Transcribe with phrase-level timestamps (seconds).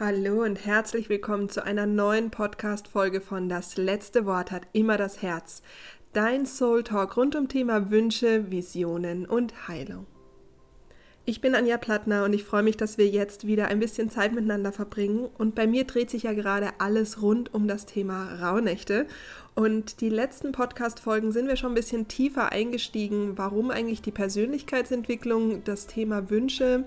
[0.00, 5.22] Hallo und herzlich willkommen zu einer neuen Podcast-Folge von Das letzte Wort hat immer das
[5.22, 5.60] Herz.
[6.12, 10.06] Dein Soul Talk rund um Thema Wünsche, Visionen und Heilung.
[11.28, 14.32] Ich bin Anja Plattner und ich freue mich, dass wir jetzt wieder ein bisschen Zeit
[14.32, 15.28] miteinander verbringen.
[15.36, 19.04] Und bei mir dreht sich ja gerade alles rund um das Thema Rauhnächte.
[19.54, 25.62] Und die letzten Podcast-Folgen sind wir schon ein bisschen tiefer eingestiegen, warum eigentlich die Persönlichkeitsentwicklung,
[25.64, 26.84] das Thema Wünsche,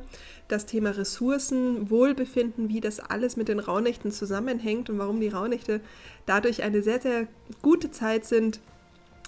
[0.47, 5.81] das Thema Ressourcen, Wohlbefinden, wie das alles mit den Rauhnächten zusammenhängt und warum die Rauhnächte
[6.25, 7.27] dadurch eine sehr, sehr
[7.61, 8.59] gute Zeit sind,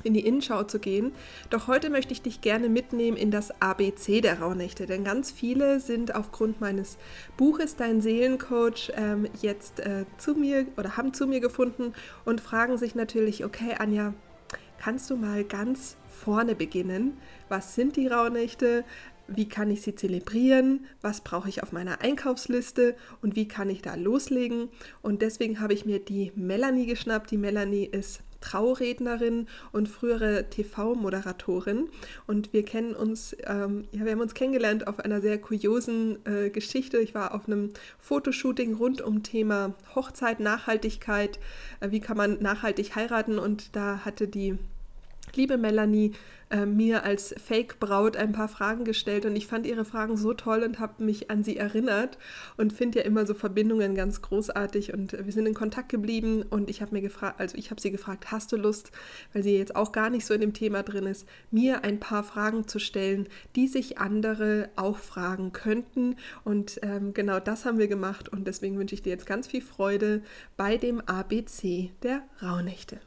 [0.03, 1.13] in die Innenschau zu gehen.
[1.49, 5.79] Doch heute möchte ich dich gerne mitnehmen in das ABC der Rauhnächte, denn ganz viele
[5.79, 6.97] sind aufgrund meines
[7.38, 11.93] Buches Dein Seelencoach ähm, jetzt äh, zu mir oder haben zu mir gefunden
[12.25, 14.13] und fragen sich natürlich, okay, Anja,
[14.79, 17.17] kannst du mal ganz vorne beginnen?
[17.49, 18.84] Was sind die Rauhnächte?
[19.27, 23.81] wie kann ich sie zelebrieren, was brauche ich auf meiner Einkaufsliste und wie kann ich
[23.81, 24.70] da loslegen.
[25.01, 27.31] Und deswegen habe ich mir die Melanie geschnappt.
[27.31, 31.90] Die Melanie ist Traurednerin und frühere TV-Moderatorin.
[32.27, 36.49] Und wir kennen uns, ähm, ja, wir haben uns kennengelernt auf einer sehr kuriosen äh,
[36.49, 36.98] Geschichte.
[36.98, 41.40] Ich war auf einem Fotoshooting rund um Thema Hochzeit, Nachhaltigkeit,
[41.80, 44.58] äh, wie kann man nachhaltig heiraten und da hatte die
[45.35, 46.13] liebe Melanie
[46.49, 50.62] äh, mir als Fake-Braut ein paar Fragen gestellt und ich fand ihre Fragen so toll
[50.63, 52.17] und habe mich an sie erinnert
[52.57, 56.70] und finde ja immer so Verbindungen ganz großartig und wir sind in Kontakt geblieben und
[56.70, 58.91] ich habe mir gefragt, also ich habe sie gefragt, hast du Lust,
[59.34, 62.23] weil sie jetzt auch gar nicht so in dem Thema drin ist, mir ein paar
[62.23, 67.88] Fragen zu stellen, die sich andere auch fragen könnten und ähm, genau das haben wir
[67.88, 70.22] gemacht und deswegen wünsche ich dir jetzt ganz viel Freude
[70.56, 73.00] bei dem ABC der Rauhnächte.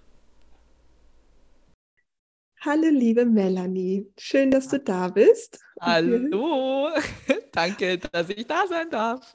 [2.61, 4.11] Hallo, liebe Melanie.
[4.19, 5.61] Schön, dass du da bist.
[5.81, 6.89] Hallo.
[7.53, 9.35] Danke, dass ich da sein darf.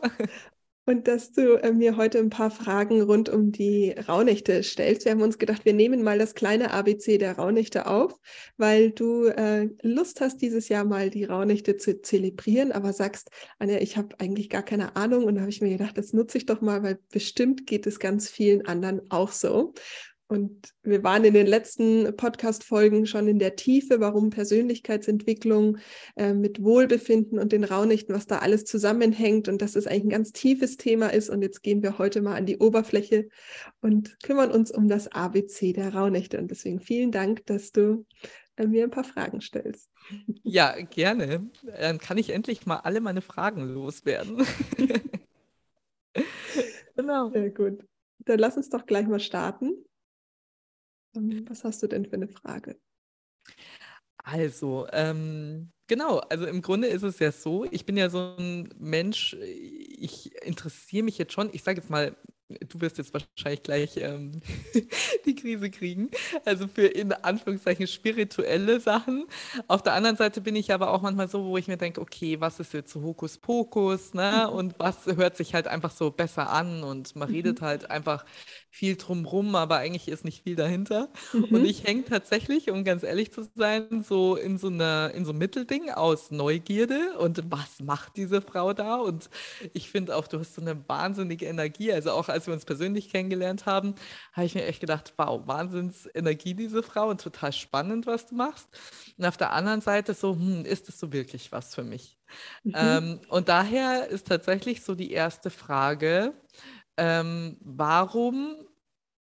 [0.85, 5.05] Und dass du äh, mir heute ein paar Fragen rund um die Rauhnächte stellst.
[5.05, 8.19] Wir haben uns gedacht, wir nehmen mal das kleine ABC der Rauhnächte auf,
[8.57, 13.29] weil du äh, Lust hast, dieses Jahr mal die Rauhnächte zu zelebrieren, aber sagst,
[13.59, 15.25] Anja, ich habe eigentlich gar keine Ahnung.
[15.25, 17.99] Und da habe ich mir gedacht, das nutze ich doch mal, weil bestimmt geht es
[17.99, 19.73] ganz vielen anderen auch so.
[20.31, 25.77] Und wir waren in den letzten Podcast-Folgen schon in der Tiefe, warum Persönlichkeitsentwicklung
[26.15, 30.09] äh, mit Wohlbefinden und den Raunichten, was da alles zusammenhängt und dass es eigentlich ein
[30.09, 31.29] ganz tiefes Thema ist.
[31.29, 33.27] Und jetzt gehen wir heute mal an die Oberfläche
[33.81, 36.37] und kümmern uns um das ABC der Raunächte.
[36.39, 38.05] Und deswegen vielen Dank, dass du
[38.55, 39.89] äh, mir ein paar Fragen stellst.
[40.43, 41.49] Ja, gerne.
[41.77, 44.45] Dann kann ich endlich mal alle meine Fragen loswerden.
[46.95, 47.31] genau.
[47.31, 47.83] Sehr gut.
[48.19, 49.73] Dann lass uns doch gleich mal starten.
[51.15, 52.79] Ähm, was hast du denn für eine Frage?
[54.23, 58.69] Also, ähm, genau, also im Grunde ist es ja so, ich bin ja so ein
[58.77, 62.15] Mensch, ich interessiere mich jetzt schon, ich sage jetzt mal
[62.59, 64.41] du wirst jetzt wahrscheinlich gleich ähm,
[65.25, 66.09] die Krise kriegen.
[66.45, 69.25] Also für in Anführungszeichen spirituelle Sachen.
[69.67, 72.39] Auf der anderen Seite bin ich aber auch manchmal so, wo ich mir denke, okay,
[72.39, 74.47] was ist jetzt so Hokuspokus, ne?
[74.47, 74.53] Mhm.
[74.53, 77.35] Und was hört sich halt einfach so besser an und man mhm.
[77.35, 78.25] redet halt einfach
[78.73, 81.09] viel drumrum, aber eigentlich ist nicht viel dahinter.
[81.33, 81.43] Mhm.
[81.43, 85.31] Und ich hänge tatsächlich, um ganz ehrlich zu sein, so in so einer, in so
[85.31, 88.95] einem Mittelding aus Neugierde und was macht diese Frau da?
[88.95, 89.29] Und
[89.73, 91.91] ich finde auch, du hast so eine wahnsinnige Energie.
[91.91, 93.93] Also auch als wir uns persönlich kennengelernt haben,
[94.31, 98.69] habe ich mir echt gedacht, wow, Wahnsinnsenergie diese Frau und total spannend, was du machst.
[99.17, 102.17] Und auf der anderen Seite so, hm, ist das so wirklich was für mich?
[102.63, 102.73] Mhm.
[102.75, 106.33] Ähm, und daher ist tatsächlich so die erste Frage,
[106.97, 108.55] ähm, warum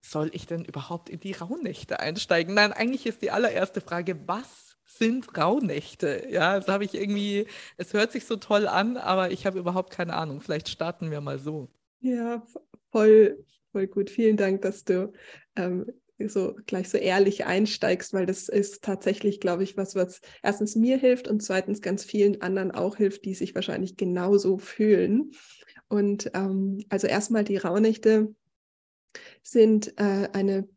[0.02, 2.54] soll ich denn überhaupt in die Rauhnächte einsteigen?
[2.54, 6.28] Nein, eigentlich ist die allererste Frage, was sind Rauhnächte?
[6.30, 9.92] Ja, das habe ich irgendwie, es hört sich so toll an, aber ich habe überhaupt
[9.92, 10.42] keine Ahnung.
[10.42, 11.70] Vielleicht starten wir mal so.
[12.00, 12.44] Ja,
[12.92, 14.10] voll, voll gut.
[14.10, 15.12] Vielen Dank, dass du
[15.56, 15.86] ähm,
[16.20, 20.98] so gleich so ehrlich einsteigst, weil das ist tatsächlich, glaube ich, was, was erstens mir
[20.98, 25.32] hilft und zweitens ganz vielen anderen auch hilft, die sich wahrscheinlich genauso fühlen.
[25.88, 28.34] Und ähm, also erstmal die Rauhnächte
[29.44, 30.68] sind äh, eine,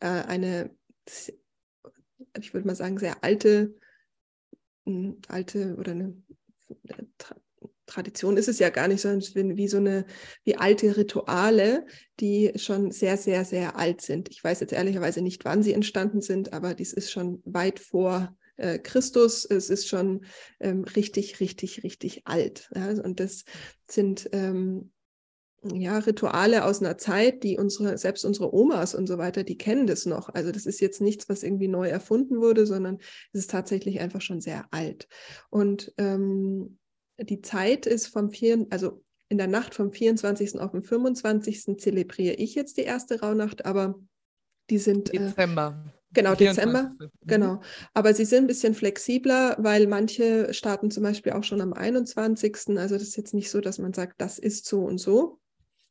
[0.00, 0.70] äh, eine,
[2.38, 3.74] ich würde mal sagen, sehr alte,
[4.86, 6.22] hm, alte oder eine
[6.88, 7.04] äh,
[7.86, 10.06] Tradition ist es ja gar nicht, sondern wie so eine,
[10.42, 11.86] wie alte Rituale,
[12.18, 14.30] die schon sehr, sehr, sehr alt sind.
[14.30, 18.36] Ich weiß jetzt ehrlicherweise nicht, wann sie entstanden sind, aber dies ist schon weit vor
[18.56, 19.44] äh, Christus.
[19.44, 20.24] Es ist schon
[20.60, 22.70] ähm, richtig, richtig, richtig alt.
[22.74, 22.88] Ja?
[22.88, 23.44] Und das
[23.88, 24.92] sind ähm,
[25.72, 29.86] ja, Rituale aus einer Zeit, die unsere, selbst unsere Omas und so weiter, die kennen
[29.86, 30.28] das noch.
[30.34, 32.98] Also das ist jetzt nichts, was irgendwie neu erfunden wurde, sondern
[33.32, 35.08] es ist tatsächlich einfach schon sehr alt.
[35.50, 36.78] Und ähm,
[37.18, 40.60] die Zeit ist vom vier, also in der Nacht vom 24.
[40.60, 41.78] auf den 25.
[41.78, 43.98] zelebriere ich jetzt die erste Rauhnacht, aber
[44.70, 45.12] die sind.
[45.14, 45.93] Äh, Dezember.
[46.14, 46.90] Genau, Dezember.
[46.98, 47.10] Mhm.
[47.22, 47.60] Genau.
[47.92, 52.78] Aber sie sind ein bisschen flexibler, weil manche starten zum Beispiel auch schon am 21.
[52.78, 55.40] Also das ist jetzt nicht so, dass man sagt, das ist so und so.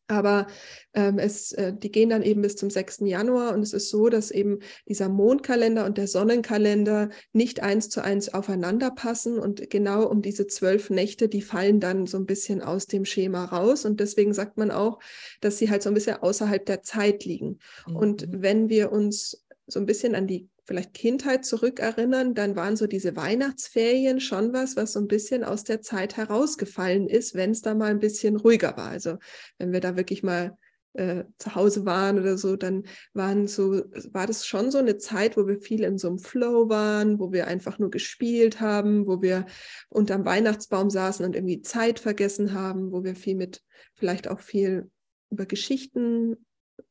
[0.08, 0.48] Aber
[0.94, 3.00] ähm, es, äh, die gehen dann eben bis zum 6.
[3.06, 8.04] Januar und es ist so, dass eben dieser Mondkalender und der Sonnenkalender nicht eins zu
[8.04, 12.62] eins aufeinander passen und genau um diese zwölf Nächte, die fallen dann so ein bisschen
[12.62, 15.00] aus dem Schema raus und deswegen sagt man auch,
[15.40, 17.60] dass sie halt so ein bisschen außerhalb der Zeit liegen.
[17.88, 17.96] Mhm.
[17.96, 19.43] Und wenn wir uns
[19.74, 24.78] so ein bisschen an die vielleicht Kindheit zurückerinnern, dann waren so diese Weihnachtsferien schon was,
[24.78, 28.38] was so ein bisschen aus der Zeit herausgefallen ist, wenn es da mal ein bisschen
[28.38, 28.90] ruhiger war.
[28.90, 29.18] Also
[29.58, 30.58] wenn wir da wirklich mal
[30.94, 32.84] äh, zu Hause waren oder so, dann
[33.14, 33.82] waren so,
[34.12, 37.34] war das schon so eine Zeit, wo wir viel in so einem Flow waren, wo
[37.34, 39.46] wir einfach nur gespielt haben, wo wir
[39.90, 43.62] unterm Weihnachtsbaum saßen und irgendwie Zeit vergessen haben, wo wir viel mit,
[43.96, 44.90] vielleicht auch viel
[45.30, 46.38] über Geschichten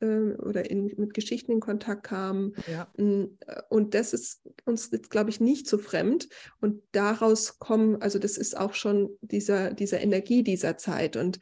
[0.01, 2.55] äh, oder in, mit Geschichten in Kontakt kamen.
[2.71, 2.89] Ja.
[2.97, 6.29] Mm, äh, und das ist uns jetzt, glaube ich, nicht so fremd.
[6.61, 11.17] Und daraus kommen, also das ist auch schon dieser, dieser Energie dieser Zeit.
[11.17, 11.39] Und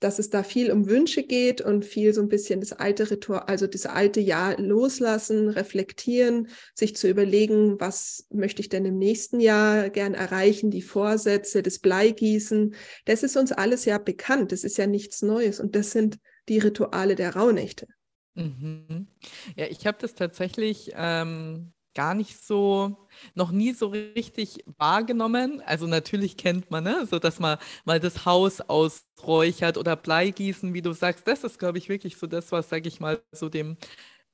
[0.00, 3.44] dass es da viel um Wünsche geht und viel so ein bisschen das alte Ritual,
[3.46, 9.40] also das alte Jahr loslassen, reflektieren, sich zu überlegen, was möchte ich denn im nächsten
[9.40, 12.74] Jahr gern erreichen, die Vorsätze, das Bleigießen.
[13.06, 14.52] Das ist uns alles ja bekannt.
[14.52, 15.58] Das ist ja nichts Neues.
[15.58, 16.18] Und das sind
[16.48, 17.86] die Rituale der Rauhnächte.
[18.34, 19.08] Mhm.
[19.56, 25.60] Ja, ich habe das tatsächlich ähm, gar nicht so, noch nie so richtig wahrgenommen.
[25.66, 30.82] Also natürlich kennt man, ne, so dass man mal das Haus ausräuchert oder Bleigießen, wie
[30.82, 31.26] du sagst.
[31.26, 33.76] Das ist, glaube ich, wirklich so das, was, sage ich mal, so dem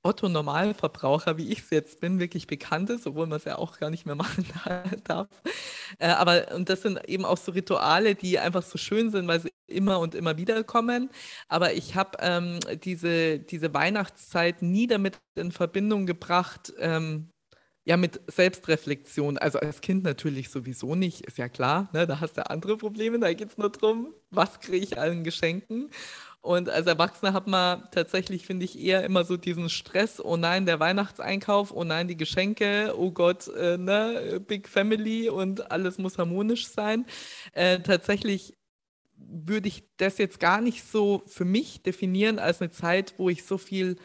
[0.04, 3.90] Otto-Normalverbraucher, wie ich es jetzt bin, wirklich bekannt ist, obwohl man es ja auch gar
[3.90, 4.46] nicht mehr machen
[5.04, 5.28] darf.
[5.98, 9.40] Äh, aber und das sind eben auch so Rituale, die einfach so schön sind, weil
[9.40, 11.10] sie immer und immer wieder kommen.
[11.48, 17.30] Aber ich habe ähm, diese, diese Weihnachtszeit nie damit in Verbindung gebracht, ähm,
[17.86, 19.38] ja, mit Selbstreflexion.
[19.38, 21.90] Also als Kind natürlich sowieso nicht, ist ja klar.
[21.92, 22.06] Ne?
[22.06, 23.18] Da hast du andere Probleme.
[23.18, 25.90] Da geht es nur darum, was kriege ich allen Geschenken.
[26.44, 30.66] Und als Erwachsener hat man tatsächlich, finde ich, eher immer so diesen Stress, oh nein,
[30.66, 36.18] der Weihnachtseinkauf, oh nein, die Geschenke, oh Gott, äh, ne, Big Family und alles muss
[36.18, 37.06] harmonisch sein.
[37.52, 38.58] Äh, tatsächlich
[39.16, 43.44] würde ich das jetzt gar nicht so für mich definieren als eine Zeit, wo ich
[43.44, 43.96] so viel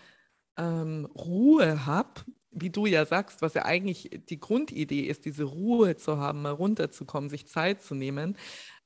[0.55, 2.21] ähm, Ruhe habe,
[2.51, 6.51] wie du ja sagst, was ja eigentlich die Grundidee ist, diese Ruhe zu haben, mal
[6.51, 8.37] runterzukommen, sich Zeit zu nehmen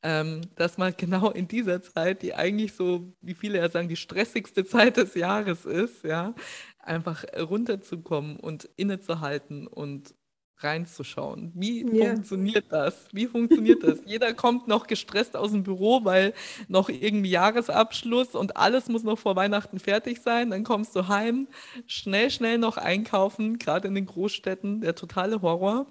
[0.04, 3.96] ähm, dass man genau in dieser Zeit, die eigentlich so, wie viele ja sagen, die
[3.96, 6.36] stressigste Zeit des Jahres ist, ja,
[6.80, 10.14] einfach runterzukommen und innezuhalten und
[10.58, 11.52] reinzuschauen.
[11.56, 12.12] Wie yeah.
[12.12, 13.08] funktioniert das?
[13.12, 14.00] Wie funktioniert das?
[14.06, 16.34] Jeder kommt noch gestresst aus dem Büro, weil
[16.68, 20.52] noch irgendwie Jahresabschluss und alles muss noch vor Weihnachten fertig sein.
[20.52, 21.48] Dann kommst du heim,
[21.86, 25.88] schnell, schnell noch einkaufen, gerade in den Großstädten, der totale Horror.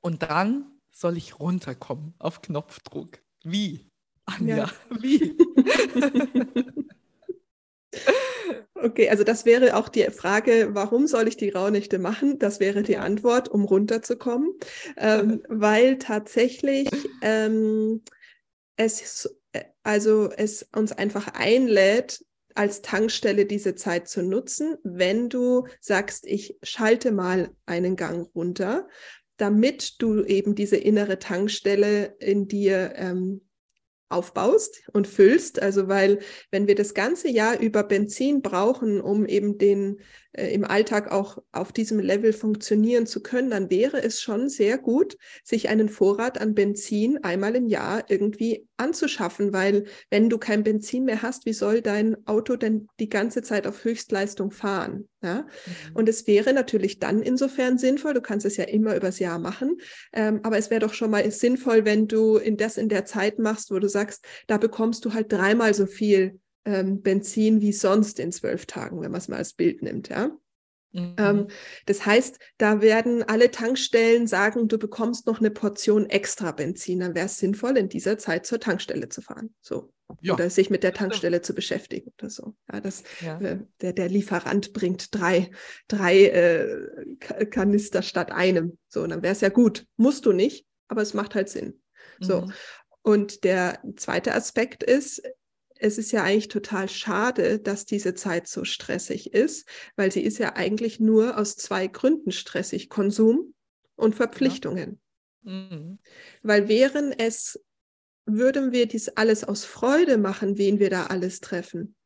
[0.00, 3.20] Und dann soll ich runterkommen auf Knopfdruck?
[3.44, 3.88] Wie?
[4.26, 4.70] Anja, ja.
[5.00, 5.36] wie?
[8.80, 12.38] Okay, also das wäre auch die Frage, warum soll ich die Rauhnächte machen?
[12.38, 14.52] Das wäre die Antwort, um runterzukommen,
[14.96, 16.88] ähm, weil tatsächlich
[17.20, 18.02] ähm,
[18.76, 19.28] es,
[19.82, 22.24] also es uns einfach einlädt,
[22.54, 28.86] als Tankstelle diese Zeit zu nutzen, wenn du sagst, ich schalte mal einen Gang runter
[29.38, 33.40] damit du eben diese innere Tankstelle in dir ähm,
[34.10, 35.60] aufbaust und füllst.
[35.60, 40.00] Also weil wenn wir das ganze Jahr über Benzin brauchen, um eben den
[40.38, 44.78] äh, im Alltag auch auf diesem Level funktionieren zu können, dann wäre es schon sehr
[44.78, 50.62] gut, sich einen Vorrat an Benzin einmal im Jahr irgendwie anzuschaffen, weil wenn du kein
[50.62, 55.08] Benzin mehr hast, wie soll dein Auto denn die ganze Zeit auf Höchstleistung fahren?
[55.22, 55.42] Ja?
[55.42, 55.96] Mhm.
[55.96, 59.78] Und es wäre natürlich dann insofern sinnvoll, du kannst es ja immer übers Jahr machen,
[60.12, 63.38] ähm, aber es wäre doch schon mal sinnvoll, wenn du in das in der Zeit
[63.40, 68.20] machst, wo du sagst, da bekommst du halt dreimal so viel ähm, Benzin wie sonst
[68.20, 70.30] in zwölf Tagen, wenn man es mal als Bild nimmt, ja.
[70.92, 71.16] Mhm.
[71.18, 71.46] Ähm,
[71.86, 77.00] das heißt, da werden alle Tankstellen sagen, du bekommst noch eine Portion extra Benzin.
[77.00, 79.54] Dann wäre es sinnvoll, in dieser Zeit zur Tankstelle zu fahren.
[79.60, 79.92] So.
[80.22, 80.34] Ja.
[80.34, 82.54] Oder sich mit der Tankstelle zu beschäftigen oder so.
[82.72, 83.38] Ja, das, ja.
[83.40, 85.50] Äh, der, der Lieferant bringt drei,
[85.86, 88.78] drei äh, Kanister statt einem.
[88.88, 89.86] So, dann wäre es ja gut.
[89.96, 91.82] Musst du nicht, aber es macht halt Sinn.
[92.20, 92.42] So.
[92.42, 92.52] Mhm.
[93.02, 95.22] Und der zweite Aspekt ist,
[95.78, 100.38] es ist ja eigentlich total schade, dass diese Zeit so stressig ist, weil sie ist
[100.38, 103.54] ja eigentlich nur aus zwei Gründen stressig, Konsum
[103.96, 105.00] und Verpflichtungen.
[105.42, 105.52] Ja.
[105.52, 105.98] Mhm.
[106.42, 107.60] Weil wären es
[108.28, 111.96] würden wir dies alles aus Freude machen, wen wir da alles treffen,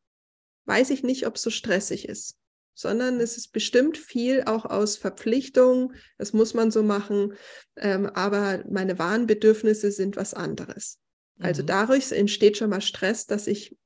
[0.66, 2.38] weiß ich nicht, ob es so stressig ist,
[2.74, 7.34] sondern es ist bestimmt viel auch aus Verpflichtung, das muss man so machen,
[7.76, 10.98] ähm, aber meine wahren Bedürfnisse sind was anderes.
[11.42, 11.66] Also mhm.
[11.66, 13.76] dadurch entsteht schon mal Stress, dass ich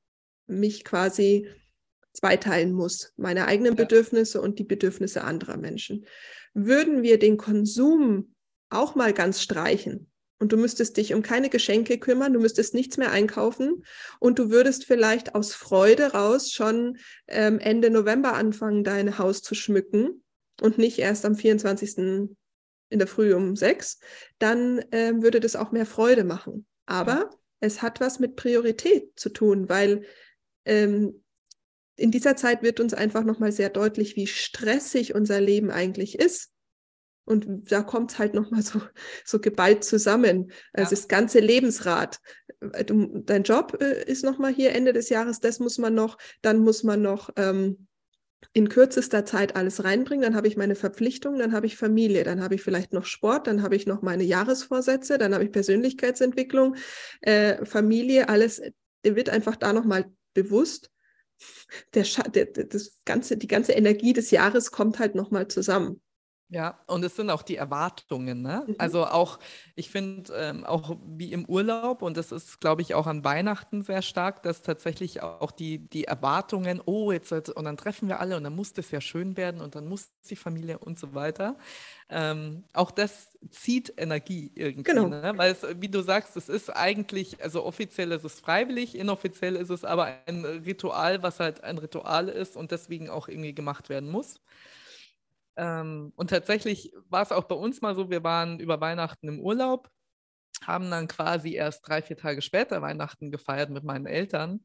[0.47, 1.49] mich quasi
[2.13, 3.83] zweiteilen muss, meine eigenen ja.
[3.83, 6.05] Bedürfnisse und die Bedürfnisse anderer Menschen.
[6.53, 8.33] Würden wir den Konsum
[8.69, 10.09] auch mal ganz streichen
[10.39, 13.83] und du müsstest dich um keine Geschenke kümmern, du müsstest nichts mehr einkaufen
[14.19, 16.97] und du würdest vielleicht aus Freude raus schon
[17.27, 20.23] ähm, Ende November anfangen, dein Haus zu schmücken
[20.61, 21.97] und nicht erst am 24.
[22.89, 23.99] in der Früh um sechs,
[24.39, 26.65] dann ähm, würde das auch mehr Freude machen.
[26.85, 27.29] Aber ja.
[27.59, 30.03] Es hat was mit Priorität zu tun, weil
[30.65, 31.23] ähm,
[31.95, 36.51] in dieser Zeit wird uns einfach nochmal sehr deutlich, wie stressig unser Leben eigentlich ist.
[37.25, 38.81] Und da kommt es halt nochmal so,
[39.25, 40.51] so geballt zusammen.
[40.73, 40.99] Also ja.
[40.99, 42.19] das ganze Lebensrad.
[42.85, 46.59] Du, dein Job äh, ist nochmal hier Ende des Jahres, das muss man noch, dann
[46.59, 47.87] muss man noch ähm,
[48.53, 52.41] in kürzester Zeit alles reinbringen, dann habe ich meine Verpflichtungen, dann habe ich Familie, dann
[52.41, 56.75] habe ich vielleicht noch Sport, dann habe ich noch meine Jahresvorsätze, dann habe ich Persönlichkeitsentwicklung,
[57.21, 58.61] äh, Familie, alles,
[59.03, 60.91] dir wird einfach da nochmal bewusst,
[61.93, 66.01] der, der, das ganze, die ganze Energie des Jahres kommt halt nochmal zusammen.
[66.49, 68.63] Ja, und es sind auch die Erwartungen, ne?
[68.65, 68.75] Mhm.
[68.77, 69.37] Also auch,
[69.75, 73.81] ich finde, ähm, auch wie im Urlaub, und das ist, glaube ich, auch an Weihnachten
[73.81, 78.37] sehr stark, dass tatsächlich auch die, die Erwartungen, oh, jetzt, und dann treffen wir alle
[78.37, 81.57] und dann muss das ja schön werden und dann muss die Familie und so weiter.
[82.09, 85.09] Ähm, auch das zieht Energie irgendwie, genau.
[85.09, 85.33] ne?
[85.35, 89.69] Weil es, wie du sagst, es ist eigentlich, also offiziell ist es freiwillig, inoffiziell ist
[89.69, 94.09] es aber ein Ritual, was halt ein Ritual ist und deswegen auch irgendwie gemacht werden
[94.09, 94.39] muss.
[95.57, 99.39] Ähm, und tatsächlich war es auch bei uns mal so, wir waren über Weihnachten im
[99.39, 99.89] Urlaub,
[100.63, 104.63] haben dann quasi erst drei, vier Tage später Weihnachten gefeiert mit meinen Eltern.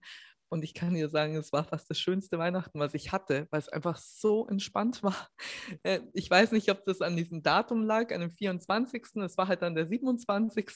[0.50, 3.60] Und ich kann dir sagen, es war fast das schönste Weihnachten, was ich hatte, weil
[3.60, 5.28] es einfach so entspannt war.
[5.82, 9.02] Äh, ich weiß nicht, ob das an diesem Datum lag, an dem 24.
[9.22, 10.70] Es war halt dann der 27.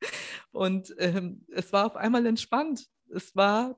[0.52, 2.86] Und ähm, es war auf einmal entspannt.
[3.10, 3.76] Es war,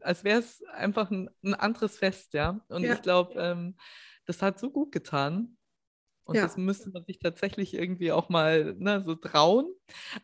[0.00, 2.60] als wäre es einfach ein, ein, anderes Fest, ja.
[2.68, 2.92] Und ja.
[2.92, 3.74] ich glaube, ähm,
[4.28, 5.56] das hat so gut getan.
[6.24, 6.42] Und ja.
[6.42, 9.72] das müsste man sich tatsächlich irgendwie auch mal ne, so trauen.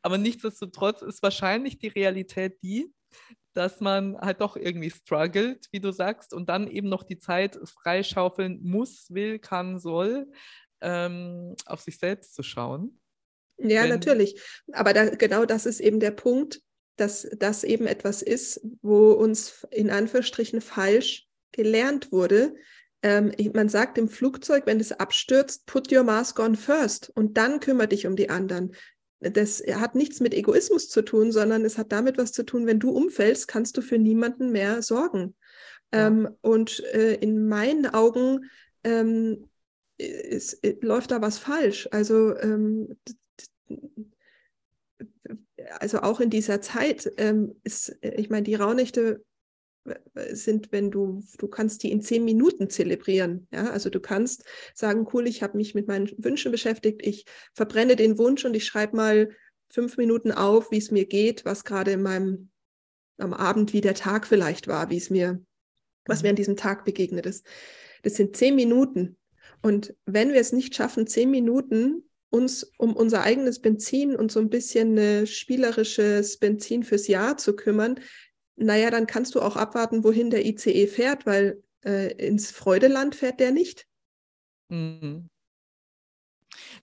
[0.02, 2.92] Aber nichtsdestotrotz ist wahrscheinlich die Realität die,
[3.54, 7.58] dass man halt doch irgendwie struggelt, wie du sagst, und dann eben noch die Zeit
[7.64, 10.30] freischaufeln muss, will, kann, soll,
[10.82, 13.00] ähm, auf sich selbst zu schauen.
[13.56, 14.38] Ja, Wenn, natürlich.
[14.72, 16.60] Aber da, genau das ist eben der Punkt,
[16.96, 22.56] dass das eben etwas ist, wo uns in Anführungsstrichen falsch gelernt wurde,
[23.04, 27.60] ähm, man sagt im Flugzeug, wenn es abstürzt, put your mask on first und dann
[27.60, 28.74] kümmere dich um die anderen.
[29.20, 32.80] Das hat nichts mit Egoismus zu tun, sondern es hat damit was zu tun, wenn
[32.80, 35.36] du umfällst, kannst du für niemanden mehr sorgen.
[35.92, 36.06] Ja.
[36.06, 38.50] Ähm, und äh, in meinen Augen
[38.84, 39.50] ähm,
[39.98, 41.86] ist, ist, läuft da was falsch.
[41.92, 42.96] Also, ähm,
[45.78, 49.22] also auch in dieser Zeit ähm, ist, ich meine, die Raunächte
[50.32, 53.46] sind, wenn du, du kannst die in zehn Minuten zelebrieren.
[53.52, 57.96] Ja, also du kannst sagen, cool, ich habe mich mit meinen Wünschen beschäftigt, ich verbrenne
[57.96, 59.30] den Wunsch und ich schreibe mal
[59.68, 62.50] fünf Minuten auf, wie es mir geht, was gerade in meinem
[63.18, 65.40] am Abend, wie der Tag vielleicht war, wie es mir,
[66.06, 67.46] was mir an diesem Tag begegnet ist.
[68.02, 69.16] Das sind zehn Minuten.
[69.62, 74.40] Und wenn wir es nicht schaffen, zehn Minuten uns um unser eigenes Benzin und so
[74.40, 78.00] ein bisschen ein spielerisches Benzin fürs Jahr zu kümmern,
[78.56, 83.40] naja, dann kannst du auch abwarten, wohin der ICE fährt, weil äh, ins Freudeland fährt
[83.40, 83.86] der nicht.
[84.68, 85.28] Mhm.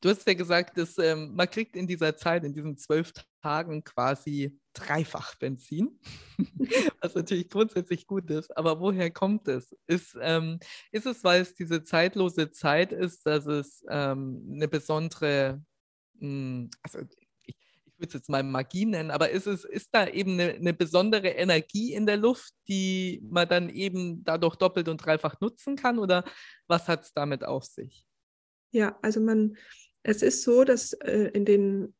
[0.01, 3.83] Du hast ja gesagt, dass ähm, man kriegt in dieser Zeit, in diesen zwölf Tagen
[3.83, 5.99] quasi dreifach Benzin,
[7.01, 8.55] was natürlich grundsätzlich gut ist.
[8.57, 9.75] Aber woher kommt es?
[9.87, 10.59] Ist, ähm,
[10.91, 15.63] ist es, weil es diese zeitlose Zeit ist, dass es ähm, eine besondere,
[16.15, 16.99] mh, hm, also
[18.01, 21.29] würde es jetzt mal Magie nennen, aber ist, es, ist da eben eine, eine, besondere
[21.29, 25.99] Energie in der Luft, die man dann eben dadurch doppelt und dreifach nutzen kann?
[25.99, 26.25] Oder
[26.67, 28.05] was hat es damit auf sich?
[28.71, 29.55] Ja, also man,
[30.03, 31.93] es ist so, dass äh, in den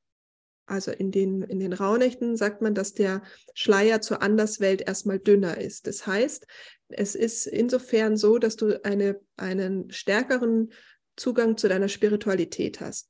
[0.68, 5.58] also in den, in den Rauhnächten sagt man, dass der Schleier zur Anderswelt erstmal dünner
[5.58, 5.86] ist.
[5.86, 6.48] Das heißt,
[6.88, 10.72] es ist insofern so, dass du eine, einen stärkeren
[11.18, 13.10] Zugang zu deiner Spiritualität hast.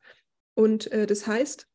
[0.56, 1.68] Und äh, das heißt,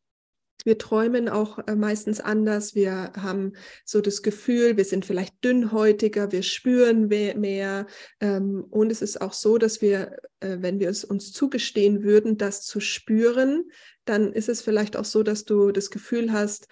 [0.65, 2.75] wir träumen auch äh, meistens anders.
[2.75, 3.53] Wir haben
[3.85, 7.87] so das Gefühl, wir sind vielleicht dünnhäutiger, wir spüren mehr.
[8.21, 12.37] Ähm, und es ist auch so, dass wir, äh, wenn wir es uns zugestehen würden,
[12.37, 13.71] das zu spüren,
[14.05, 16.69] dann ist es vielleicht auch so, dass du das Gefühl hast,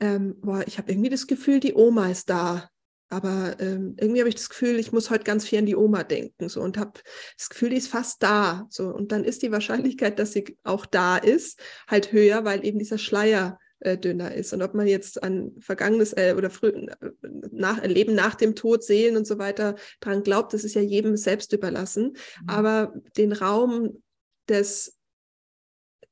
[0.00, 2.70] ähm, boah, ich habe irgendwie das Gefühl, die Oma ist da.
[3.08, 6.02] Aber ähm, irgendwie habe ich das Gefühl, ich muss heute ganz viel an die Oma
[6.02, 6.48] denken.
[6.48, 7.00] So, und habe
[7.38, 8.66] das Gefühl, die ist fast da.
[8.68, 12.78] So, und dann ist die Wahrscheinlichkeit, dass sie auch da ist, halt höher, weil eben
[12.78, 14.52] dieser Schleier äh, dünner ist.
[14.52, 16.86] Und ob man jetzt an vergangenes äh, oder früh, äh,
[17.52, 21.16] nach, Leben nach dem Tod, Seelen und so weiter dran glaubt, das ist ja jedem
[21.16, 22.16] selbst überlassen.
[22.42, 22.48] Mhm.
[22.48, 24.02] Aber den Raum
[24.48, 24.98] des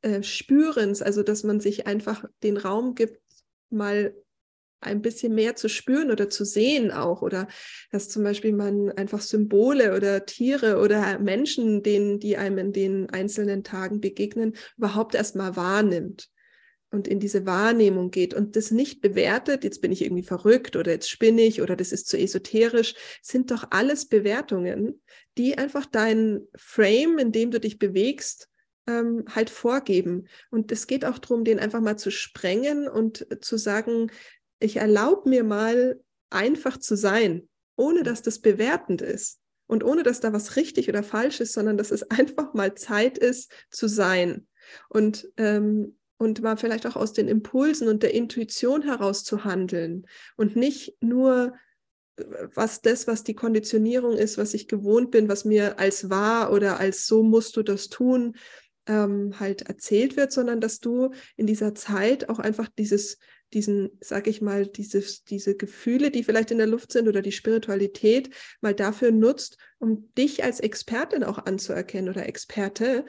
[0.02, 3.20] äh, Spürens, also dass man sich einfach den Raum gibt,
[3.70, 4.14] mal
[4.84, 7.48] ein bisschen mehr zu spüren oder zu sehen auch oder
[7.90, 13.10] dass zum Beispiel man einfach Symbole oder Tiere oder Menschen, denen, die einem in den
[13.10, 16.30] einzelnen Tagen begegnen, überhaupt erstmal wahrnimmt
[16.94, 20.92] und in diese Wahrnehmung geht und das nicht bewertet, jetzt bin ich irgendwie verrückt oder
[20.92, 25.02] jetzt spinne ich oder das ist zu esoterisch, sind doch alles Bewertungen,
[25.36, 28.48] die einfach dein Frame, in dem du dich bewegst,
[28.86, 30.28] ähm, halt vorgeben.
[30.50, 34.10] Und es geht auch darum, den einfach mal zu sprengen und zu sagen,
[34.64, 40.20] ich erlaube mir mal einfach zu sein, ohne dass das bewertend ist und ohne dass
[40.20, 44.46] da was richtig oder falsch ist, sondern dass es einfach mal Zeit ist zu sein
[44.88, 50.06] und ähm, und mal vielleicht auch aus den Impulsen und der Intuition heraus zu handeln
[50.36, 51.54] und nicht nur
[52.54, 56.78] was das, was die Konditionierung ist, was ich gewohnt bin, was mir als wahr oder
[56.78, 58.36] als so musst du das tun,
[58.86, 63.18] ähm, halt erzählt wird, sondern dass du in dieser Zeit auch einfach dieses
[63.54, 67.32] diesen, sag ich mal, dieses, diese Gefühle, die vielleicht in der Luft sind oder die
[67.32, 68.30] Spiritualität
[68.60, 73.04] mal dafür nutzt, um dich als Expertin auch anzuerkennen oder Experte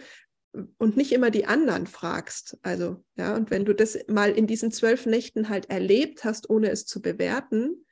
[0.78, 2.58] und nicht immer die anderen fragst.
[2.62, 6.70] Also, ja, und wenn du das mal in diesen zwölf Nächten halt erlebt hast, ohne
[6.70, 7.86] es zu bewerten,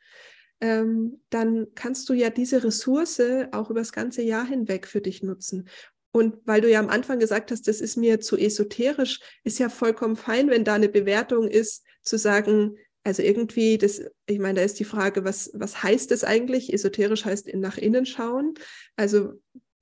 [0.61, 5.21] ähm, dann kannst du ja diese Ressource auch über das ganze Jahr hinweg für dich
[5.21, 5.67] nutzen.
[6.15, 9.67] Und weil du ja am Anfang gesagt hast, das ist mir zu esoterisch, ist ja
[9.67, 14.61] vollkommen fein, wenn da eine Bewertung ist, zu sagen, also irgendwie, das, ich meine, da
[14.61, 16.71] ist die Frage, was, was heißt das eigentlich?
[16.71, 18.53] Esoterisch heißt nach innen schauen.
[18.95, 19.33] Also,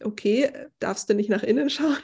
[0.02, 2.00] okay, darfst du nicht nach innen schauen,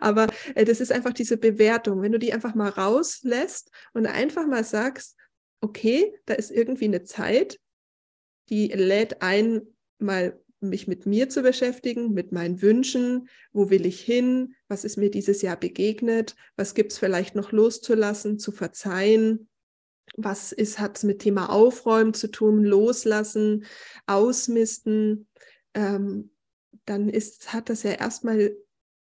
[0.00, 2.00] aber äh, das ist einfach diese Bewertung.
[2.00, 5.16] Wenn du die einfach mal rauslässt und einfach mal sagst,
[5.60, 7.60] okay, da ist irgendwie eine Zeit,
[8.48, 9.62] die lädt ein,
[9.98, 14.96] mal mich mit mir zu beschäftigen, mit meinen Wünschen, wo will ich hin, was ist
[14.96, 19.48] mir dieses Jahr begegnet, was gibt es vielleicht noch loszulassen, zu verzeihen,
[20.16, 23.64] was hat es mit Thema Aufräumen zu tun, loslassen,
[24.06, 25.28] ausmisten,
[25.74, 26.30] ähm,
[26.84, 28.56] dann ist, hat das ja erstmal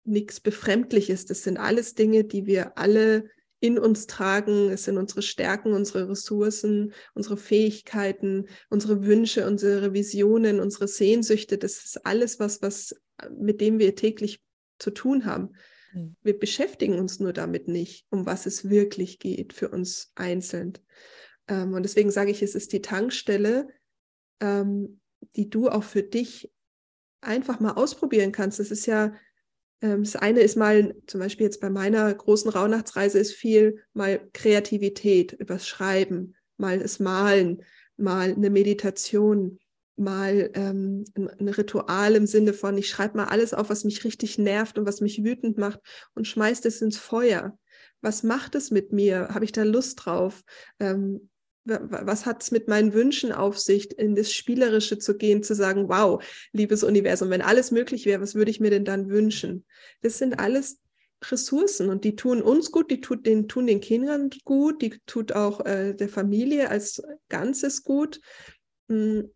[0.05, 1.27] nichts Befremdliches.
[1.27, 3.29] Das sind alles Dinge, die wir alle
[3.67, 4.71] in uns tragen.
[4.71, 11.59] Es sind unsere Stärken, unsere Ressourcen, unsere Fähigkeiten, unsere Wünsche, unsere Visionen, unsere Sehnsüchte.
[11.59, 12.95] Das ist alles was, was
[13.37, 14.43] mit dem wir täglich
[14.79, 15.55] zu tun haben.
[15.93, 16.17] Mhm.
[16.23, 20.75] Wir beschäftigen uns nur damit nicht, um was es wirklich geht für uns einzeln.
[21.49, 23.69] Ähm, und deswegen sage ich, es ist die Tankstelle,
[24.41, 25.01] ähm,
[25.35, 26.53] die du auch für dich
[27.21, 28.59] einfach mal ausprobieren kannst.
[28.59, 29.15] Das ist ja
[29.81, 35.33] das eine ist mal, zum Beispiel jetzt bei meiner großen Rauhnachtsreise ist viel mal Kreativität
[35.33, 37.63] übers Schreiben, mal das Malen,
[37.97, 39.59] mal eine Meditation,
[39.97, 44.39] mal ähm, ein Ritual im Sinne von, ich schreibe mal alles auf, was mich richtig
[44.39, 45.81] nervt und was mich wütend macht
[46.15, 47.59] und schmeiß es ins Feuer.
[48.03, 49.29] Was macht es mit mir?
[49.29, 50.43] Habe ich da Lust drauf?
[50.79, 51.31] Ähm,
[51.67, 55.89] was hat es mit meinen Wünschen auf sich, in das Spielerische zu gehen, zu sagen,
[55.89, 59.65] wow, liebes Universum, wenn alles möglich wäre, was würde ich mir denn dann wünschen?
[60.01, 60.81] Das sind alles
[61.25, 65.33] Ressourcen und die tun uns gut, die tut den, tun den Kindern gut, die tut
[65.33, 68.21] auch äh, der Familie als Ganzes gut.
[68.89, 69.31] Hm.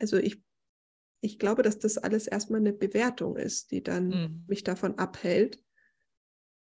[0.00, 0.42] Also ich,
[1.20, 4.44] ich glaube, dass das alles erstmal eine Bewertung ist, die dann mhm.
[4.48, 5.62] mich davon abhält.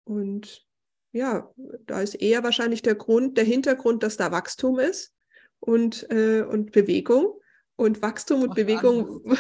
[0.04, 0.66] Und
[1.12, 1.50] ja,
[1.86, 5.14] da ist eher wahrscheinlich der Grund, der Hintergrund, dass da Wachstum ist
[5.60, 7.38] und, äh, und Bewegung.
[7.76, 9.22] Und Wachstum und macht Bewegung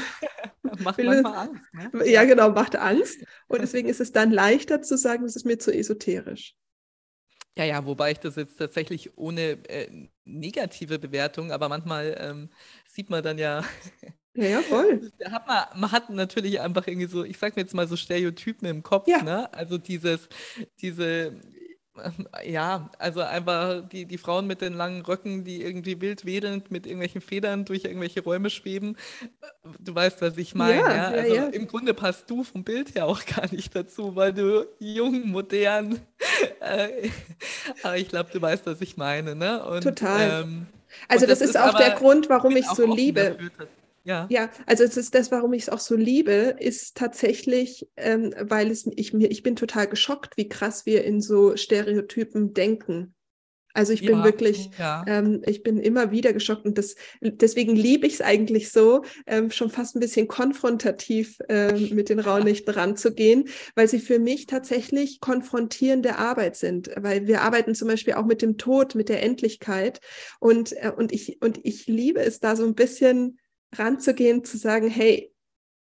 [0.79, 1.63] macht manchmal Angst.
[1.73, 2.09] Ne?
[2.09, 3.23] Ja, genau, macht Angst.
[3.47, 6.55] Und deswegen ist es dann leichter zu sagen, das ist mir zu esoterisch.
[7.57, 12.49] Ja, ja, wobei ich das jetzt tatsächlich ohne äh, negative Bewertung, aber manchmal ähm,
[12.85, 13.63] sieht man dann ja.
[14.33, 15.11] Ja, ja, voll.
[15.25, 18.65] Hat man, man hat natürlich einfach irgendwie so, ich sag mir jetzt mal so Stereotypen
[18.65, 19.21] im Kopf, ja.
[19.21, 19.53] ne?
[19.53, 20.29] Also dieses,
[20.79, 21.37] diese
[22.45, 26.85] ja, also einfach die, die Frauen mit den langen Röcken, die irgendwie wild wedelnd mit
[26.85, 28.97] irgendwelchen Federn durch irgendwelche Räume schweben.
[29.79, 30.79] Du weißt, was ich meine.
[30.79, 31.07] Ja, ja?
[31.07, 34.67] Also ja, im Grunde passt du vom Bild her auch gar nicht dazu, weil du
[34.79, 35.99] jung, modern.
[36.59, 37.09] Äh,
[37.83, 39.35] aber ich glaube, du weißt, was ich meine.
[39.35, 39.63] Ne?
[39.63, 40.43] Und, Total.
[40.43, 40.67] Ähm,
[41.07, 43.31] also das, das, ist auch der Grund, warum ich so liebe.
[43.31, 43.67] Dafür,
[44.03, 44.27] ja.
[44.29, 48.71] ja, also es ist das, warum ich es auch so liebe, ist tatsächlich, ähm, weil
[48.71, 53.13] es ich mir, ich bin total geschockt, wie krass wir in so Stereotypen denken.
[53.73, 55.03] Also ich bin ja, wirklich, ja.
[55.07, 59.51] Ähm, ich bin immer wieder geschockt und das, deswegen liebe ich es eigentlich so, ähm,
[59.51, 65.19] schon fast ein bisschen konfrontativ äh, mit den Raunichten ranzugehen, weil sie für mich tatsächlich
[65.19, 66.91] konfrontierende Arbeit sind.
[66.97, 70.01] Weil wir arbeiten zum Beispiel auch mit dem Tod, mit der Endlichkeit
[70.39, 73.37] und, äh, und, ich, und ich liebe es da so ein bisschen
[73.75, 75.33] ranzugehen, zu sagen, hey,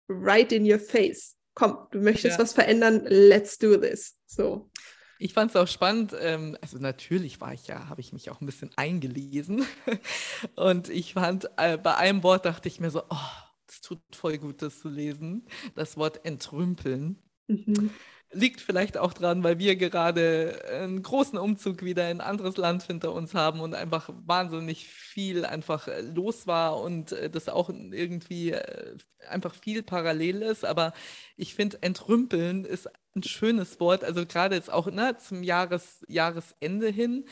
[0.08, 1.36] right in your face.
[1.54, 2.42] Komm, du möchtest ja.
[2.42, 4.16] was verändern, let's do this.
[4.26, 4.70] So.
[5.18, 6.14] Ich fand es auch spannend.
[6.18, 9.66] Ähm, also natürlich war ich ja, habe ich mich auch ein bisschen eingelesen.
[10.56, 13.30] Und ich fand, äh, bei einem Wort dachte ich mir so, oh,
[13.66, 15.46] das tut voll gut, das zu lesen.
[15.74, 17.22] Das Wort entrümpeln.
[17.48, 17.90] Mhm.
[18.32, 22.84] Liegt vielleicht auch dran, weil wir gerade einen großen Umzug wieder in ein anderes Land
[22.84, 27.70] hinter uns haben und einfach wahnsinnig viel einfach äh, los war und äh, das auch
[27.70, 28.96] irgendwie äh,
[29.28, 30.64] einfach viel parallel ist.
[30.64, 30.92] Aber
[31.36, 36.88] ich finde, entrümpeln ist ein schönes Wort, also gerade jetzt auch ne, zum Jahres, Jahresende
[36.88, 37.24] hin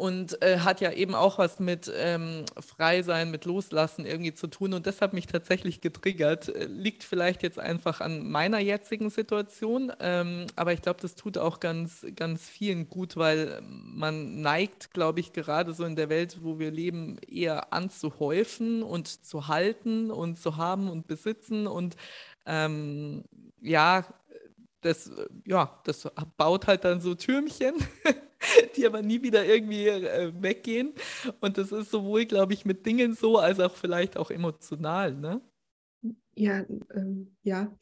[0.00, 4.46] und äh, hat ja eben auch was mit ähm, Frei sein, mit Loslassen irgendwie zu
[4.46, 4.72] tun.
[4.72, 6.48] Und das hat mich tatsächlich getriggert.
[6.48, 11.36] Äh, liegt vielleicht jetzt einfach an meiner jetzigen Situation, ähm, aber ich glaube, das tut
[11.36, 16.38] auch ganz, ganz vielen gut, weil man neigt, glaube ich, gerade so in der Welt,
[16.40, 21.96] wo wir leben, eher anzuhäufen und zu halten und zu haben und besitzen und
[22.46, 23.24] ähm,
[23.60, 24.06] ja,
[24.80, 25.10] das,
[25.46, 26.08] ja, das
[26.38, 27.74] baut halt dann so Türmchen
[28.76, 30.94] die aber nie wieder irgendwie äh, weggehen.
[31.40, 35.40] Und das ist sowohl, glaube ich, mit Dingen so, als auch vielleicht auch emotional, ne?
[36.34, 37.76] Ja, ähm, ja.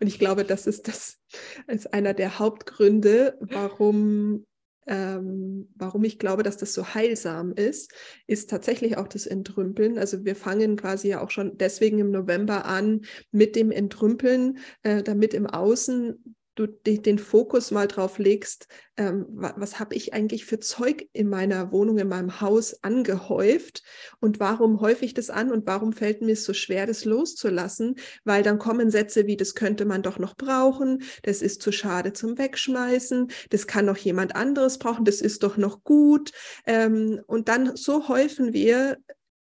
[0.00, 1.20] Und ich glaube, das ist das
[1.66, 4.46] als einer der Hauptgründe, warum
[4.86, 7.92] ähm, warum ich glaube, dass das so heilsam ist,
[8.26, 9.98] ist tatsächlich auch das Entrümpeln.
[9.98, 15.02] Also wir fangen quasi ja auch schon deswegen im November an mit dem Entrümpeln, äh,
[15.02, 20.60] damit im Außen du den Fokus mal drauf legst, ähm, was habe ich eigentlich für
[20.60, 23.82] Zeug in meiner Wohnung, in meinem Haus angehäuft
[24.20, 27.96] und warum häufe ich das an und warum fällt mir es so schwer, das loszulassen,
[28.24, 32.12] weil dann kommen Sätze wie, das könnte man doch noch brauchen, das ist zu schade
[32.12, 36.32] zum Wegschmeißen, das kann noch jemand anderes brauchen, das ist doch noch gut.
[36.66, 38.98] Ähm, und dann so häufen wir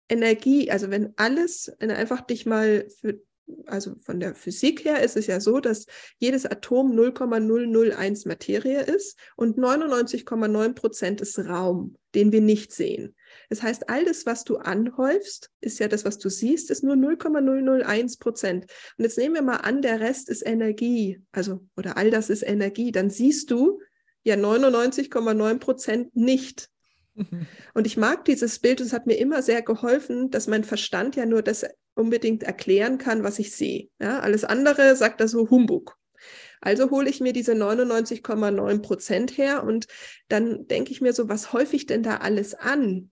[0.09, 3.21] Energie, also wenn alles, wenn einfach dich mal für
[3.65, 5.85] also von der Physik her ist es ja so, dass
[6.17, 13.15] jedes Atom 0,001 Materie ist und 99,9 Prozent ist Raum, den wir nicht sehen.
[13.49, 16.95] Das heißt, all das, was du anhäufst, ist ja das, was du siehst, ist nur
[16.95, 18.65] 0,001 Prozent.
[18.97, 22.43] Und jetzt nehmen wir mal an, der Rest ist Energie, also oder all das ist
[22.43, 23.79] Energie, dann siehst du
[24.23, 26.69] ja 99,9 Prozent nicht.
[27.73, 31.15] Und ich mag dieses Bild und es hat mir immer sehr geholfen, dass mein Verstand
[31.15, 31.63] ja nur das
[31.95, 33.89] unbedingt erklären kann, was ich sehe.
[33.99, 35.97] Ja, alles andere sagt er so Humbug.
[36.61, 39.87] Also hole ich mir diese 99,9 Prozent her und
[40.29, 43.11] dann denke ich mir so, was häufe ich denn da alles an?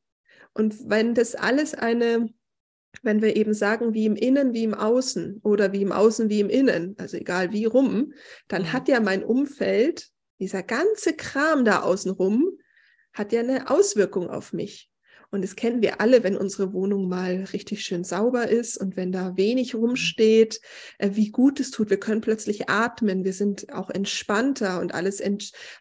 [0.54, 2.30] Und wenn das alles eine,
[3.02, 6.40] wenn wir eben sagen, wie im Innen, wie im Außen oder wie im Außen, wie
[6.40, 8.14] im Innen, also egal wie rum,
[8.48, 8.74] dann mhm.
[8.74, 12.58] hat ja mein Umfeld, dieser ganze Kram da außen rum,
[13.14, 14.91] hat ja eine Auswirkung auf mich.
[15.32, 19.14] Und das kennen wir alle, wenn unsere Wohnung mal richtig schön sauber ist und wenn
[19.14, 20.60] da wenig rumsteht,
[20.98, 21.90] äh, wie gut es tut.
[21.90, 25.22] Wir können plötzlich atmen, wir sind auch entspannter und alles,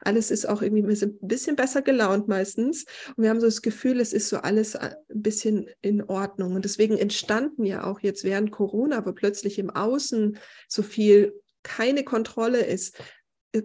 [0.00, 2.84] alles ist auch irgendwie, wir sind ein bisschen besser gelaunt meistens.
[3.16, 6.54] Und wir haben so das Gefühl, es ist so alles äh, ein bisschen in Ordnung.
[6.54, 12.04] Und deswegen entstanden ja auch jetzt während Corona, wo plötzlich im Außen so viel keine
[12.04, 12.96] Kontrolle ist,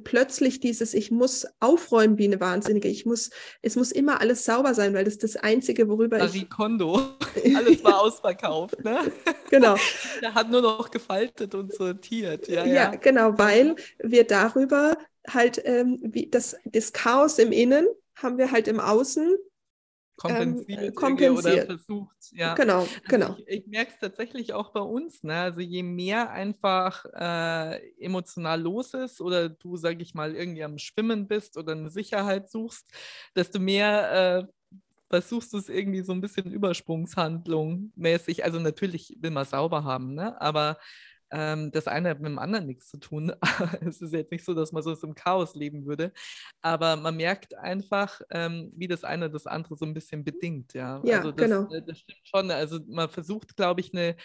[0.04, 2.88] plötzlich dieses, ich muss aufräumen wie eine Wahnsinnige.
[2.88, 3.30] Ich muss,
[3.62, 6.50] es muss immer alles sauber sein, weil das ist das Einzige, worüber Marie ich.
[6.50, 6.96] Kondo.
[7.56, 9.00] Alles war ausverkauft, ne?
[9.50, 9.76] Genau.
[10.22, 12.48] Er hat nur noch gefaltet und sortiert.
[12.48, 12.74] Ja, ja.
[12.74, 18.52] ja genau, weil wir darüber halt ähm, wie das, das Chaos im Innen haben wir
[18.52, 19.38] halt im Außen
[20.16, 21.56] kompensiert, ähm, kompensiert.
[21.56, 22.16] oder versucht.
[22.32, 22.54] Ja.
[22.54, 23.28] Genau, genau.
[23.28, 25.24] Also ich, ich merke es tatsächlich auch bei uns.
[25.24, 25.36] Ne?
[25.36, 30.78] Also je mehr einfach äh, emotional los ist oder du, sag ich mal, irgendwie am
[30.78, 32.86] Schwimmen bist oder eine Sicherheit suchst,
[33.36, 34.54] desto mehr äh,
[35.10, 38.44] versuchst du es irgendwie so ein bisschen Übersprungshandlung mäßig.
[38.44, 40.40] Also natürlich will man sauber haben, ne?
[40.42, 40.78] aber
[41.36, 43.34] ähm, das eine hat mit dem anderen nichts zu tun.
[43.86, 46.14] es ist jetzt nicht so, dass man so im Chaos leben würde.
[46.62, 50.74] Aber man merkt einfach, ähm, wie das eine das andere so ein bisschen bedingt.
[50.74, 51.70] Ja, ja also das, genau.
[51.74, 52.52] Äh, das stimmt schon.
[52.52, 54.16] Also man versucht, glaube ich, eine,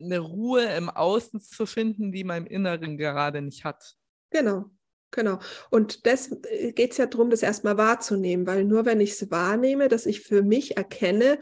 [0.00, 3.94] eine Ruhe im Außen zu finden, die man im Inneren gerade nicht hat.
[4.30, 4.70] Genau,
[5.12, 5.38] Genau.
[5.70, 9.30] Und das äh, geht es ja darum, das erstmal wahrzunehmen, weil nur wenn ich es
[9.30, 11.38] wahrnehme, dass ich für mich erkenne,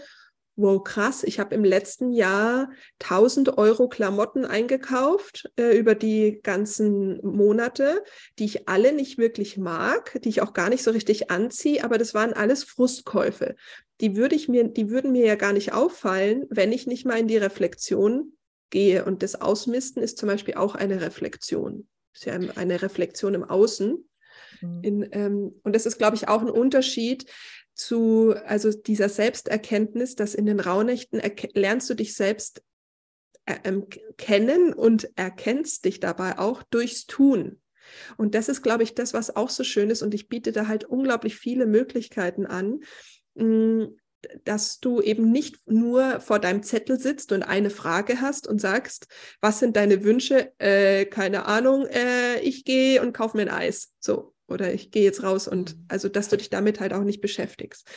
[0.56, 7.18] wow, krass, ich habe im letzten Jahr 1000 Euro Klamotten eingekauft äh, über die ganzen
[7.24, 8.04] Monate,
[8.38, 11.98] die ich alle nicht wirklich mag, die ich auch gar nicht so richtig anziehe, aber
[11.98, 13.56] das waren alles Frustkäufe.
[14.00, 17.18] Die würde ich mir, die würden mir ja gar nicht auffallen, wenn ich nicht mal
[17.18, 18.32] in die Reflexion
[18.70, 19.04] gehe.
[19.04, 21.86] Und das Ausmisten ist zum Beispiel auch eine Reflexion.
[22.12, 24.08] Ist ja eine Reflexion im Außen.
[24.60, 24.80] Mhm.
[24.82, 27.26] In, ähm, und das ist, glaube ich, auch ein Unterschied
[27.74, 31.20] zu, also dieser Selbsterkenntnis, dass in den Rauhnächten
[31.54, 32.62] lernst du dich selbst
[33.46, 33.86] äh, ähm,
[34.18, 37.60] kennen und erkennst dich dabei auch durchs Tun.
[38.16, 40.02] Und das ist, glaube ich, das, was auch so schön ist.
[40.02, 42.80] Und ich biete da halt unglaublich viele Möglichkeiten an,
[43.34, 43.88] mh,
[44.44, 49.08] dass du eben nicht nur vor deinem Zettel sitzt und eine Frage hast und sagst,
[49.40, 50.52] was sind deine Wünsche?
[50.58, 53.92] Äh, keine Ahnung, äh, ich gehe und kaufe mir ein Eis.
[53.98, 55.84] So, oder ich gehe jetzt raus und mhm.
[55.88, 57.88] also, dass du dich damit halt auch nicht beschäftigst.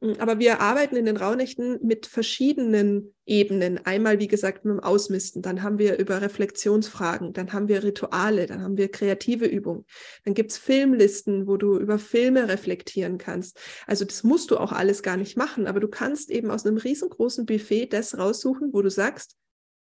[0.00, 3.84] Hm, aber wir arbeiten in den Rauhnächten mit verschiedenen Ebenen.
[3.84, 5.42] Einmal, wie gesagt, mit dem Ausmisten.
[5.42, 7.32] Dann haben wir über Reflexionsfragen.
[7.32, 8.46] Dann haben wir Rituale.
[8.46, 9.84] Dann haben wir kreative Übungen.
[10.24, 13.58] Dann gibt es Filmlisten, wo du über Filme reflektieren kannst.
[13.86, 15.66] Also das musst du auch alles gar nicht machen.
[15.66, 19.36] Aber du kannst eben aus einem riesengroßen Buffet das raussuchen, wo du sagst,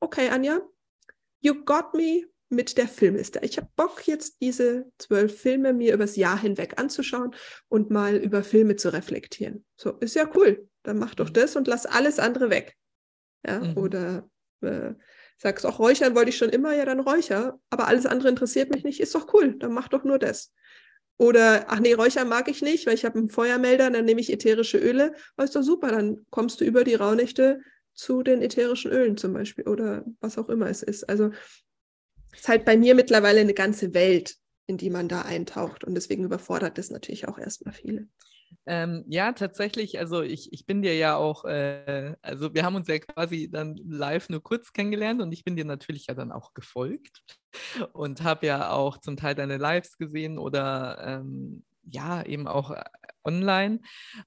[0.01, 0.61] okay, Anja,
[1.41, 3.41] you got me mit der Filmliste.
[3.43, 7.35] Ich habe Bock, jetzt diese zwölf Filme mir übers Jahr hinweg anzuschauen
[7.69, 9.65] und mal über Filme zu reflektieren.
[9.77, 10.69] So, ist ja cool.
[10.83, 11.35] Dann mach doch mhm.
[11.35, 12.77] das und lass alles andere weg.
[13.47, 13.77] Ja, mhm.
[13.77, 14.31] oder
[14.63, 14.95] äh,
[15.37, 17.61] sagst auch, räuchern wollte ich schon immer, ja, dann räucher.
[17.71, 19.57] Aber alles andere interessiert mich nicht, ist doch cool.
[19.59, 20.53] Dann mach doch nur das.
[21.19, 24.33] Oder, ach nee, Räuchern mag ich nicht, weil ich habe einen Feuermelder, dann nehme ich
[24.33, 25.15] ätherische Öle.
[25.37, 27.61] Oh, ist doch super, dann kommst du über die Rauhnächte
[27.93, 31.09] zu den ätherischen Ölen zum Beispiel oder was auch immer es ist.
[31.09, 31.33] Also
[32.39, 35.85] ist halt bei mir mittlerweile eine ganze Welt, in die man da eintaucht.
[35.85, 38.09] Und deswegen überfordert das natürlich auch erstmal viele.
[38.67, 42.89] Ähm, ja, tatsächlich, also ich, ich bin dir ja auch, äh, also wir haben uns
[42.89, 46.55] ja quasi dann live nur kurz kennengelernt und ich bin dir natürlich ja dann auch
[46.55, 47.23] gefolgt
[47.93, 52.85] und habe ja auch zum Teil deine Lives gesehen oder ähm, ja, eben auch äh,
[53.25, 53.81] online.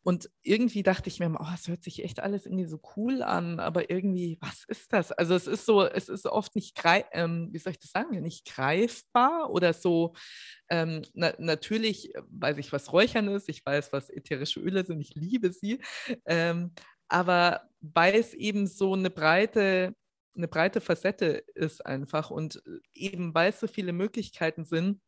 [0.03, 3.59] Und irgendwie dachte ich mir, oh, es hört sich echt alles irgendwie so cool an,
[3.59, 5.11] aber irgendwie, was ist das?
[5.11, 6.79] Also es ist so, es ist oft nicht,
[7.13, 10.13] ähm, wie soll ich das sagen, nicht greifbar oder so.
[10.69, 15.15] Ähm, na, natürlich weiß ich, was Räuchern ist, ich weiß, was ätherische Öle sind, ich
[15.15, 15.81] liebe sie.
[16.25, 16.73] Ähm,
[17.07, 19.95] aber weil es eben so eine breite
[20.33, 25.01] eine breite Facette ist einfach und äh, eben weil es so viele Möglichkeiten sind,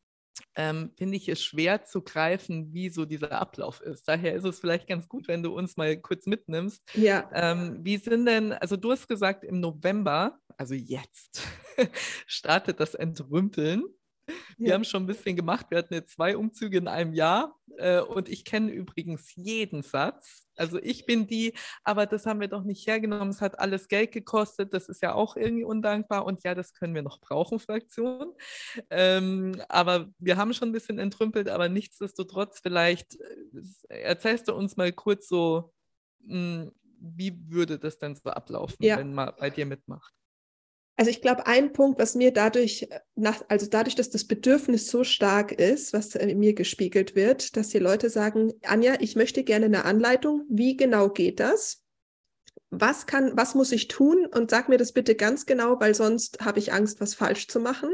[0.56, 4.08] ähm, finde ich es schwer zu greifen, wie so dieser Ablauf ist.
[4.08, 6.82] Daher ist es vielleicht ganz gut, wenn du uns mal kurz mitnimmst.
[6.94, 7.30] Ja.
[7.34, 11.42] Ähm, wie sind denn, also du hast gesagt, im November, also jetzt,
[12.28, 13.84] startet das Entrümpeln.
[14.58, 14.74] Wir ja.
[14.76, 15.68] haben schon ein bisschen gemacht.
[15.70, 20.48] Wir hatten jetzt zwei Umzüge in einem Jahr äh, und ich kenne übrigens jeden Satz.
[20.56, 23.30] Also ich bin die, aber das haben wir doch nicht hergenommen.
[23.30, 24.74] Es hat alles Geld gekostet.
[24.74, 26.26] Das ist ja auch irgendwie undankbar.
[26.26, 28.34] Und ja, das können wir noch brauchen, Fraktion.
[28.90, 33.18] Ähm, aber wir haben schon ein bisschen entrümpelt, aber nichtsdestotrotz, vielleicht
[33.90, 35.74] äh, erzählst du uns mal kurz so,
[36.22, 36.72] mh, hm,
[37.04, 38.98] wie würde das denn so ablaufen, ja.
[38.98, 40.14] wenn man bei dir mitmacht?
[40.96, 44.88] Also ich glaube, ein Punkt, was mir dadurch, äh, nach, also dadurch, dass das Bedürfnis
[44.88, 49.44] so stark ist, was in mir gespiegelt wird, dass die Leute sagen, Anja, ich möchte
[49.44, 50.46] gerne eine Anleitung.
[50.50, 51.84] Wie genau geht das?
[52.70, 54.26] Was kann, was muss ich tun?
[54.26, 57.60] Und sag mir das bitte ganz genau, weil sonst habe ich Angst, was falsch zu
[57.60, 57.90] machen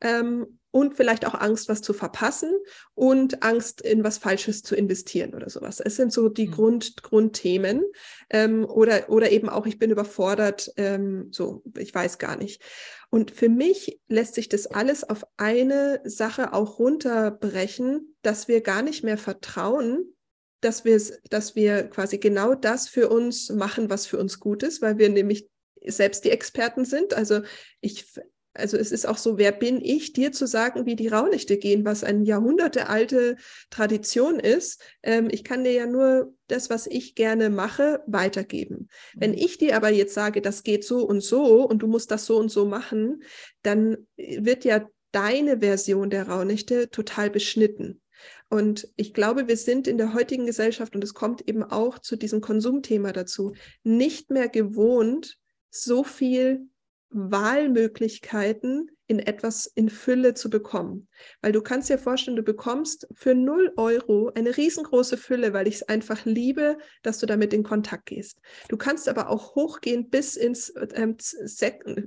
[0.00, 2.50] ähm, und vielleicht auch Angst, was zu verpassen
[2.94, 5.78] und Angst, in was Falsches zu investieren oder sowas.
[5.78, 6.50] Es sind so die mhm.
[6.50, 7.84] Grund, Grundthemen
[8.28, 12.60] ähm, oder, oder eben auch, ich bin überfordert, ähm, so, ich weiß gar nicht.
[13.08, 18.82] Und für mich lässt sich das alles auf eine Sache auch runterbrechen, dass wir gar
[18.82, 20.12] nicht mehr vertrauen,
[20.60, 24.82] dass wir, dass wir quasi genau das für uns machen, was für uns gut ist,
[24.82, 25.48] weil wir nämlich
[25.86, 27.14] selbst die Experten sind.
[27.14, 27.42] Also
[27.80, 28.06] ich
[28.54, 31.84] also es ist auch so, wer bin ich, dir zu sagen, wie die Raunichte gehen,
[31.84, 33.36] was eine jahrhundertealte
[33.70, 34.80] Tradition ist.
[35.02, 38.88] Ähm, ich kann dir ja nur das, was ich gerne mache, weitergeben.
[39.14, 39.38] Wenn mhm.
[39.38, 42.38] ich dir aber jetzt sage, das geht so und so und du musst das so
[42.38, 43.22] und so machen,
[43.62, 48.00] dann wird ja deine Version der Raunichte total beschnitten.
[48.48, 52.16] Und ich glaube, wir sind in der heutigen Gesellschaft, und es kommt eben auch zu
[52.16, 55.38] diesem Konsumthema dazu, nicht mehr gewohnt,
[55.70, 56.68] so viel
[57.14, 61.08] Wahlmöglichkeiten in etwas in Fülle zu bekommen.
[61.42, 65.76] Weil du kannst dir vorstellen, du bekommst für 0 Euro eine riesengroße Fülle, weil ich
[65.76, 68.40] es einfach liebe, dass du damit in Kontakt gehst.
[68.68, 71.16] Du kannst aber auch hochgehen bis ins ähm,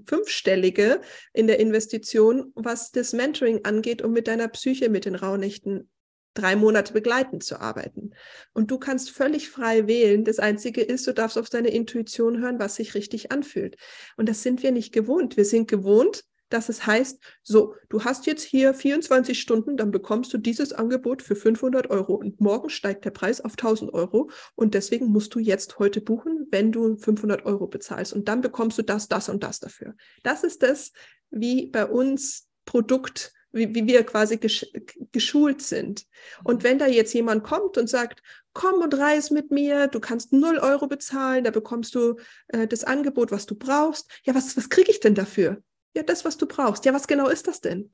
[0.05, 1.01] fünfstellige
[1.33, 5.89] in der Investition, was das Mentoring angeht, um mit deiner Psyche mit den Raunichten
[6.37, 8.11] drei Monate begleitend zu arbeiten.
[8.53, 10.23] Und du kannst völlig frei wählen.
[10.23, 13.77] Das Einzige ist, du darfst auf deine Intuition hören, was sich richtig anfühlt.
[14.15, 15.37] Und das sind wir nicht gewohnt.
[15.37, 20.33] Wir sind gewohnt, dass es heißt, so, du hast jetzt hier 24 Stunden, dann bekommst
[20.33, 24.73] du dieses Angebot für 500 Euro und morgen steigt der Preis auf 1000 Euro und
[24.73, 28.83] deswegen musst du jetzt heute buchen, wenn du 500 Euro bezahlst und dann bekommst du
[28.83, 29.95] das, das und das dafür.
[30.23, 30.93] Das ist das,
[31.29, 34.65] wie bei uns Produkt, wie, wie wir quasi gesch
[35.11, 36.05] geschult sind.
[36.43, 38.21] Und wenn da jetzt jemand kommt und sagt,
[38.53, 42.83] komm und reis mit mir, du kannst 0 Euro bezahlen, da bekommst du äh, das
[42.83, 44.09] Angebot, was du brauchst.
[44.23, 45.61] Ja, was, was kriege ich denn dafür?
[45.95, 46.85] Ja, das, was du brauchst.
[46.85, 47.91] Ja, was genau ist das denn?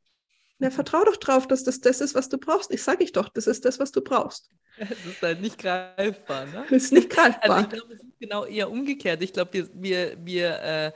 [0.59, 2.71] Na, vertrau doch drauf, dass das das ist, was du brauchst.
[2.71, 4.49] Ich sage ich doch, das ist das, was du brauchst.
[4.77, 6.65] Es ist halt nicht greifbar, ne?
[6.67, 7.41] Es ist nicht greifbar.
[7.49, 9.21] Also ich glaube, es ist genau eher umgekehrt.
[9.21, 10.91] Ich glaube, wir, wir, wir äh,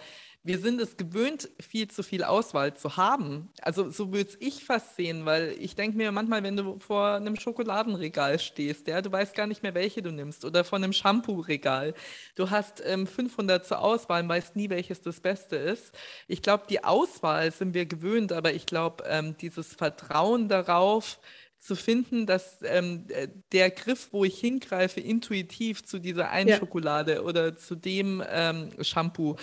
[0.48, 3.50] wir sind es gewöhnt, viel zu viel Auswahl zu haben.
[3.62, 7.36] Also so würde ich fast sehen, weil ich denke mir manchmal, wenn du vor einem
[7.36, 11.94] Schokoladenregal stehst, ja, du weißt gar nicht mehr, welche du nimmst oder vor einem Shampoo-Regal.
[12.36, 15.94] Du hast ähm, 500 zur Auswahl und weißt nie, welches das Beste ist.
[16.28, 21.20] Ich glaube, die Auswahl sind wir gewöhnt, aber ich glaube, ähm, dieses Vertrauen darauf,
[21.60, 26.58] zu finden, dass ähm, äh, der Griff, wo ich hingreife, intuitiv zu dieser einen ja.
[26.58, 29.36] Schokolade oder zu dem ähm, Shampoo,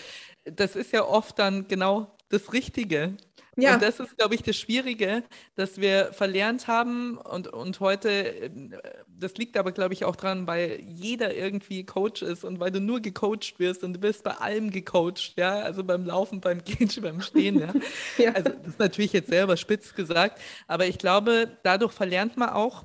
[0.44, 3.16] das ist ja oft dann genau das Richtige.
[3.56, 3.74] Ja.
[3.74, 5.22] Und das ist, glaube ich, das Schwierige,
[5.54, 8.50] dass wir verlernt haben und, und heute, äh,
[9.06, 12.80] das liegt aber, glaube ich, auch dran, weil jeder irgendwie Coach ist und weil du
[12.80, 16.90] nur gecoacht wirst und du wirst bei allem gecoacht, ja, also beim Laufen, beim Gehen,
[17.00, 17.72] beim Stehen, ja.
[18.18, 18.32] ja.
[18.32, 22.84] Also das ist natürlich jetzt selber spitz gesagt, aber ich glaube, dadurch verlernt man auch,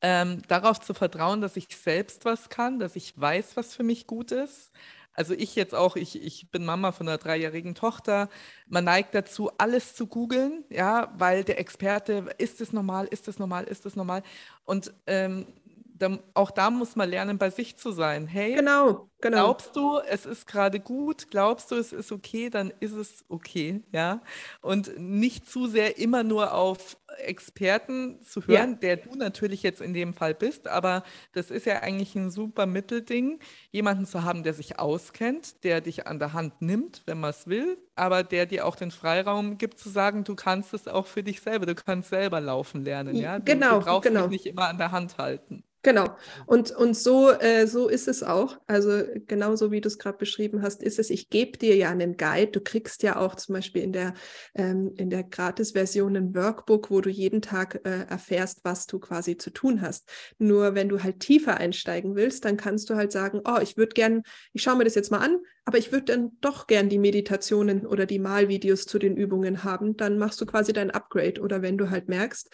[0.00, 4.06] ähm, darauf zu vertrauen, dass ich selbst was kann, dass ich weiß, was für mich
[4.06, 4.70] gut ist
[5.14, 8.28] also ich jetzt auch, ich, ich bin Mama von einer dreijährigen Tochter.
[8.66, 13.38] Man neigt dazu, alles zu googeln, ja, weil der Experte, ist es normal, ist es
[13.38, 14.22] normal, ist es normal?
[14.64, 15.46] Und ähm,
[15.96, 18.26] da, auch da muss man lernen, bei sich zu sein.
[18.26, 19.36] Hey, genau, genau.
[19.36, 21.30] glaubst du, es ist gerade gut?
[21.30, 22.50] Glaubst du, es ist okay?
[22.50, 24.20] Dann ist es okay, ja.
[24.60, 28.78] Und nicht zu sehr immer nur auf Experten zu hören, ja.
[28.78, 32.66] der du natürlich jetzt in dem Fall bist, aber das ist ja eigentlich ein super
[32.66, 33.38] Mittelding,
[33.70, 37.46] jemanden zu haben, der sich auskennt, der dich an der Hand nimmt, wenn man es
[37.46, 41.22] will, aber der dir auch den Freiraum gibt zu sagen, du kannst es auch für
[41.22, 43.38] dich selber, du kannst selber laufen lernen, ja.
[43.38, 44.22] Du, genau, du brauchst genau.
[44.22, 45.62] mich nicht immer an der Hand halten.
[45.84, 46.16] Genau.
[46.46, 48.58] Und, und so, äh, so ist es auch.
[48.66, 52.16] Also genauso wie du es gerade beschrieben hast, ist es, ich gebe dir ja einen
[52.16, 52.52] Guide.
[52.52, 54.14] Du kriegst ja auch zum Beispiel in der,
[54.54, 59.36] ähm, in der Gratis-Version ein Workbook, wo du jeden Tag äh, erfährst, was du quasi
[59.36, 60.08] zu tun hast.
[60.38, 63.92] Nur wenn du halt tiefer einsteigen willst, dann kannst du halt sagen, oh, ich würde
[63.92, 64.22] gern,
[64.54, 67.86] ich schaue mir das jetzt mal an, aber ich würde dann doch gern die Meditationen
[67.86, 69.98] oder die Malvideos zu den Übungen haben.
[69.98, 71.42] Dann machst du quasi dein Upgrade.
[71.42, 72.50] Oder wenn du halt merkst,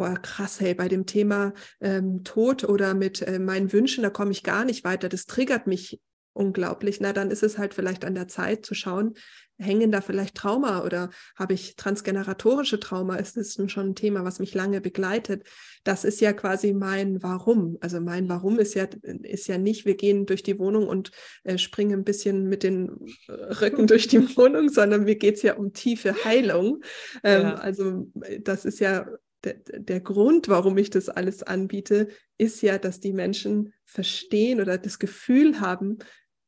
[0.00, 4.30] boah, krass, hey, bei dem Thema ähm, Tod oder mit äh, meinen Wünschen, da komme
[4.30, 6.00] ich gar nicht weiter, das triggert mich
[6.32, 7.00] unglaublich.
[7.00, 9.12] Na, dann ist es halt vielleicht an der Zeit zu schauen,
[9.58, 13.16] hängen da vielleicht Trauma oder habe ich transgeneratorische Trauma?
[13.16, 15.44] Ist das schon ein Thema, was mich lange begleitet?
[15.84, 17.76] Das ist ja quasi mein Warum.
[17.82, 21.10] Also mein Warum ist ja, ist ja nicht, wir gehen durch die Wohnung und
[21.44, 22.88] äh, springen ein bisschen mit den
[23.28, 26.82] Rücken durch die Wohnung, sondern mir geht es ja um tiefe Heilung.
[27.22, 27.54] Ähm, ja.
[27.56, 29.06] Also äh, das ist ja
[29.44, 34.78] der, der Grund, warum ich das alles anbiete, ist ja, dass die Menschen verstehen oder
[34.78, 35.98] das Gefühl haben,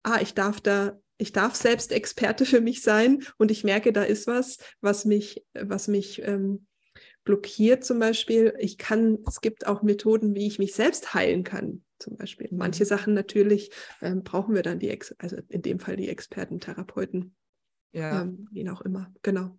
[0.03, 4.03] ah, ich darf da, ich darf selbst Experte für mich sein und ich merke, da
[4.03, 6.67] ist was, was mich, was mich ähm,
[7.25, 8.55] blockiert zum Beispiel.
[8.59, 11.85] Ich kann, es gibt auch Methoden, wie ich mich selbst heilen kann.
[11.99, 12.49] Zum Beispiel.
[12.51, 12.89] Manche mhm.
[12.89, 17.37] Sachen natürlich ähm, brauchen wir dann die, Ex also in dem Fall die Experten, Therapeuten.
[17.93, 18.23] Ja.
[18.23, 19.59] Ähm, wie auch immer, genau.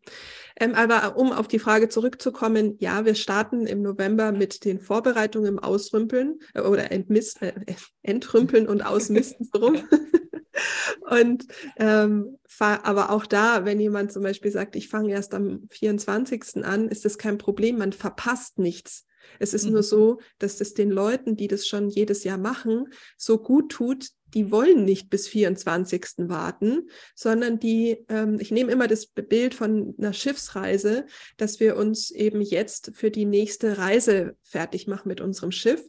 [0.59, 5.47] Ähm, aber um auf die Frage zurückzukommen, ja, wir starten im November mit den Vorbereitungen
[5.47, 7.53] im Ausrümpeln äh, oder Entmist, äh,
[8.01, 9.77] Entrümpeln und Ausmisten so rum.
[11.09, 11.45] und
[11.77, 16.63] ähm, aber auch da, wenn jemand zum Beispiel sagt, ich fange erst am 24.
[16.63, 19.05] an, ist das kein Problem, man verpasst nichts.
[19.39, 19.73] Es ist mhm.
[19.73, 24.09] nur so, dass es den Leuten, die das schon jedes Jahr machen, so gut tut,
[24.33, 26.29] die wollen nicht bis 24.
[26.29, 31.05] warten, sondern die, ähm, ich nehme immer das Bild von einer Schiffsreise,
[31.37, 35.87] dass wir uns eben jetzt für die nächste Reise fertig machen mit unserem Schiff.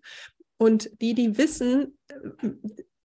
[0.57, 2.51] Und die, die wissen, äh,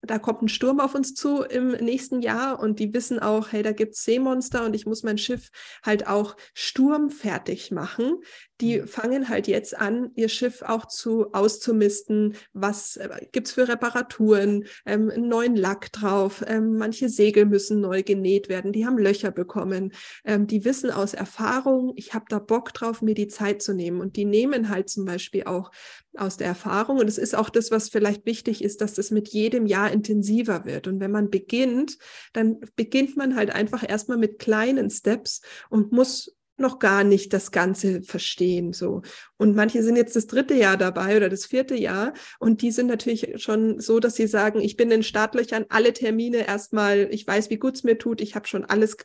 [0.01, 3.61] da kommt ein Sturm auf uns zu im nächsten Jahr und die wissen auch, hey,
[3.61, 5.49] da gibt es Seemonster und ich muss mein Schiff
[5.83, 8.21] halt auch sturmfertig machen.
[8.61, 8.87] Die mhm.
[8.87, 12.35] fangen halt jetzt an, ihr Schiff auch zu auszumisten.
[12.53, 14.65] Was äh, gibt es für Reparaturen?
[14.85, 16.43] Ähm, einen neuen Lack drauf.
[16.47, 18.71] Ähm, manche Segel müssen neu genäht werden.
[18.71, 19.93] Die haben Löcher bekommen.
[20.25, 24.01] Ähm, die wissen aus Erfahrung, ich habe da Bock drauf, mir die Zeit zu nehmen.
[24.01, 25.71] Und die nehmen halt zum Beispiel auch
[26.15, 26.97] aus der Erfahrung.
[26.97, 30.65] Und es ist auch das, was vielleicht wichtig ist, dass das mit jedem Jahr intensiver
[30.65, 30.87] wird.
[30.87, 31.97] Und wenn man beginnt,
[32.33, 37.51] dann beginnt man halt einfach erstmal mit kleinen Steps und muss noch gar nicht das
[37.51, 38.73] Ganze verstehen.
[38.73, 39.01] So.
[39.37, 42.87] Und manche sind jetzt das dritte Jahr dabei oder das vierte Jahr und die sind
[42.87, 47.49] natürlich schon so, dass sie sagen, ich bin in Startlöchern, alle Termine erstmal, ich weiß,
[47.49, 48.97] wie gut es mir tut, ich habe schon alles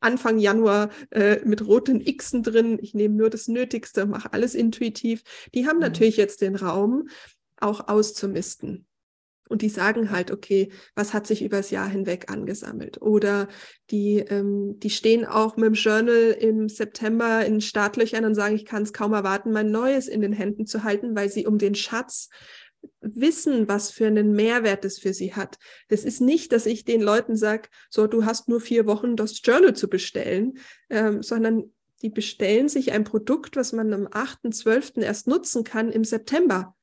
[0.00, 5.22] Anfang Januar äh, mit roten Xen drin, ich nehme nur das Nötigste, mache alles intuitiv.
[5.54, 5.82] Die haben mhm.
[5.82, 7.08] natürlich jetzt den Raum,
[7.58, 8.86] auch auszumisten.
[9.48, 13.02] Und die sagen halt, okay, was hat sich übers Jahr hinweg angesammelt?
[13.02, 13.48] Oder
[13.90, 18.64] die, ähm, die stehen auch mit dem Journal im September in Startlöchern und sagen, ich
[18.64, 21.74] kann es kaum erwarten, mein Neues in den Händen zu halten, weil sie um den
[21.74, 22.30] Schatz
[23.00, 25.58] wissen, was für einen Mehrwert es für sie hat.
[25.88, 29.40] Das ist nicht, dass ich den Leuten sage, so, du hast nur vier Wochen, das
[29.42, 30.58] Journal zu bestellen,
[30.90, 31.72] ähm, sondern
[32.02, 35.02] die bestellen sich ein Produkt, was man am 8.12.
[35.02, 36.74] erst nutzen kann im September.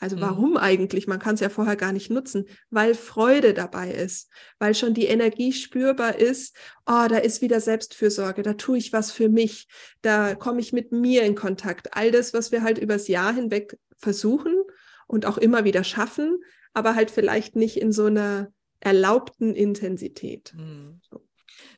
[0.00, 0.20] Also mhm.
[0.22, 1.06] warum eigentlich?
[1.06, 5.06] Man kann es ja vorher gar nicht nutzen, weil Freude dabei ist, weil schon die
[5.06, 9.68] Energie spürbar ist, oh, da ist wieder Selbstfürsorge, da tue ich was für mich,
[10.02, 11.94] da komme ich mit mir in Kontakt.
[11.94, 14.56] All das, was wir halt übers Jahr hinweg versuchen
[15.06, 16.42] und auch immer wieder schaffen,
[16.72, 20.54] aber halt vielleicht nicht in so einer erlaubten Intensität.
[20.56, 21.00] Mhm.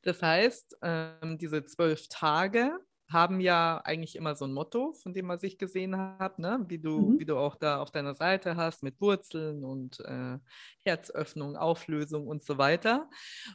[0.03, 2.79] Das heißt, ähm, diese zwölf Tage,
[3.13, 6.65] haben ja eigentlich immer so ein Motto, von dem man sich gesehen hat, ne?
[6.69, 7.19] wie, du, mhm.
[7.19, 10.39] wie du auch da auf deiner Seite hast mit Wurzeln und äh,
[10.85, 13.09] Herzöffnung, Auflösung und so weiter.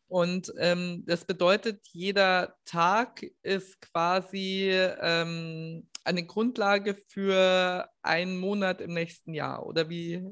[0.07, 8.93] Und ähm, das bedeutet, jeder Tag ist quasi ähm, eine Grundlage für einen Monat im
[8.93, 9.65] nächsten Jahr.
[9.65, 10.23] Oder wie,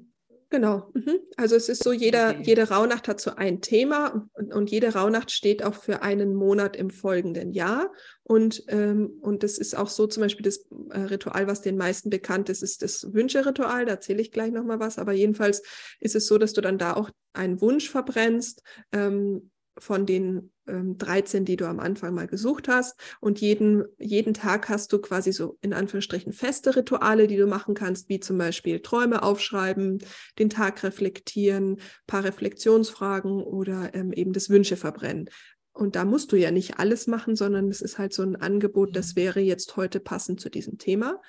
[0.56, 0.90] Genau.
[0.94, 1.20] Mhm.
[1.36, 2.44] Also es ist so, jeder, okay.
[2.44, 6.78] jede Rauhnacht hat so ein Thema und, und, jede Rauhnacht steht auch für einen Monat
[6.78, 7.92] im folgenden Jahr.
[8.24, 12.10] Und, ähm, und das ist auch so zum Beispiel das äh, Ritual, was den meisten
[12.10, 13.84] bekannt ist, ist das Wünscheritual.
[13.84, 14.98] Da erzähle ich gleich nochmal was.
[14.98, 15.62] Aber jedenfalls
[16.00, 18.64] ist es so, dass du dann da auch einen Wunsch verbrennst.
[18.94, 23.00] Ähm, von den ähm, 13, die du am Anfang mal gesucht hast.
[23.20, 27.76] Und jeden, jeden Tag hast du quasi so in Anführungsstrichen feste Rituale, die du machen
[27.76, 30.00] kannst, wie zum Beispiel Träume aufschreiben,
[30.40, 35.30] den Tag reflektieren, paar Reflexionsfragen oder ähm, eben das Wünsche verbrennen.
[35.76, 38.96] Und da musst du ja nicht alles machen, sondern es ist halt so ein Angebot,
[38.96, 39.16] das mhm.
[39.18, 41.22] wäre jetzt heute passend zu diesem Thema.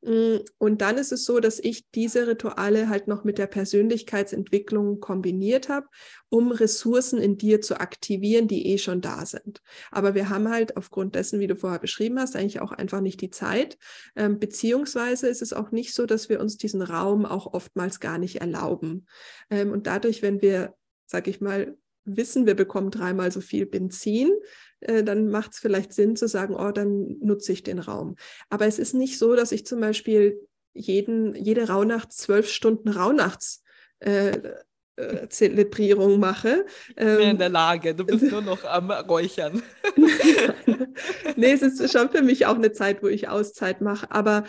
[0.00, 4.98] Mm, und dann ist es so, dass ich diese Rituale halt noch mit der Persönlichkeitsentwicklung
[4.98, 5.86] kombiniert habe,
[6.28, 9.62] um Ressourcen in dir zu aktivieren, die eh schon da sind.
[9.92, 13.20] Aber wir haben halt aufgrund dessen, wie du vorher beschrieben hast, eigentlich auch einfach nicht
[13.20, 13.78] die Zeit.
[14.16, 18.18] Ähm, beziehungsweise ist es auch nicht so, dass wir uns diesen Raum auch oftmals gar
[18.18, 19.06] nicht erlauben.
[19.48, 20.74] Ähm, und dadurch, wenn wir,
[21.06, 24.30] sag ich mal, wissen, wir bekommen dreimal so viel Benzin,
[24.80, 28.16] äh, dann macht es vielleicht Sinn zu sagen, oh, dann nutze ich den Raum.
[28.50, 30.40] Aber es ist nicht so, dass ich zum Beispiel
[30.74, 33.62] jeden, jede Rauhnacht zwölf Stunden Rauhnachts
[34.00, 34.38] äh,
[34.96, 36.66] äh, Zelebrierung mache.
[36.96, 39.62] Ähm, Mehr in der Lage, du bist nur noch am Räuchern.
[41.36, 44.44] nee, es ist schon für mich auch eine Zeit, wo ich Auszeit mache, aber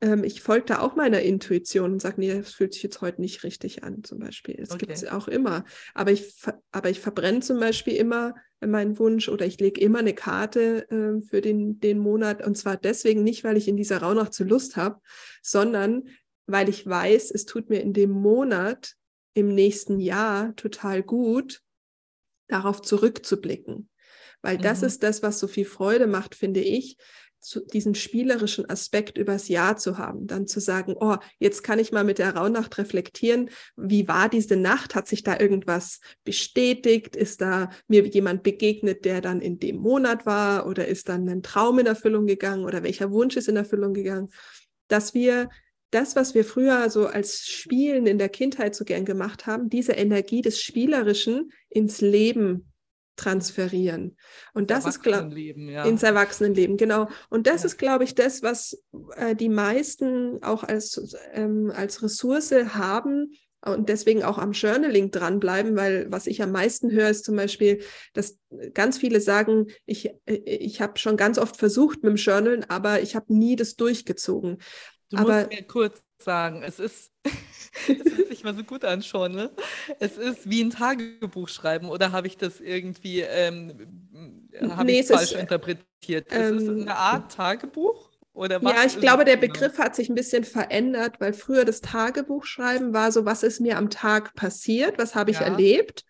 [0.00, 3.20] ähm, ich folge da auch meiner Intuition und sage, nee, es fühlt sich jetzt heute
[3.20, 4.56] nicht richtig an, zum Beispiel.
[4.58, 4.86] Es okay.
[4.86, 5.64] gibt es auch immer.
[5.94, 6.34] Aber ich,
[6.70, 11.20] aber ich verbrenne zum Beispiel immer meinen Wunsch oder ich lege immer eine Karte äh,
[11.20, 12.46] für den, den Monat.
[12.46, 15.00] Und zwar deswegen nicht, weil ich in dieser Rauhnacht zu Lust habe,
[15.42, 16.08] sondern
[16.46, 18.94] weil ich weiß, es tut mir in dem Monat
[19.34, 21.60] im nächsten Jahr total gut,
[22.48, 23.90] darauf zurückzublicken.
[24.42, 24.86] Weil das mhm.
[24.86, 26.96] ist das, was so viel Freude macht, finde ich,
[27.40, 31.92] zu, diesen spielerischen Aspekt übers Jahr zu haben, dann zu sagen, oh, jetzt kann ich
[31.92, 34.94] mal mit der Rauhnacht reflektieren, wie war diese Nacht?
[34.94, 37.16] Hat sich da irgendwas bestätigt?
[37.16, 40.66] Ist da mir jemand begegnet, der dann in dem Monat war?
[40.66, 42.64] Oder ist dann ein Traum in Erfüllung gegangen?
[42.64, 44.28] Oder welcher Wunsch ist in Erfüllung gegangen?
[44.88, 45.48] Dass wir
[45.90, 49.92] das, was wir früher so als Spielen in der Kindheit so gern gemacht haben, diese
[49.92, 52.72] Energie des Spielerischen ins Leben
[53.18, 54.16] transferieren.
[54.54, 55.84] Und das ist ja.
[55.84, 57.08] ins Erwachsenenleben, genau.
[57.28, 57.66] Und das ja.
[57.66, 58.82] ist, glaube ich, das, was
[59.16, 65.76] äh, die meisten auch als, ähm, als Ressource haben und deswegen auch am Journaling dranbleiben,
[65.76, 67.82] weil was ich am meisten höre, ist zum Beispiel,
[68.14, 68.38] dass
[68.72, 73.02] ganz viele sagen, ich, äh, ich habe schon ganz oft versucht mit dem Journalen, aber
[73.02, 74.58] ich habe nie das durchgezogen.
[75.10, 77.12] Du aber, musst mir kurz sagen, es ist
[77.88, 79.50] das hört sich mal so gut an schon, ne?
[79.98, 83.72] Es ist wie ein Tagebuch schreiben oder habe ich das irgendwie ähm,
[84.84, 86.28] nee, ich falsch ist, interpretiert?
[86.30, 88.07] Ähm, ist es eine Art Tagebuch?
[88.38, 89.52] Oder was ja, ich glaube, der genau?
[89.52, 93.76] Begriff hat sich ein bisschen verändert, weil früher das Tagebuchschreiben war so, was ist mir
[93.76, 95.46] am Tag passiert, was habe ich ja.
[95.46, 96.04] erlebt.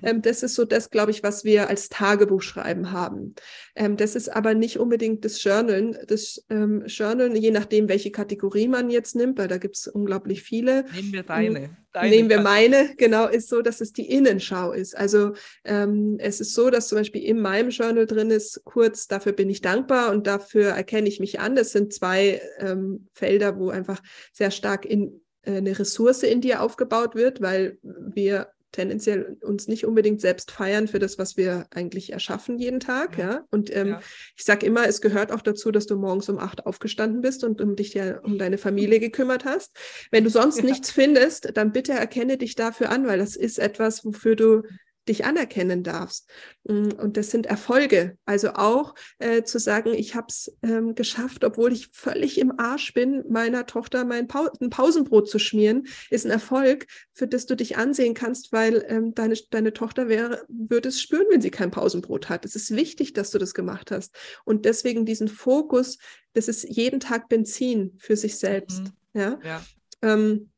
[0.00, 0.08] Mhm.
[0.08, 3.34] Ähm, das ist so das, glaube ich, was wir als Tagebuchschreiben haben.
[3.74, 5.98] Ähm, das ist aber nicht unbedingt das Journalen.
[6.06, 10.44] Das ähm, Journalen, je nachdem, welche Kategorie man jetzt nimmt, weil da gibt es unglaublich
[10.44, 10.84] viele.
[10.94, 11.76] Nehmen wir deine.
[11.92, 14.96] Deine Nehmen wir meine, genau, ist so, dass es die Innenschau ist.
[14.96, 15.34] Also
[15.64, 19.50] ähm, es ist so, dass zum Beispiel in meinem Journal drin ist, kurz, dafür bin
[19.50, 21.54] ich dankbar und dafür erkenne ich mich an.
[21.54, 24.00] Das sind zwei ähm, Felder, wo einfach
[24.32, 29.86] sehr stark in, äh, eine Ressource in dir aufgebaut wird, weil wir tendenziell uns nicht
[29.86, 33.16] unbedingt selbst feiern für das, was wir eigentlich erschaffen jeden Tag.
[33.18, 33.30] Ja.
[33.30, 33.44] Ja.
[33.50, 34.00] Und ähm, Ja.
[34.36, 37.60] ich sage immer, es gehört auch dazu, dass du morgens um acht aufgestanden bist und
[37.60, 39.76] um dich ja um deine Familie gekümmert hast.
[40.10, 40.64] Wenn du sonst Ja.
[40.64, 44.62] nichts findest, dann bitte erkenne dich dafür an, weil das ist etwas, wofür du
[45.08, 46.30] dich anerkennen darfst.
[46.64, 48.16] Mm, Und das sind Erfolge.
[48.24, 52.94] Also auch äh, zu sagen, ich habe es ähm, geschafft, obwohl ich völlig im Arsch
[52.94, 57.56] bin, meiner Tochter mein Pau ein Pausenbrot zu schmieren, ist ein Erfolg, für das du
[57.56, 61.70] dich ansehen kannst, weil ähm, deine, deine Tochter wäre, würde es spüren, wenn sie kein
[61.70, 62.44] Pausenbrot hat.
[62.44, 64.14] Es ist wichtig, dass du das gemacht hast.
[64.44, 65.98] Und deswegen diesen Fokus,
[66.34, 68.82] das ist jeden Tag Benzin für sich selbst.
[68.82, 69.20] Mhm.
[69.20, 69.38] Ja.
[69.44, 69.64] Ja.
[70.02, 70.50] Ähm,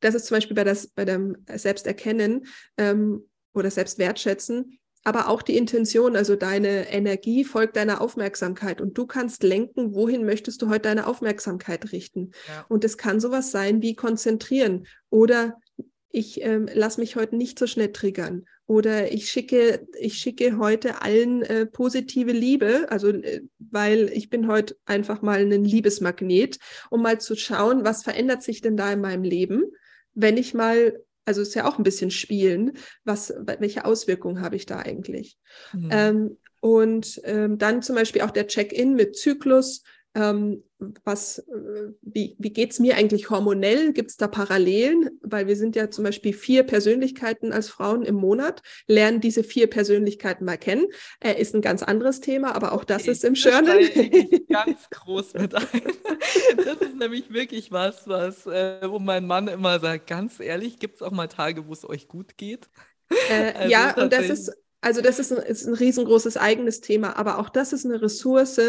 [0.00, 3.24] das ist zum Beispiel bei, das, bei dem Selbsterkennen ähm,
[3.54, 9.42] oder Selbstwertschätzen, aber auch die Intention, also deine Energie folgt deiner Aufmerksamkeit und du kannst
[9.42, 12.30] lenken, wohin möchtest du heute deine Aufmerksamkeit richten.
[12.48, 12.64] Ja.
[12.68, 15.58] Und es kann sowas sein wie konzentrieren oder
[16.14, 21.02] ich ähm, lasse mich heute nicht so schnell triggern oder ich schicke, ich schicke heute
[21.02, 26.58] allen äh, positive Liebe, also äh, weil ich bin heute einfach mal ein Liebesmagnet,
[26.90, 29.64] um mal zu schauen, was verändert sich denn da in meinem Leben,
[30.14, 32.72] wenn ich mal, also es ist ja auch ein bisschen spielen,
[33.04, 35.38] was, welche Auswirkungen habe ich da eigentlich?
[35.72, 35.88] Mhm.
[35.90, 39.82] Ähm, und ähm, dann zum Beispiel auch der Check-in mit Zyklus.
[40.14, 40.62] Ähm,
[41.04, 43.92] was, äh, wie, wie geht es mir eigentlich hormonell?
[43.92, 45.10] Gibt es da Parallelen?
[45.22, 49.68] Weil wir sind ja zum Beispiel vier Persönlichkeiten als Frauen im Monat, lernen diese vier
[49.68, 50.86] Persönlichkeiten mal kennen.
[51.20, 53.78] Äh, ist ein ganz anderes Thema, aber auch das Okay, ist im Journal.
[54.48, 55.82] ganz groß mit ein.
[56.56, 60.96] Das ist nämlich wirklich was, was, äh, wo mein Mann immer sagt, ganz ehrlich, gibt
[60.96, 62.68] es auch mal Tage, wo es euch gut geht?
[63.28, 64.52] Äh, Also ja, und das ist,
[64.82, 68.60] also das ist ein, ist ein riesengroßes eigenes Thema, aber auch das ist eine Ressource,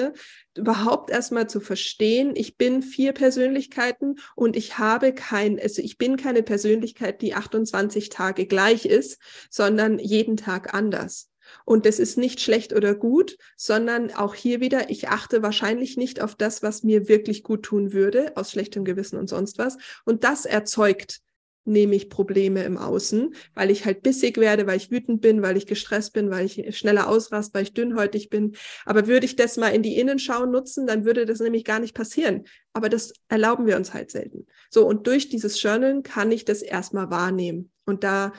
[0.56, 6.16] überhaupt erstmal zu verstehen, ich bin vier Persönlichkeiten und ich habe kein, also ich bin
[6.16, 11.32] keine Persönlichkeit, die 28 Tage gleich ist, sondern jeden Tag anders.
[11.66, 16.22] Und das ist nicht schlecht oder gut, sondern auch hier wieder, ich achte wahrscheinlich nicht
[16.22, 19.78] auf das, was mir wirklich gut tun würde, aus schlechtem Gewissen und sonst was.
[20.06, 21.22] Und das erzeugt
[21.66, 25.66] nämlich Probleme im Außen, weil ich halt bissig werde, weil ich wütend bin, weil ich
[25.66, 28.56] gestresst bin, weil ich schneller ausrast, weil ich dünnhäutig bin.
[28.86, 31.94] Aber würde ich das mal in die Innenschau nutzen, dann würde das nämlich gar nicht
[31.94, 32.44] passieren.
[32.74, 34.46] Aber das erlauben wir uns halt selten.
[34.70, 37.72] So, und durch dieses Journalen kann ich das erstmal wahrnehmen.
[37.86, 38.34] Und da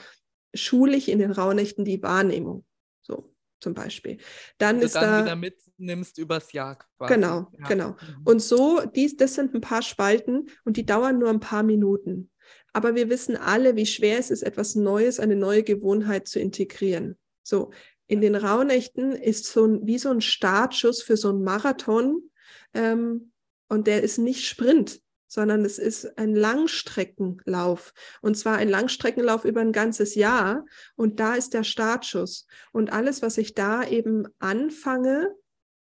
[0.53, 2.65] schule ich in den Rauhnächten die Wahrnehmung.
[3.01, 4.17] So, zum Beispiel.
[4.57, 5.23] Dann ist dann da.
[5.23, 7.13] wieder mitnimmst übers Jahr quasi.
[7.13, 7.67] Genau, Ja.
[7.67, 7.89] genau.
[7.89, 8.21] Mhm.
[8.25, 12.29] Und so, dies, das sind ein paar Spalten und die dauern nur ein paar Minuten.
[12.75, 17.17] Aber wir wissen alle, wie schwer es ist, etwas Neues, eine neue Gewohnheit zu integrieren.
[17.41, 17.71] So,
[18.05, 22.29] in den Rauhnächten ist so ein, wie so ein Startschuss für so einen Marathon.
[22.73, 23.31] Ähm,
[23.69, 27.93] und der ist nicht Sprint, sondern es ist ein Langstreckenlauf.
[28.21, 30.65] Und zwar ein Langstreckenlauf über ein ganzes Jahr.
[30.97, 32.45] Und da ist der Startschuss.
[32.73, 35.33] Und alles, was ich da eben anfange,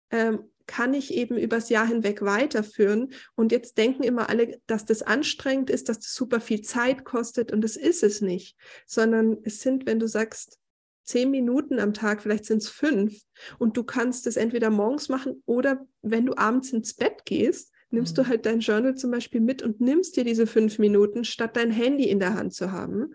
[0.10, 3.12] ähm, kann ich eben übers Jahr hinweg weiterführen.
[3.34, 7.52] Und jetzt denken immer alle, dass das anstrengend ist, dass das super viel Zeit kostet.
[7.52, 8.56] Und das ist es nicht,
[8.86, 10.60] sondern es sind, wenn du sagst,
[11.06, 13.20] zehn Minuten am Tag, vielleicht sind es fünf.
[13.58, 18.18] Und du kannst es entweder morgens machen oder wenn du abends ins Bett gehst, nimmst
[18.18, 18.24] Mhm.
[18.24, 21.72] du halt dein Journal zum Beispiel mit und nimmst dir diese fünf Minuten, statt dein
[21.72, 23.14] Handy in der Hand zu haben.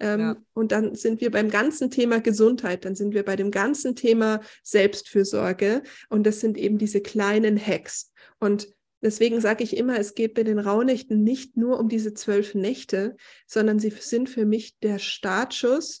[0.00, 0.36] Ähm, Ja.
[0.54, 4.40] Und dann sind wir beim ganzen Thema Gesundheit, dann sind wir bei dem ganzen Thema
[4.62, 5.82] Selbstfürsorge.
[6.08, 8.12] Und das sind eben diese kleinen Hacks.
[8.38, 8.68] Und
[9.02, 13.16] deswegen sage ich immer, es geht bei den Rauhnächten nicht nur um diese zwölf Nächte,
[13.46, 16.00] sondern sie sind für mich der Startschuss,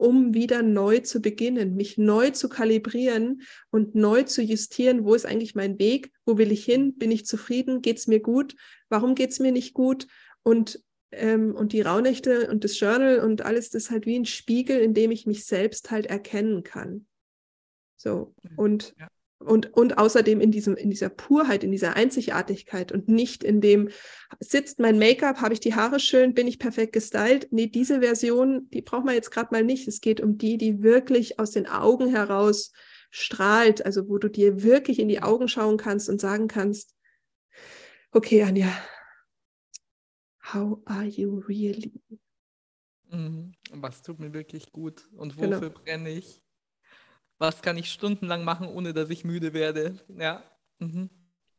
[0.00, 5.26] um wieder neu zu beginnen, mich neu zu kalibrieren und neu zu justieren, wo ist
[5.26, 8.56] eigentlich mein Weg, wo will ich hin, bin ich zufrieden, geht es mir gut,
[8.88, 10.06] warum geht es mir nicht gut
[10.42, 10.82] und,
[11.12, 14.80] ähm, und die Rauhnächte und das Journal und alles, das ist halt wie ein Spiegel,
[14.80, 17.06] in dem ich mich selbst halt erkennen kann.
[17.96, 19.08] So, und Ja.
[19.40, 23.88] Und, und außerdem in, diesem, in dieser Purheit, in dieser Einzigartigkeit und nicht in dem,
[24.38, 27.48] sitzt mein Make-up, habe ich die Haare schön, bin ich perfekt gestylt.
[27.50, 29.88] Nee, diese Version, die braucht man jetzt gerade mal nicht.
[29.88, 32.72] Es geht um die, die wirklich aus den Augen heraus
[33.10, 36.94] strahlt, also wo du dir wirklich in die Augen schauen kannst und sagen kannst,
[38.12, 38.72] Okay, Anja.
[40.52, 41.92] How are you really?
[43.08, 43.52] Mhm.
[43.70, 45.58] Was tut mir wirklich gut und genau.
[45.58, 45.82] wofür genau.
[45.84, 46.42] brenne ich?
[47.40, 49.98] Was kann ich stundenlang machen, ohne dass ich müde werde?
[50.08, 50.44] Ja.
[50.78, 51.08] Mhm.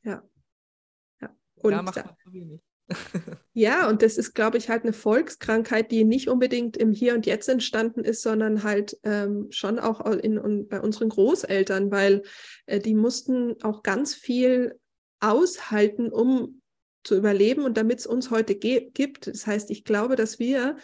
[0.04, 0.22] Ja.
[1.20, 2.62] Ja, und ja macht man zu wenig.
[3.54, 7.26] ja, und das ist, glaube ich, halt eine Volkskrankheit, die nicht unbedingt im Hier und
[7.26, 12.22] Jetzt entstanden ist, sondern halt ähm, schon auch in, in, bei unseren Großeltern, weil
[12.68, 14.80] äh, die mussten auch ganz viel
[15.20, 16.62] aushalten, um
[17.04, 19.26] zu überleben und damit es uns heute gibt.
[19.26, 20.78] Das heißt, ich glaube, dass wir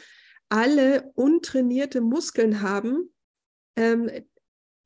[0.50, 3.14] alle untrainierte Muskeln haben,
[3.76, 4.10] ähm,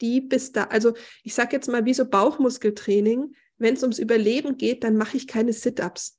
[0.02, 0.94] die bis da, also
[1.24, 5.28] ich sage jetzt mal wie so Bauchmuskeltraining, wenn es ums Überleben geht, dann mache ich
[5.28, 6.18] keine Sit-ups.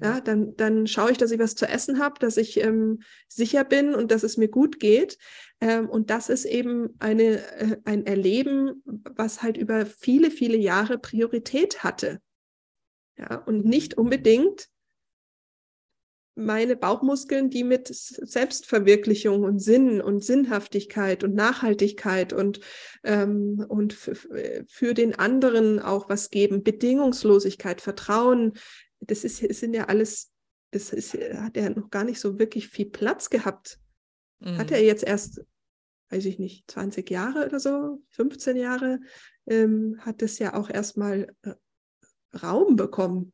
[0.00, 3.62] Ja, dann, dann schaue ich, dass ich was zu essen habe, dass ich ähm, sicher
[3.62, 5.18] bin und dass es mir gut geht.
[5.60, 10.98] Ähm, und das ist eben eine, äh, ein Erleben, was halt über viele, viele Jahre
[10.98, 12.22] Priorität hatte.
[13.18, 14.68] Ja, und nicht unbedingt
[16.34, 22.60] meine Bauchmuskeln, die mit Selbstverwirklichung und Sinn und Sinnhaftigkeit und Nachhaltigkeit und,
[23.04, 28.54] ähm, und für den anderen auch was geben, Bedingungslosigkeit, Vertrauen,
[29.00, 30.32] das ist, das sind ja alles,
[30.70, 33.78] das ist, hat er noch gar nicht so wirklich viel Platz gehabt.
[34.40, 34.58] Mhm.
[34.58, 35.44] Hat er jetzt erst,
[36.10, 39.00] weiß ich nicht, 20 Jahre oder so, 15 Jahre,
[39.46, 41.54] ähm, hat es ja auch erstmal äh,
[42.42, 43.32] Raum bekommen.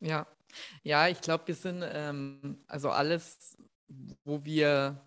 [0.00, 0.26] Ja,
[0.82, 3.56] ja, ich glaube, wir sind, ähm, also alles,
[4.24, 5.06] wo wir,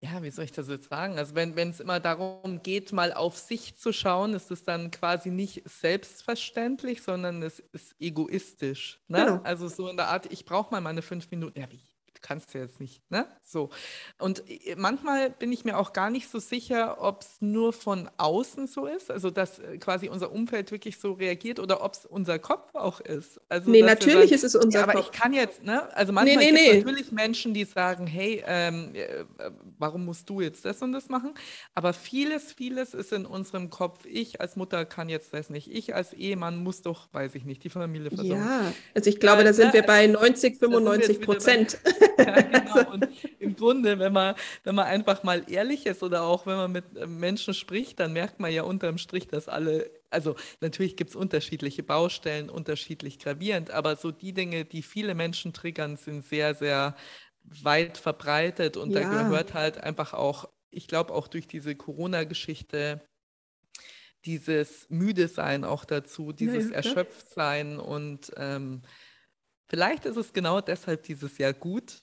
[0.00, 1.18] ja, wie soll ich das jetzt sagen?
[1.18, 5.30] Also wenn es immer darum geht, mal auf sich zu schauen, ist es dann quasi
[5.30, 9.00] nicht selbstverständlich, sondern es ist egoistisch.
[9.08, 9.24] Ne?
[9.24, 9.42] Genau.
[9.42, 11.58] Also so in der Art, ich brauche mal meine fünf Minuten.
[11.58, 11.80] Ja, wie?
[12.22, 13.26] Kannst du jetzt nicht, ne?
[13.42, 13.70] So.
[14.18, 18.10] Und äh, manchmal bin ich mir auch gar nicht so sicher, ob es nur von
[18.16, 22.06] außen so ist, also dass äh, quasi unser Umfeld wirklich so reagiert oder ob es
[22.06, 23.40] unser Kopf auch ist.
[23.48, 24.94] Also, nee, natürlich sagen, ist es unser ja, Kopf.
[24.94, 25.94] Aber ich kann jetzt, ne?
[25.94, 26.78] Also manchmal nee, nee, gibt es nee.
[26.84, 29.24] natürlich Menschen, die sagen, hey, ähm, äh,
[29.78, 31.34] warum musst du jetzt das und das machen?
[31.74, 34.04] Aber vieles, vieles ist in unserem Kopf.
[34.04, 35.70] Ich als Mutter kann jetzt das nicht.
[35.70, 38.42] Ich als Ehemann muss doch, weiß ich nicht, die Familie versorgen.
[38.42, 39.74] Ja, also ich glaube, ja, da sind ne?
[39.74, 41.78] wir bei 90, 95 Prozent.
[42.18, 42.92] Ja, genau.
[42.92, 43.08] Und
[43.38, 46.96] im Grunde, wenn man, wenn man einfach mal ehrlich ist oder auch wenn man mit
[46.96, 51.16] äh, Menschen spricht, dann merkt man ja unterm Strich, dass alle, also natürlich gibt es
[51.16, 56.96] unterschiedliche Baustellen, unterschiedlich gravierend, aber so die Dinge, die viele Menschen triggern, sind sehr, sehr
[57.62, 59.00] weit verbreitet und ja.
[59.00, 63.00] da gehört halt einfach auch, ich glaube auch durch diese Corona-Geschichte,
[64.24, 68.82] dieses müde sein auch dazu, dieses ja, Erschöpftsein und ähm,
[69.68, 72.02] vielleicht ist es genau deshalb dieses Jahr gut,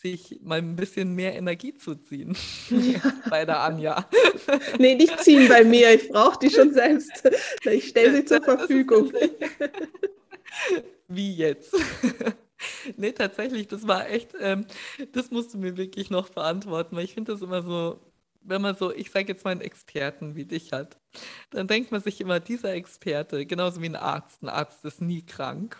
[0.00, 2.36] sich mal ein bisschen mehr Energie zu ziehen
[2.70, 3.00] ja.
[3.30, 4.08] bei der Anja.
[4.78, 7.28] nee, nicht ziehen bei mir, ich brauche die schon selbst.
[7.64, 9.12] Ich stelle sie zur Verfügung.
[11.08, 11.74] Wie jetzt?
[12.96, 14.66] nee, tatsächlich, das war echt, ähm,
[15.12, 18.00] das musst du mir wirklich noch verantworten, weil ich finde das immer so,
[18.40, 20.98] wenn man so, ich sage jetzt mal einen Experten wie dich hat,
[21.50, 25.24] dann denkt man sich immer, dieser Experte, genauso wie ein Arzt, ein Arzt ist nie
[25.24, 25.76] krank.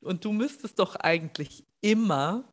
[0.00, 2.44] Und du müsstest doch eigentlich immer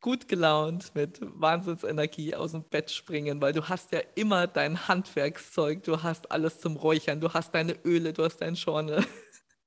[0.00, 5.82] gut gelaunt mit Wahnsinnsenergie aus dem Bett springen, weil du hast ja immer dein Handwerkszeug,
[5.82, 9.04] du hast alles zum Räuchern, du hast deine Öle, du hast dein Schorne.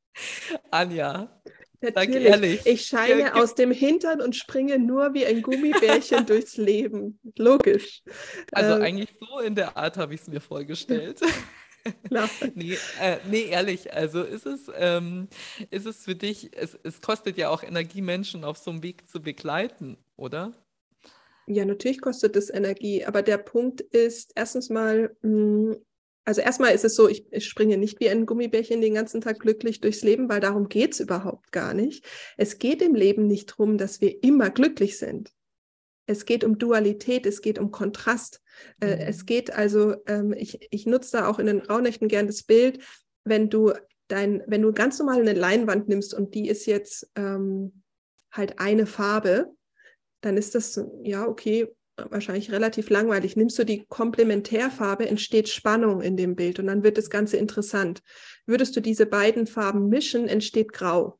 [0.72, 1.42] Anja,
[1.82, 2.26] Natürlich.
[2.28, 2.66] Ehrlich.
[2.66, 7.20] Ich scheine ja, aus dem Hintern und springe nur wie ein Gummibärchen durchs Leben.
[7.38, 8.04] Logisch.
[8.52, 11.20] Also ähm, eigentlich so in der Art habe ich es mir vorgestellt.
[12.56, 15.28] nee, äh, nee, ehrlich, also ist es, ähm,
[15.70, 19.08] ist es für dich, es, es kostet ja auch Energie, Menschen auf so einem Weg
[19.10, 20.54] zu begleiten, oder?
[21.48, 25.86] Ja, natürlich kostet es Energie, aber der Punkt ist erstens mal, mh, hm,
[26.24, 29.40] also erstmal ist es so, ich, ich, springe nicht wie ein Gummibärchen den ganzen Tag
[29.40, 32.06] glücklich durchs Leben, weil darum geht es überhaupt gar nicht.
[32.38, 35.34] Es geht im Leben nicht darum, dass wir immer glücklich sind.
[36.12, 38.42] Es geht um Dualität, es geht um Kontrast.
[38.80, 39.02] Äh, mhm.
[39.02, 42.84] es geht also, ähm, ich, ich nutze da auch in den Rauhnächten gern das Bild,
[43.24, 43.74] wenn du
[44.08, 47.82] dein, wenn du ganz normal eine Leinwand nimmst und die ist jetzt ähm,
[48.32, 49.52] halt eine Farbe,
[50.22, 51.74] dann ist das, ja, okay,
[52.10, 53.36] wahrscheinlich relativ langweilig.
[53.36, 58.02] Nimmst du die Komplementärfarbe, entsteht Spannung in dem Bild und dann wird das Ganze interessant.
[58.46, 61.20] Würdest du diese beiden Farben mischen, entsteht Grau.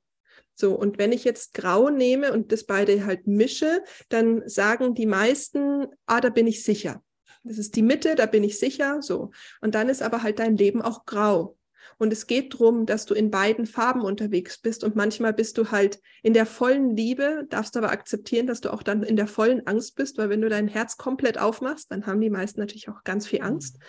[0.62, 5.08] So, und wenn ich jetzt Grau nehme und das beide halt mische, dann sagen die
[5.08, 7.04] meisten, ah, da bin ich sicher.
[7.44, 9.32] Das ist die Mitte, da bin ich sicher, so.
[9.62, 11.58] Und dann ist aber halt dein Leben auch grau.
[11.98, 14.84] Und es geht darum, dass du in beiden Farben unterwegs bist.
[14.84, 18.84] Und manchmal bist du halt in der vollen Liebe, darfst aber akzeptieren, dass du auch
[18.84, 22.22] dann in der vollen Angst bist, weil wenn du dein Herz komplett aufmachst, dann haben
[22.22, 23.80] die meisten natürlich auch ganz viel Angst.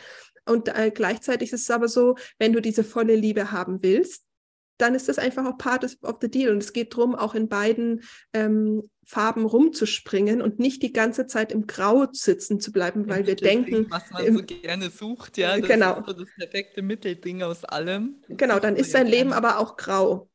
[0.47, 4.25] Und äh, gleichzeitig ist es aber so, wenn du diese volle Liebe haben willst,
[4.83, 6.51] dann ist das einfach auch part of the deal.
[6.51, 8.03] Und es geht darum, auch in beiden
[8.33, 13.37] ähm, Farben rumzuspringen und nicht die ganze Zeit im Grau sitzen zu bleiben, weil wir
[13.37, 13.87] denken.
[13.91, 15.59] Was man im, so gerne sucht, ja.
[15.59, 16.01] Das genau.
[16.01, 18.23] ist so das perfekte Mittelding aus allem.
[18.29, 20.29] Genau, dann ist sein Leben aber auch grau.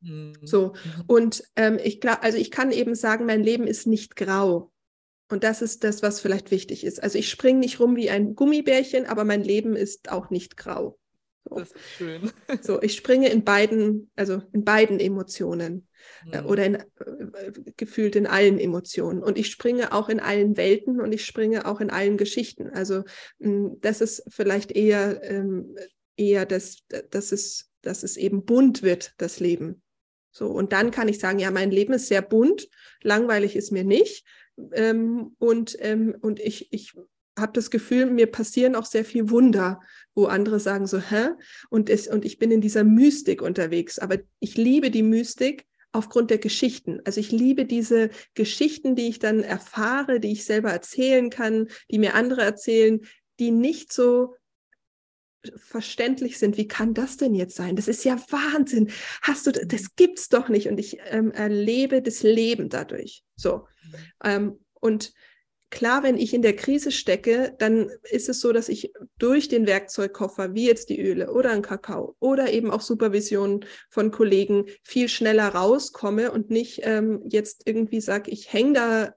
[0.00, 0.34] Mhm.
[0.42, 0.74] So.
[1.06, 4.70] Und ähm, ich glaube, also ich kann eben sagen, mein Leben ist nicht grau.
[5.30, 7.02] Und das ist das, was vielleicht wichtig ist.
[7.02, 10.98] Also ich springe nicht rum wie ein Gummibärchen, aber mein Leben ist auch nicht grau.
[11.44, 11.56] So.
[11.56, 12.30] Das ist schön.
[12.62, 15.88] So, ich springe in beiden, also in beiden Emotionen
[16.30, 16.46] äh, mhm.
[16.46, 16.84] oder in, äh,
[17.76, 19.22] gefühlt in allen Emotionen.
[19.22, 22.70] Und ich springe auch in allen Welten und ich springe auch in allen Geschichten.
[22.70, 23.04] Also
[23.40, 25.76] hm, das ist vielleicht eher, ähm,
[26.16, 26.78] eher das,
[27.10, 29.82] dass es, dass es eben bunt wird, das Leben.
[30.30, 32.68] So, und dann kann ich sagen, ja, mein Leben ist sehr bunt,
[33.02, 34.26] langweilig ist mir nicht.
[34.72, 36.94] Ähm, und, ähm, und ich, ich
[37.38, 39.80] habe das Gefühl, mir passieren auch sehr viel Wunder,
[40.14, 41.30] wo andere sagen so, hä?
[41.68, 43.98] Und, es, und ich bin in dieser Mystik unterwegs.
[43.98, 47.00] Aber ich liebe die Mystik aufgrund der Geschichten.
[47.04, 51.98] Also ich liebe diese Geschichten, die ich dann erfahre, die ich selber erzählen kann, die
[51.98, 53.00] mir andere erzählen,
[53.38, 54.34] die nicht so
[55.56, 56.56] verständlich sind.
[56.56, 57.76] Wie kann das denn jetzt sein?
[57.76, 58.90] Das ist ja Wahnsinn.
[59.22, 60.68] Hast du, das gibt's doch nicht.
[60.68, 63.24] Und ich ähm, erlebe das Leben dadurch.
[63.36, 63.66] So.
[63.82, 63.94] Mhm.
[64.24, 65.12] Ähm, und
[65.70, 69.66] klar, wenn ich in der Krise stecke, dann ist es so, dass ich durch den
[69.66, 75.08] Werkzeugkoffer, wie jetzt die Öle oder ein Kakao oder eben auch Supervision von Kollegen, viel
[75.08, 79.14] schneller rauskomme und nicht ähm, jetzt irgendwie sage, ich hänge da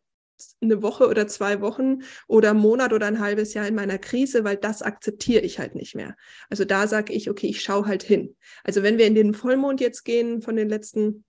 [0.61, 4.43] eine Woche oder zwei Wochen oder einen Monat oder ein halbes Jahr in meiner Krise,
[4.43, 6.15] weil das akzeptiere ich halt nicht mehr.
[6.49, 8.35] Also da sage ich, okay, ich schaue halt hin.
[8.63, 11.25] Also wenn wir in den Vollmond jetzt gehen von den letzten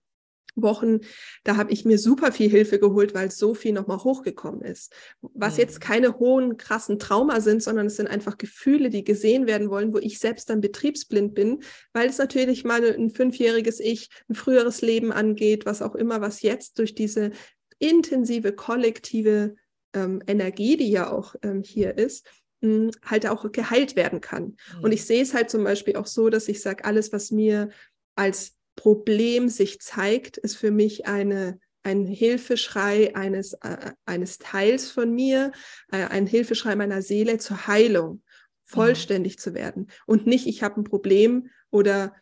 [0.61, 0.99] Wochen,
[1.43, 4.93] da habe ich mir super viel Hilfe geholt, weil so viel nochmal hochgekommen ist.
[5.21, 5.59] Was mhm.
[5.59, 9.93] jetzt keine hohen, krassen Trauma sind, sondern es sind einfach Gefühle, die gesehen werden wollen,
[9.93, 11.59] wo ich selbst dann betriebsblind bin,
[11.93, 16.41] weil es natürlich mal ein fünfjähriges Ich, ein früheres Leben angeht, was auch immer, was
[16.41, 17.31] jetzt durch diese
[17.79, 19.55] intensive kollektive
[19.93, 22.27] ähm, Energie, die ja auch ähm, hier ist,
[22.61, 24.57] mh, hm, halt auch geheilt werden kann.
[24.77, 24.83] Mhm.
[24.83, 27.69] Und ich sehe es halt zum Beispiel auch so, dass ich sage, alles, was mir
[28.15, 35.13] als Problem sich zeigt, ist für mich eine ein Hilfeschrei eines, äh, eines Teils von
[35.13, 35.51] mir,
[35.91, 38.21] äh, ein Hilfeschrei meiner Seele zur Heilung, mhm.
[38.65, 39.39] vollständig mhm.
[39.39, 39.87] zu werden.
[40.05, 42.13] Und nicht, ich habe ein Problem oder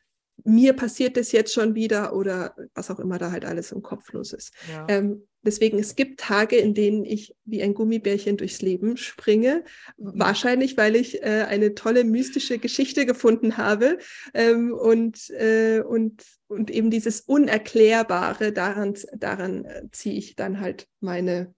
[0.44, 4.12] mir passiert das jetzt schon wieder oder was auch immer da halt alles im Kopf
[4.14, 4.54] los ist.
[4.72, 4.86] Ja.
[4.88, 9.64] Ähm, deswegen, es gibt Tage, in denen ich wie ein Gummibärchen durchs Leben springe.
[9.98, 13.98] Wahrscheinlich, weil ich äh, eine tolle mystische Geschichte gefunden habe
[14.34, 20.88] ähm, und, äh, und, und eben dieses Unerklärbare, daran, daran äh, ziehe ich dann halt
[21.00, 21.56] meine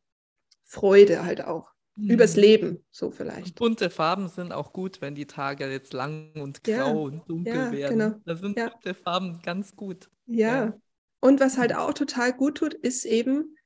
[0.64, 2.42] Freude halt auch übers mhm.
[2.42, 3.56] Leben, so vielleicht.
[3.56, 7.54] Bunte Farben sind auch gut, wenn die Tage jetzt lang und grau ja, und dunkel
[7.54, 8.00] ja, werden.
[8.00, 8.16] Genau.
[8.26, 8.70] Da sind ja.
[8.70, 10.10] bunte Farben ganz gut.
[10.28, 10.78] Ja.
[11.22, 13.58] Und was halt auch total gut tut, ist eben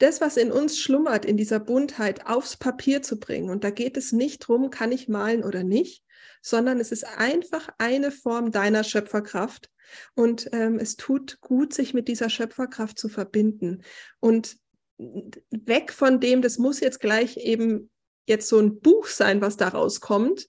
[0.00, 3.50] das, was in uns schlummert, in dieser Buntheit aufs Papier zu bringen.
[3.50, 6.04] Und da geht es nicht darum, kann ich malen oder nicht,
[6.40, 9.70] sondern es ist einfach eine Form deiner Schöpferkraft.
[10.14, 13.82] Und ähm, es tut gut, sich mit dieser Schöpferkraft zu verbinden.
[14.20, 14.56] Und
[15.50, 17.90] weg von dem, das muss jetzt gleich eben
[18.26, 20.48] jetzt so ein Buch sein, was da rauskommt.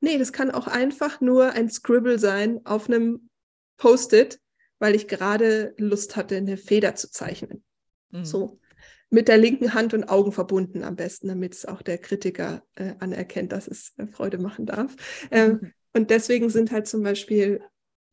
[0.00, 3.28] Nee, das kann auch einfach nur ein Scribble sein auf einem
[3.78, 4.40] Post-it,
[4.78, 7.64] weil ich gerade Lust hatte, eine Feder zu zeichnen.
[8.10, 8.24] Mhm.
[8.24, 8.60] So
[9.12, 12.94] mit der linken Hand und Augen verbunden am besten, damit es auch der Kritiker äh,
[12.98, 14.96] anerkennt, dass es äh, Freude machen darf.
[15.30, 15.72] Ähm, mhm.
[15.92, 17.60] Und deswegen sind halt zum Beispiel,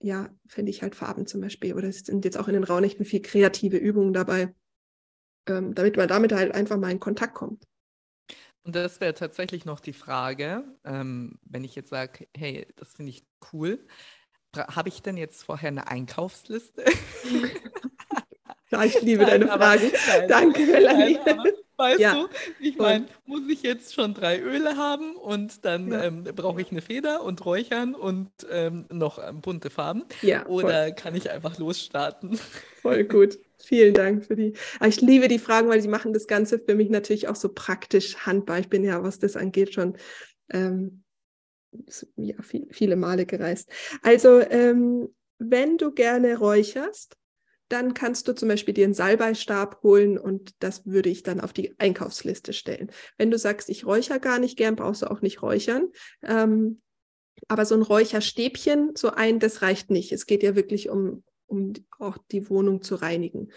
[0.02, 3.06] ja, finde ich halt Farben zum Beispiel, oder es sind jetzt auch in den Raunichten
[3.06, 4.54] viel kreative Übungen dabei,
[5.48, 7.64] ähm, damit man damit halt einfach mal in Kontakt kommt.
[8.64, 13.12] Und das wäre tatsächlich noch die Frage, ähm, wenn ich jetzt sage, hey, das finde
[13.12, 13.88] ich cool,
[14.54, 16.84] habe ich denn jetzt vorher eine Einkaufsliste?
[18.72, 19.92] ja, ich liebe nein, deine Fragen.
[20.28, 21.20] Danke, Melanie.
[21.26, 22.14] Nein, weißt ja.
[22.14, 22.28] du,
[22.60, 26.04] ich meine, muss ich jetzt schon drei Öle haben und dann ja.
[26.04, 30.04] ähm, brauche ich eine Feder und Räuchern und ähm, noch ähm, bunte Farben?
[30.22, 30.96] Ja, Oder voll.
[30.96, 32.38] kann ich einfach losstarten?
[32.82, 33.40] Voll gut.
[33.62, 34.54] Vielen Dank für die.
[34.80, 37.50] Ah, ich liebe die Fragen, weil sie machen das Ganze für mich natürlich auch so
[37.50, 38.60] praktisch handbar.
[38.60, 39.98] Ich bin ja, was das angeht, schon
[40.50, 41.04] ähm,
[42.16, 43.70] ja, viel, viele Male gereist.
[44.02, 45.10] Also, ähm,
[45.40, 47.18] wenn du gerne räucherst,
[47.70, 51.54] dann kannst du zum Beispiel dir einen Salbeistab holen und das würde ich dann auf
[51.54, 52.92] die Einkaufsliste stellen.
[53.18, 55.90] Wenn du sagst, ich räuchere gar nicht gern, brauchst du auch nicht räuchern.
[56.24, 56.82] Ähm,
[57.48, 60.12] aber so ein Räucherstäbchen, so ein, das reicht nicht.
[60.12, 63.52] Es geht ja wirklich um, um auch die Wohnung zu reinigen.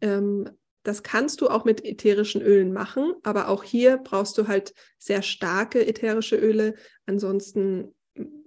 [0.00, 0.50] Ähm,
[0.82, 5.22] das kannst du auch mit ätherischen Ölen machen, aber auch hier brauchst du halt sehr
[5.22, 6.74] starke ätherische Öle.
[7.06, 7.92] Ansonsten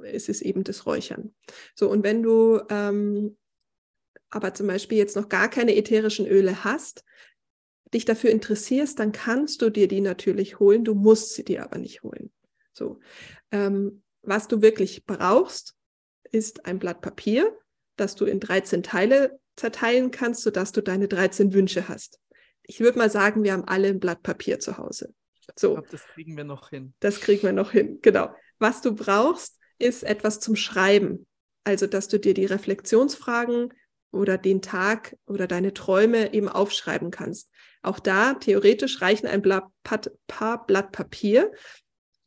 [0.03, 1.35] ist es eben das Räuchern.
[1.75, 3.37] So, und wenn du ähm,
[4.29, 7.03] aber zum Beispiel jetzt noch gar keine ätherischen Öle hast,
[7.93, 10.83] dich dafür interessierst, dann kannst du dir die natürlich holen.
[10.83, 12.31] Du musst sie dir aber nicht holen.
[12.73, 12.99] So,
[13.51, 15.75] ähm, was du wirklich brauchst,
[16.31, 17.57] ist ein Blatt Papier,
[17.95, 22.19] das du in 13 Teile zerteilen kannst, sodass du deine 13 Wünsche hast.
[22.63, 25.13] Ich würde mal sagen, wir haben alle ein Blatt Papier zu Hause.
[25.55, 25.69] So.
[25.69, 26.93] Ich glaube, das kriegen wir noch hin.
[26.99, 28.33] Das kriegen wir noch hin, genau.
[28.59, 31.25] Was du brauchst, ist etwas zum Schreiben.
[31.63, 33.73] Also, dass du dir die Reflexionsfragen
[34.11, 37.49] oder den Tag oder deine Träume eben aufschreiben kannst.
[37.81, 39.65] Auch da theoretisch reichen ein Blatt,
[40.27, 41.51] paar Blatt Papier.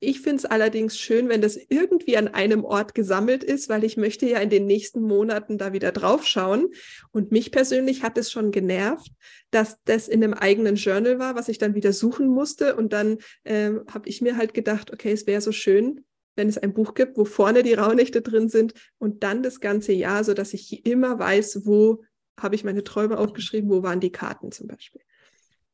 [0.04, 3.96] Ich finde es allerdings schön, wenn das irgendwie an einem Ort gesammelt ist, weil ich
[3.96, 6.70] möchte ja in den nächsten Monaten da wieder drauf schauen.
[7.12, 9.12] Und mich persönlich hat es schon genervt,
[9.52, 12.74] dass das in einem eigenen Journal war, was ich dann wieder suchen musste.
[12.74, 16.04] Und dann ähm, habe ich mir halt gedacht, okay, es wäre so schön,
[16.36, 19.92] wenn es ein Buch gibt, wo vorne die Rauhnächte drin sind und dann das ganze
[19.92, 22.02] Jahr, so dass ich immer weiß, wo
[22.40, 25.02] habe ich meine Träume aufgeschrieben, wo waren die Karten zum Beispiel.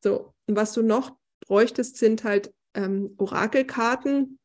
[0.01, 4.39] So, und was du noch bräuchtest, sind halt ähm, Orakelkarten,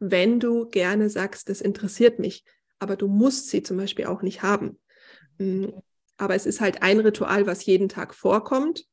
[0.00, 2.44] wenn du gerne sagst, das interessiert mich,
[2.78, 4.80] aber du musst sie zum Beispiel auch nicht haben.
[5.38, 5.72] Mhm.
[6.16, 8.84] Aber es ist halt ein Ritual, was jeden Tag vorkommt,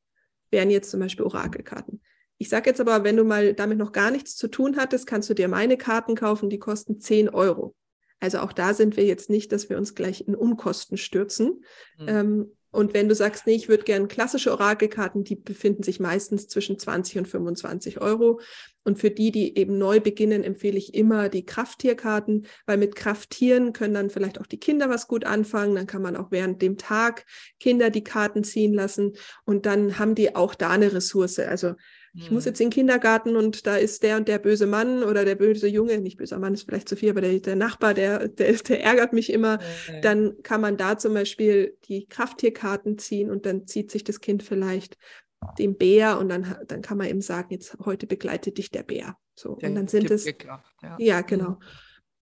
[0.52, 2.02] wären jetzt zum Beispiel Orakelkarten.
[2.40, 5.30] Ich sage jetzt aber, wenn du mal damit noch gar nichts zu tun hattest, kannst
[5.30, 7.76] du dir meine Karten kaufen, die kosten 10 Euro.
[8.22, 11.64] Also auch da sind wir jetzt nicht, dass wir uns gleich in Umkosten stürzen.
[11.98, 12.08] Mhm.
[12.08, 16.48] Ähm, und wenn du sagst, nee, ich würde gerne klassische Orakelkarten, die befinden sich meistens
[16.48, 18.40] zwischen 20 und 25 Euro.
[18.84, 23.74] Und für die, die eben neu beginnen, empfehle ich immer die Krafttierkarten, weil mit Krafttieren
[23.74, 25.76] können dann vielleicht auch die Kinder was gut anfangen.
[25.76, 27.26] Dann kann man auch während dem Tag
[27.60, 29.14] Kinder die Karten ziehen lassen
[29.46, 31.40] und dann haben die auch da eine Ressource.
[31.40, 31.74] Also
[32.14, 32.50] ich muss mhm.
[32.50, 35.68] jetzt in den Kindergarten und da ist der und der böse Mann oder der böse
[35.68, 38.84] Junge, nicht böser Mann ist vielleicht zu viel, aber der, der Nachbar, der, der, der
[38.84, 39.60] ärgert mich immer.
[39.88, 40.02] Okay.
[40.02, 44.44] Dann kann man da zum Beispiel die Krafttierkarten ziehen und dann zieht sich das Kind
[44.44, 44.98] vielleicht
[45.58, 49.16] den Bär und dann, dann kann man eben sagen, jetzt heute begleitet dich der Bär.
[49.36, 50.26] So, der und dann sind es.
[50.26, 50.62] Ja.
[50.98, 51.52] ja, genau.
[51.52, 51.58] Mhm.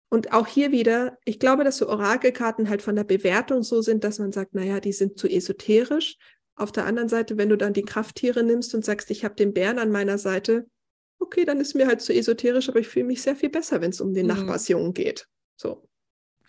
[0.10, 4.04] Und auch hier wieder, ich glaube, dass so Orakelkarten halt von der Bewertung so sind,
[4.04, 6.18] dass man sagt, naja, die sind zu esoterisch.
[6.56, 9.54] Auf der anderen Seite, wenn du dann die Krafttiere nimmst und sagst, ich habe den
[9.54, 10.68] Bären an meiner Seite,
[11.20, 13.90] okay, dann ist mir halt zu esoterisch, aber ich fühle mich sehr viel besser, wenn
[13.90, 14.34] es um den mhm.
[14.34, 15.28] Nachbarsjungen geht.
[15.58, 15.88] So.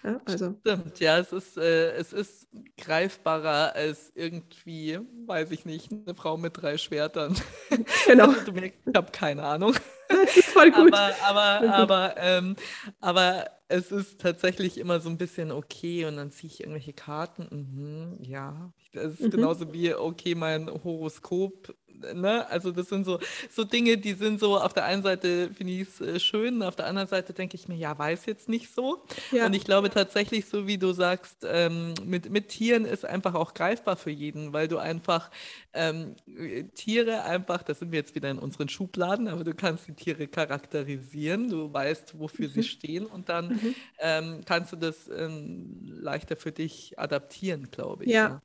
[0.04, 0.54] Ja, also.
[0.60, 2.46] Stimmt, ja, es ist, äh, es ist
[2.76, 7.36] greifbarer als irgendwie, weiß ich nicht, eine Frau mit drei Schwertern.
[8.06, 8.28] Genau.
[8.28, 9.74] Also, du merkst, ich habe keine Ahnung.
[10.08, 10.94] Das ist voll gut.
[10.94, 12.54] Aber, aber, aber, ähm,
[13.00, 17.46] aber es ist tatsächlich immer so ein bisschen okay und dann ziehe ich irgendwelche Karten.
[17.50, 19.30] Mhm, ja, das ist mhm.
[19.30, 21.74] genauso wie, okay, mein Horoskop
[22.14, 22.48] ne?
[22.50, 23.18] Also das sind so,
[23.50, 26.76] so Dinge, die sind so, auf der einen Seite finde ich es äh, schön, auf
[26.76, 29.04] der anderen Seite denke ich mir, ja, weiß jetzt nicht so.
[29.32, 29.46] Ja.
[29.46, 33.54] Und ich glaube tatsächlich, so wie du sagst, ähm, mit, mit Tieren ist einfach auch
[33.54, 35.30] greifbar für jeden, weil du einfach
[35.72, 36.16] ähm,
[36.74, 40.26] Tiere einfach, da sind wir jetzt wieder in unseren Schubladen, aber du kannst die Tiere
[40.26, 42.52] charakterisieren, du weißt, wofür mhm.
[42.52, 43.74] sie stehen und dann mhm.
[43.98, 48.10] ähm, kannst du das ähm, leichter für dich adaptieren, glaube ich.
[48.10, 48.40] Ja.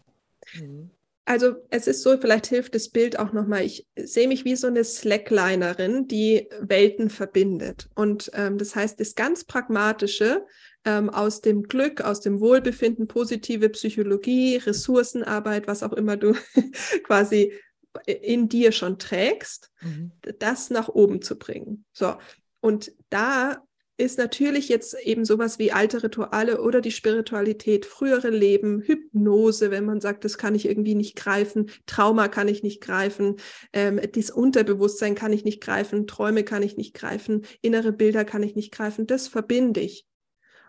[0.56, 0.62] ja.
[0.62, 0.92] Mhm
[1.26, 3.64] also es ist so, vielleicht hilft das Bild auch nochmal.
[3.64, 7.90] Ich sehe mich wie so eine Slacklinerin, die Welten verbindet.
[7.96, 10.46] Und ähm, das heißt, das ganz Pragmatische
[10.84, 16.34] ähm, aus dem Glück, aus dem Wohlbefinden, positive Psychologie, Ressourcenarbeit, was auch immer du
[17.04, 17.54] quasi
[18.06, 20.12] in dir schon trägst, mhm.
[20.40, 21.86] das nach oben zu bringen.
[21.94, 22.16] So.
[22.62, 23.64] Und da
[24.02, 29.86] ist natürlich jetzt eben sowas wie alte Rituale oder die Spiritualität, frühere Leben, Hypnose, wenn
[29.86, 33.38] man sagt, das kann ich irgendwie nicht greifen, Trauma kann ich nicht greifen,
[33.74, 38.44] ähm, das Unterbewusstsein kann ich nicht greifen, Träume kann ich nicht greifen, innere Bilder kann
[38.44, 40.08] ich nicht greifen, das verbinde ich.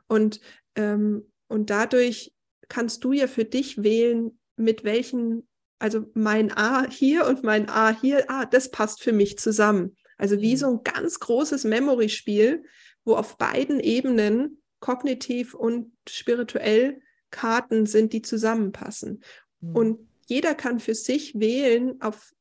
[0.07, 0.41] Und,
[0.77, 2.33] ähm, und dadurch
[2.69, 7.99] kannst du ja für dich wählen, mit welchen, also mein A hier und mein A
[7.99, 9.97] hier, ah, das passt für mich zusammen.
[10.19, 10.59] Also wie mhm.
[10.59, 12.65] so ein ganz großes Memory-Spiel,
[13.05, 17.01] wo auf beiden Ebenen, kognitiv und spirituell,
[17.31, 19.23] Karten sind, die zusammenpassen.
[19.61, 19.77] Mhm.
[19.77, 22.33] Und jeder kann für sich wählen, auf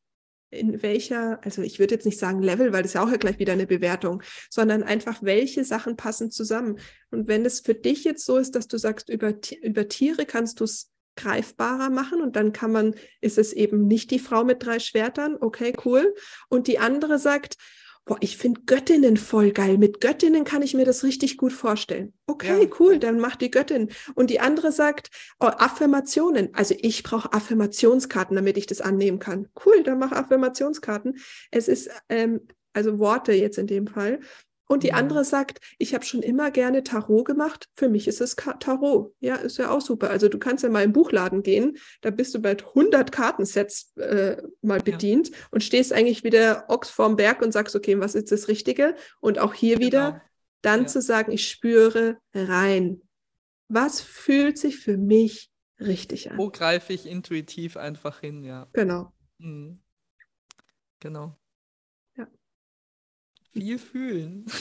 [0.52, 3.18] in welcher, also ich würde jetzt nicht sagen Level, weil das ist ja auch ja
[3.18, 6.78] gleich wieder eine Bewertung, sondern einfach, welche Sachen passen zusammen.
[7.10, 10.60] Und wenn es für dich jetzt so ist, dass du sagst, über, über Tiere kannst
[10.60, 14.66] du es greifbarer machen und dann kann man, ist es eben nicht die Frau mit
[14.66, 16.14] drei Schwertern, okay, cool.
[16.50, 17.56] Und die andere sagt,
[18.12, 19.78] boah, ich finde Göttinnen voll geil.
[19.78, 22.12] Mit Göttinnen kann ich mir das richtig gut vorstellen.
[22.28, 22.70] Okay, ja.
[22.78, 23.88] cool, dann mach die Göttin.
[24.16, 26.50] Und die andere sagt, oh, Affirmationen.
[26.54, 29.48] Also ich brauche Affirmationskarten, damit ich das annehmen kann.
[29.66, 31.20] Cool, dann mach Affirmationskarten.
[31.52, 32.42] Es ist, ähm,
[32.74, 34.20] also Worte jetzt in dem Fall.
[34.72, 37.68] Und die andere sagt, ich habe schon immer gerne Tarot gemacht.
[37.76, 39.14] Für mich ist es Tarot.
[39.20, 40.10] Ja, ist ja auch super.
[40.10, 44.42] Also du kannst ja mal im Buchladen gehen, da bist du bei 100 Kartensets äh,
[44.62, 45.36] mal bedient ja.
[45.52, 48.96] und stehst eigentlich wieder Ochs vorm Berg und sagst, okay, was ist das Richtige?
[49.20, 49.88] Und auch hier genau.
[49.88, 50.22] wieder
[50.62, 50.88] dann ja.
[50.88, 53.02] zu sagen, ich spüre rein.
[53.68, 55.52] Was fühlt sich für mich
[55.82, 56.38] richtig an?
[56.38, 58.70] Wo greife ich intuitiv einfach hin, ja.
[58.72, 59.12] Genau.
[59.38, 59.82] Mhm.
[61.02, 61.36] Genau
[63.54, 64.46] viel fühlen.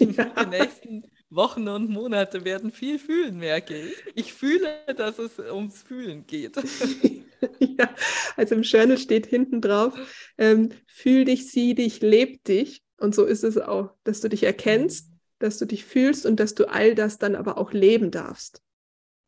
[0.00, 0.44] Ja.
[0.44, 3.94] Die nächsten Wochen und Monate werden viel fühlen, merke ich.
[4.14, 6.56] Ich fühle, dass es ums Fühlen geht.
[7.60, 7.94] Ja,
[8.36, 9.92] also im Journal steht hinten drauf,
[10.38, 12.82] ähm, fühl dich, sieh dich, leb dich.
[12.96, 16.54] Und so ist es auch, dass du dich erkennst, dass du dich fühlst und dass
[16.54, 18.62] du all das dann aber auch leben darfst.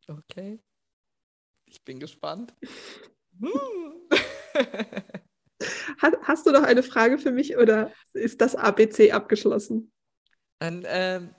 [0.09, 0.59] Okay.
[1.66, 2.54] Ich bin gespannt.
[6.00, 9.92] Hast, du noch eine Frage für mich oder ist das ABC abgeschlossen?
[10.61, 11.34] Und, ähm,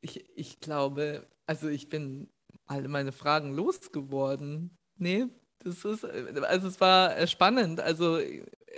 [0.00, 2.30] ich, ich glaube, also ich bin
[2.66, 4.76] alle meine Fragen losgeworden.
[4.96, 5.26] Nee,
[5.60, 7.80] das ist, also es war spannend.
[7.80, 8.18] Also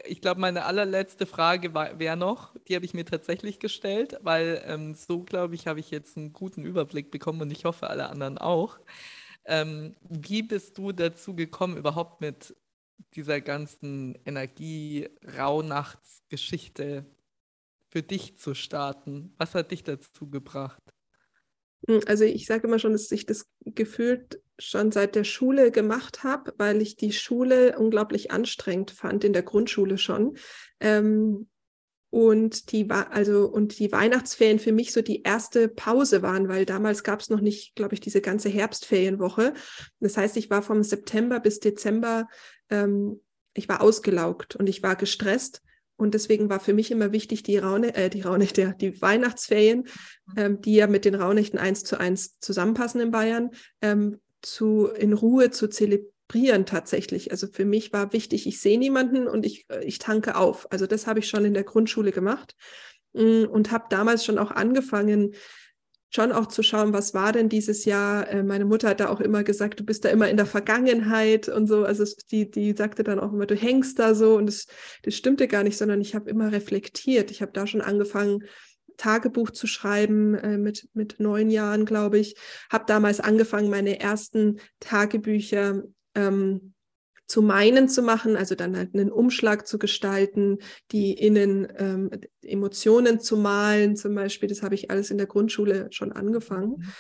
[0.05, 4.95] ich glaube, meine allerletzte Frage wäre noch, die habe ich mir tatsächlich gestellt, weil ähm,
[4.95, 8.39] so, glaube ich, habe ich jetzt einen guten Überblick bekommen und ich hoffe, alle anderen
[8.39, 8.79] auch.
[9.45, 12.55] Ähm, wie bist du dazu gekommen, überhaupt mit
[13.15, 17.07] dieser ganzen Energie-Rauhnachtsgeschichte
[17.89, 19.33] für dich zu starten?
[19.37, 20.83] Was hat dich dazu gebracht?
[21.89, 26.23] Hm, also ich sage immer schon, dass ich das gefühlt schon seit der Schule gemacht
[26.23, 30.37] habe, weil ich die Schule unglaublich anstrengend fand, in der Grundschule schon.
[30.81, 31.49] Ähm,
[32.13, 37.05] und die also und die Weihnachtsferien für mich so die erste Pause waren, weil damals
[37.05, 39.55] gab es noch nicht, glaube ich, diese ganze Herbstferienwoche.
[40.01, 42.27] Das heißt, ich war vom September bis Dezember,
[42.71, 43.21] ähm,
[43.55, 45.63] ich war ausgelaugt und ich war gestresst.
[45.97, 49.87] Und deswegen war für mich immer wichtig, die Raune, äh, die Raunächte, die Weihnachtsferien,
[50.35, 53.51] ähm, die ja mit den Raunächten eins zu eins zusammenpassen in Bayern,
[53.83, 57.33] ähm, zu in Ruhe zu zelebrieren tatsächlich.
[57.33, 60.73] Also für mich war wichtig, ich sehe niemanden und ich, äh, ich tanke auf.
[60.73, 62.57] Also das habe ich schon in der Grundschule gemacht
[63.13, 65.35] mm, und habe damals schon auch angefangen,
[66.11, 68.29] schon auch zu schauen, was war denn dieses Jahr.
[68.29, 71.49] Äh, meine Mutter hat da auch immer gesagt, du bist da immer in der Vergangenheit
[71.49, 71.85] und so.
[71.85, 74.67] Also die, die sagte dann auch immer, du hängst da so und das,
[75.03, 77.31] das stimmte gar nicht, sondern ich habe immer reflektiert.
[77.31, 78.45] Ich habe da schon angefangen,
[78.97, 82.37] Tagebuch zu schreiben äh, mit, mit neun Jahren, glaube ich.
[82.71, 85.85] Habe damals angefangen, meine ersten Tagebücher
[86.15, 86.75] ähm,
[87.31, 90.59] zu meinen zu machen, also dann halt einen Umschlag zu gestalten,
[90.91, 92.11] die innen ähm,
[92.43, 94.49] Emotionen zu malen zum Beispiel.
[94.49, 96.71] Das habe ich alles in der Grundschule schon angefangen.
[96.71, 96.93] Mhm.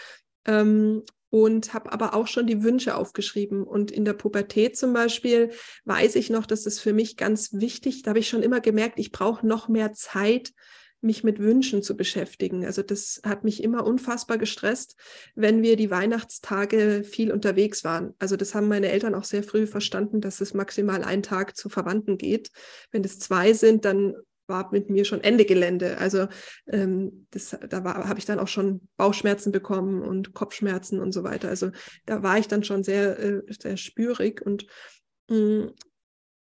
[0.46, 3.64] Ähm, und habe aber auch schon die Wünsche aufgeschrieben.
[3.64, 5.50] Und in der Pubertät zum Beispiel
[5.84, 8.98] weiß ich noch, dass das für mich ganz wichtig, da habe ich schon immer gemerkt,
[8.98, 10.52] ich brauche noch mehr Zeit
[11.00, 12.64] mich mit Wünschen zu beschäftigen.
[12.64, 14.96] Also das hat mich immer unfassbar gestresst,
[15.34, 18.14] wenn wir die Weihnachtstage viel unterwegs waren.
[18.18, 21.68] Also das haben meine Eltern auch sehr früh verstanden, dass es maximal ein Tag zu
[21.68, 22.50] Verwandten geht.
[22.90, 24.14] Wenn es zwei sind, dann
[24.50, 25.96] war mit mir schon Ende Gelände.
[25.96, 26.26] Also
[26.66, 31.48] ähm, das, da habe ich dann auch schon Bauchschmerzen bekommen und Kopfschmerzen und so weiter.
[31.48, 31.70] Also
[32.04, 34.66] da war ich dann schon sehr, äh, sehr spürig und
[35.28, 35.68] mm,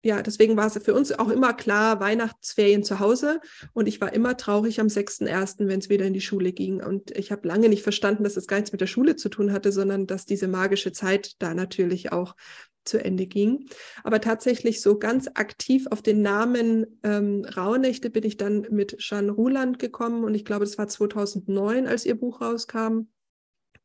[0.05, 3.41] ja, deswegen war es für uns auch immer klar, Weihnachtsferien zu Hause.
[3.73, 6.83] Und ich war immer traurig am 6.1., wenn es wieder in die Schule ging.
[6.83, 9.51] Und ich habe lange nicht verstanden, dass es gar nichts mit der Schule zu tun
[9.51, 12.37] hatte, sondern dass diese magische Zeit da natürlich auch
[12.85, 13.67] zu Ende ging.
[14.03, 19.33] Aber tatsächlich so ganz aktiv auf den Namen ähm, Rauhnächte bin ich dann mit Jeanne
[19.33, 20.25] Ruland gekommen.
[20.25, 23.07] Und ich glaube, das war 2009, als ihr Buch rauskam.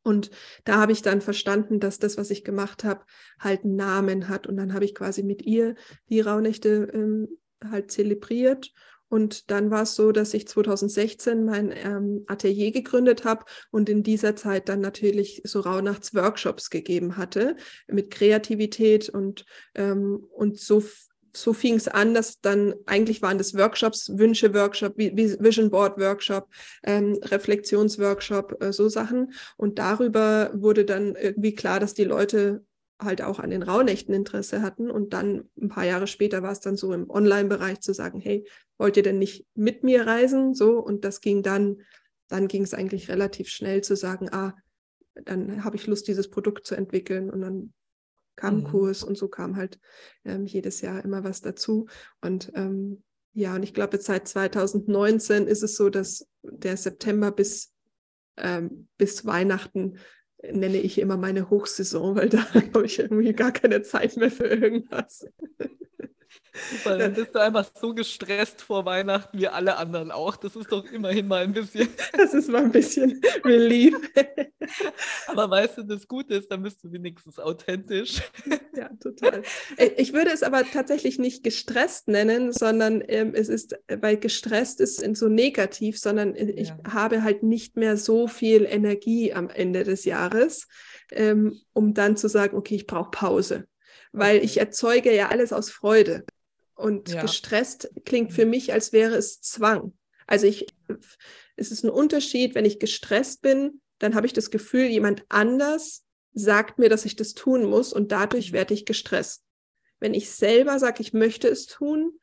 [0.03, 0.31] Und
[0.63, 3.05] da habe ich dann verstanden, dass das, was ich gemacht habe,
[3.39, 4.47] halt einen Namen hat.
[4.47, 5.75] Und dann habe ich quasi mit ihr
[6.09, 7.27] die Rauhnächte ähm,
[7.69, 8.71] halt zelebriert.
[9.09, 14.03] Und dann war es so, dass ich 2016 mein ähm, Atelier gegründet habe und in
[14.03, 17.55] dieser Zeit dann natürlich so Rauhnachtsworkshops gegeben hatte
[17.87, 20.83] mit Kreativität und, ähm, und so
[21.33, 26.47] so fing es an, dass dann eigentlich waren das Workshops, Wünsche-Workshop, Vision Board-Workshop,
[26.83, 29.33] ähm, Reflexions-Workshop, äh, so Sachen.
[29.57, 32.63] Und darüber wurde dann irgendwie klar, dass die Leute
[33.01, 34.91] halt auch an den Rauhnächten Interesse hatten.
[34.91, 38.45] Und dann ein paar Jahre später war es dann so im Online-Bereich zu sagen, hey,
[38.77, 40.53] wollt ihr denn nicht mit mir reisen?
[40.53, 41.81] So, und das ging dann,
[42.27, 44.53] dann ging es eigentlich relativ schnell zu sagen, ah,
[45.25, 47.29] dann habe ich Lust, dieses Produkt zu entwickeln.
[47.29, 47.73] Und dann
[48.39, 48.63] kam mhm.
[48.63, 49.79] Kurs und so kam halt
[50.23, 51.87] ähm, jedes Jahr immer was dazu.
[52.21, 57.31] Und ähm, ja, und ich glaube, jetzt seit 2019 ist es so, dass der September
[57.31, 57.73] bis,
[58.37, 59.97] ähm, bis Weihnachten
[60.41, 64.47] nenne ich immer meine Hochsaison, weil da habe ich irgendwie gar keine Zeit mehr für
[64.47, 65.25] irgendwas.
[66.71, 70.35] Super, dann bist du einfach so gestresst vor Weihnachten wie alle anderen auch.
[70.35, 71.89] Das ist doch immerhin mal ein bisschen.
[72.17, 73.95] Das ist mal ein bisschen Relief.
[75.27, 78.21] Aber weißt du, das Gute ist, dann bist du wenigstens authentisch.
[78.75, 79.41] Ja, total.
[79.75, 84.79] Äh, ich würde es aber tatsächlich nicht gestresst nennen, sondern ähm, es ist, weil gestresst
[84.79, 86.77] ist so negativ, sondern ich ja.
[86.87, 90.67] habe halt nicht mehr so viel Energie am Ende des Jahres,
[91.11, 93.67] ähm, um dann zu sagen, okay, ich brauche Pause
[94.11, 96.25] weil ich erzeuge ja alles aus Freude.
[96.75, 97.21] Und ja.
[97.21, 99.93] gestresst klingt für mich, als wäre es Zwang.
[100.27, 100.67] Also ich,
[101.57, 106.05] es ist ein Unterschied, wenn ich gestresst bin, dann habe ich das Gefühl, jemand anders
[106.33, 108.55] sagt mir, dass ich das tun muss und dadurch mhm.
[108.55, 109.43] werde ich gestresst.
[109.99, 112.17] Wenn ich selber sage, ich möchte es tun,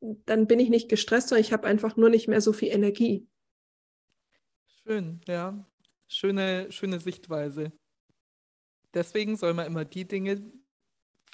[0.00, 3.26] dann bin ich nicht gestresst, sondern ich habe einfach nur nicht mehr so viel Energie.
[4.82, 5.64] Schön, ja.
[6.08, 7.72] Schöne, schöne Sichtweise.
[8.94, 10.42] Deswegen soll man immer die Dinge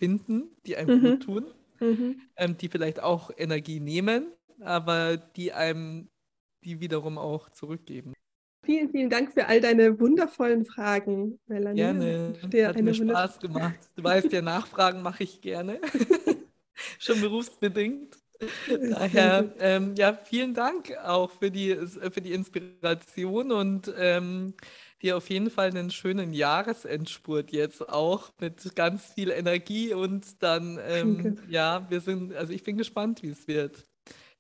[0.03, 1.11] finden, die einem mhm.
[1.11, 1.45] gut tun
[1.83, 2.21] mhm.
[2.37, 6.09] ähm, die vielleicht auch Energie nehmen, aber die einem
[6.65, 8.15] die wiederum auch zurückgeben.
[8.65, 11.81] Vielen, vielen Dank für all deine wundervollen Fragen, Melanie.
[11.81, 12.35] Gerne.
[12.45, 13.75] Dir Hat mir Spaß gemacht.
[13.97, 15.81] Du weißt ja, Nachfragen mache ich gerne.
[17.01, 18.17] Schon berufsbedingt.
[18.69, 24.55] Daher, ähm, ja, vielen Dank auch für die, für die Inspiration und ähm,
[25.03, 30.79] dir auf jeden Fall einen schönen Jahresendspurt jetzt auch mit ganz viel Energie und dann,
[30.87, 33.87] ähm, ja, wir sind, also ich bin gespannt, wie es wird.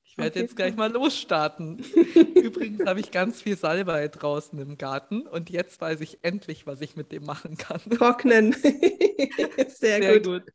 [0.04, 1.78] Ich werde jetzt gleich mal losstarten.
[2.38, 6.82] Übrigens habe ich ganz viel Salbei draußen im Garten und jetzt weiß ich endlich, was
[6.82, 7.80] ich mit dem machen kann.
[7.90, 8.52] Trocknen.
[9.68, 10.42] Sehr, Sehr gut.
[10.42, 10.52] gut.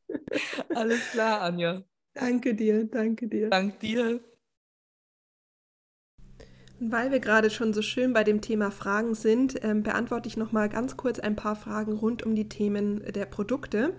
[0.74, 1.84] Alles klar, Anja.
[2.14, 3.50] Danke dir, danke dir.
[3.50, 4.37] Dank dir.
[6.80, 10.52] Weil wir gerade schon so schön bei dem Thema Fragen sind, ähm, beantworte ich noch
[10.52, 13.94] mal ganz kurz ein paar Fragen rund um die Themen der Produkte,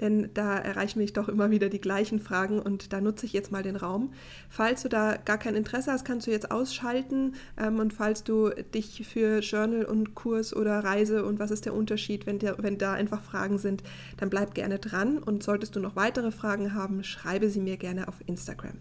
[0.00, 3.52] denn da erreichen mich doch immer wieder die gleichen Fragen und da nutze ich jetzt
[3.52, 4.14] mal den Raum.
[4.48, 8.48] Falls du da gar kein Interesse hast, kannst du jetzt ausschalten ähm, und falls du
[8.72, 12.78] dich für Journal und Kurs oder Reise und was ist der Unterschied, wenn, der, wenn
[12.78, 13.82] da einfach Fragen sind,
[14.16, 18.08] dann bleib gerne dran und solltest du noch weitere Fragen haben, schreibe sie mir gerne
[18.08, 18.78] auf Instagram.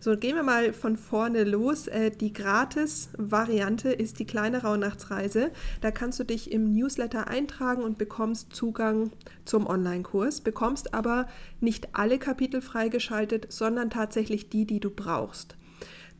[0.00, 1.88] So, gehen wir mal von vorne los.
[1.88, 5.50] Äh, die Gratis-Variante ist die kleine Rauhnachtsreise.
[5.80, 9.10] Da kannst du dich im Newsletter eintragen und bekommst Zugang
[9.44, 11.26] zum Online-Kurs, bekommst aber
[11.60, 15.56] nicht alle Kapitel freigeschaltet, sondern tatsächlich die, die du brauchst.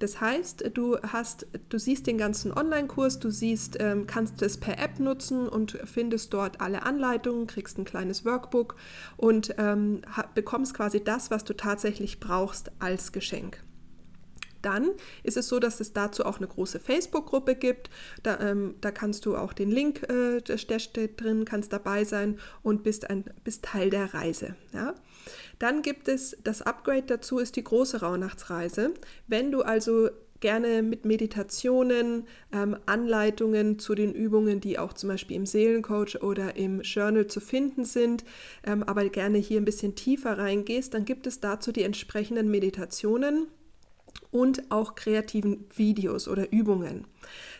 [0.00, 4.78] Das heißt, du hast, du siehst den ganzen Online-Kurs, du siehst, ähm, kannst es per
[4.78, 8.74] App nutzen und findest dort alle Anleitungen, kriegst ein kleines Workbook
[9.16, 10.02] und ähm,
[10.34, 13.62] bekommst quasi das, was du tatsächlich brauchst, als Geschenk.
[14.68, 14.90] Dann
[15.22, 17.88] ist es so, dass es dazu auch eine große Facebook-Gruppe gibt.
[18.22, 22.38] Da, ähm, da, kannst du auch den Link, äh, der steht drin, kannst dabei sein
[22.62, 24.56] und bist, ein, bist Teil der Reise.
[24.74, 24.94] Ja?
[25.58, 28.92] Dann gibt es das Upgrade dazu, ist die große Rauhnachtsreise.
[29.26, 30.10] Wenn du also
[30.40, 36.56] gerne mit Meditationen, ähm, Anleitungen zu den Übungen, die auch zum Beispiel im Seelencoach oder
[36.56, 38.22] im Journal zu finden sind,
[38.66, 43.48] ähm, aber gerne hier ein bisschen tiefer reingehst, dann gibt es dazu die entsprechenden Meditationen
[44.30, 47.06] und auch kreativen Videos oder Übungen.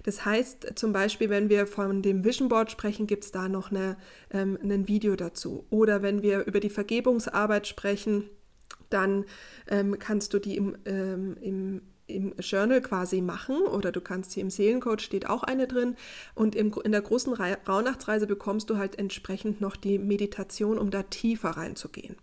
[0.05, 3.71] Das heißt zum Beispiel, wenn wir von dem Vision Board sprechen, gibt es da noch
[3.71, 3.97] eine,
[4.31, 5.65] ähm, ein Video dazu.
[5.71, 8.29] Oder wenn wir über die Vergebungsarbeit sprechen,
[8.91, 9.25] dann
[9.69, 14.43] ähm, kannst du die im, ähm, im im Journal quasi machen oder du kannst hier
[14.43, 15.97] im Seelencoach steht auch eine drin
[16.35, 21.05] und im, in der großen Rauhnachtsreise bekommst du halt entsprechend noch die Meditation, um da
[21.05, 22.17] tiefer reinzugehen.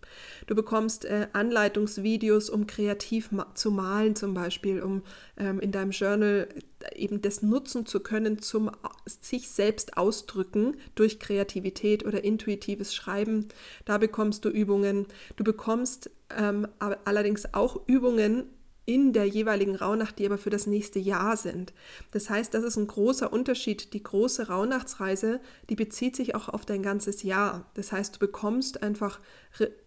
[0.47, 5.03] Du bekommst äh, Anleitungsvideos, um kreativ ma zu malen zum Beispiel, um
[5.37, 6.47] ähm, in deinem Journal
[6.93, 8.71] eben das nutzen zu können zum
[9.07, 13.47] sich selbst ausdrücken durch Kreativität oder intuitives Schreiben.
[13.85, 15.05] Da bekommst du Übungen.
[15.35, 18.49] Du bekommst ähm, allerdings auch Übungen,
[18.85, 21.73] in der jeweiligen Rauhnacht, die aber für das nächste Jahr sind.
[22.11, 23.93] Das heißt, das ist ein großer Unterschied.
[23.93, 27.65] Die große Rauhnachtsreise, die bezieht sich auch auf dein ganzes Jahr.
[27.73, 29.19] Das heißt, du bekommst einfach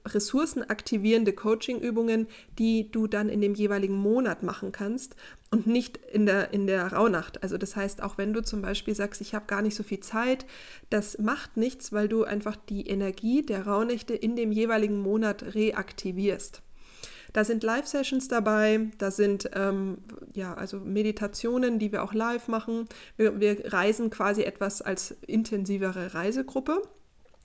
[0.04, 2.26] ressourcenaktivierende Coachingübungen,
[2.58, 5.14] die du dann in dem jeweiligen Monat machen kannst
[5.50, 7.42] und nicht in der, in der Rauhnacht.
[7.42, 10.00] Also das heißt, auch wenn du zum Beispiel sagst, ich habe gar nicht so viel
[10.00, 10.46] Zeit,
[10.90, 16.62] das macht nichts, weil du einfach die Energie der Rauhnächte in dem jeweiligen Monat reaktivierst.
[17.38, 19.98] Da sind Live-Sessions dabei, da sind ähm,
[20.34, 22.88] ja also Meditationen, die wir auch live machen.
[23.16, 26.82] Wir, wir reisen quasi etwas als intensivere Reisegruppe.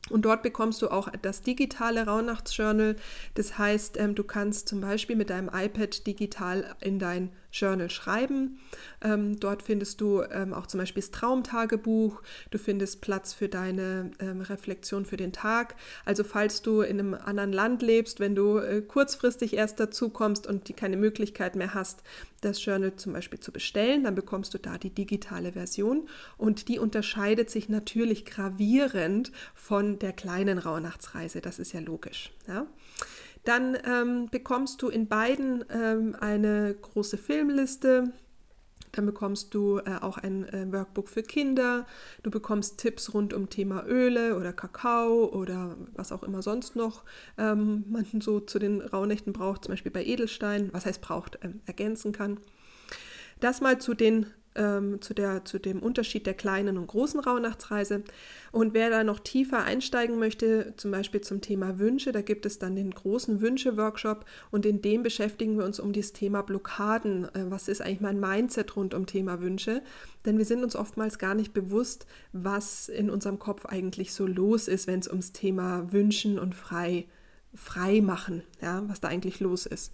[0.10, 2.96] Und dort bekommst du auch das digitale Rauhnachtsjournal.
[3.36, 8.60] Das heißt, ähm, du kannst zum Beispiel mit deinem iPad digital in dein Journal schreiben.
[9.02, 12.22] Ähm, dort findest du ähm, auch zum Beispiel das Traumtagebuch.
[12.52, 15.76] Du findest Platz für deine ähm, Reflexion für den Tag.
[16.04, 20.48] Also falls du in einem anderen Land lebst, wenn du äh, kurzfristig erst dazu kommst
[20.48, 22.02] und die keine Möglichkeit mehr hast,
[22.42, 26.80] das Journal zum Beispiel zu bestellen, dann bekommst du da die digitale Version und die
[26.80, 31.40] unterscheidet sich natürlich gravierend von der kleinen Rauhnachtsreise.
[31.40, 32.32] Das ist ja logisch.
[32.48, 32.68] Ja?
[33.44, 38.14] Dann ähm, bekommst du in beiden ähm, eine große Filmliste.
[38.94, 41.86] Dann bekommst du äh, auch ein äh, Workbook für Kinder.
[42.22, 47.04] Du bekommst Tipps rund um Thema Öle oder Kakao oder was auch immer sonst noch
[47.38, 50.70] ähm, man so zu den Rauhnächten braucht, zum Beispiel bei Edelstein.
[50.72, 52.40] Was heißt braucht, ähm, ergänzen kann.
[53.40, 58.04] Das mal zu den ähm, zu, der, zu dem Unterschied der kleinen und großen Rauhnachtsreise.
[58.52, 62.60] Und wer da noch tiefer einsteigen möchte, zum Beispiel zum Thema Wünsche, da gibt es
[62.60, 67.26] dann den großen Wünsche-Workshop und in dem beschäftigen wir uns um das Thema Blockaden.
[67.36, 69.82] Äh, was ist eigentlich mein Mindset rund um Thema Wünsche?
[70.26, 74.68] Denn wir sind uns oftmals gar nicht bewusst, was in unserem Kopf eigentlich so los
[74.68, 77.06] ist, wenn es ums Thema Wünschen und frei
[77.56, 79.94] frei machen, ja, was da eigentlich los ist.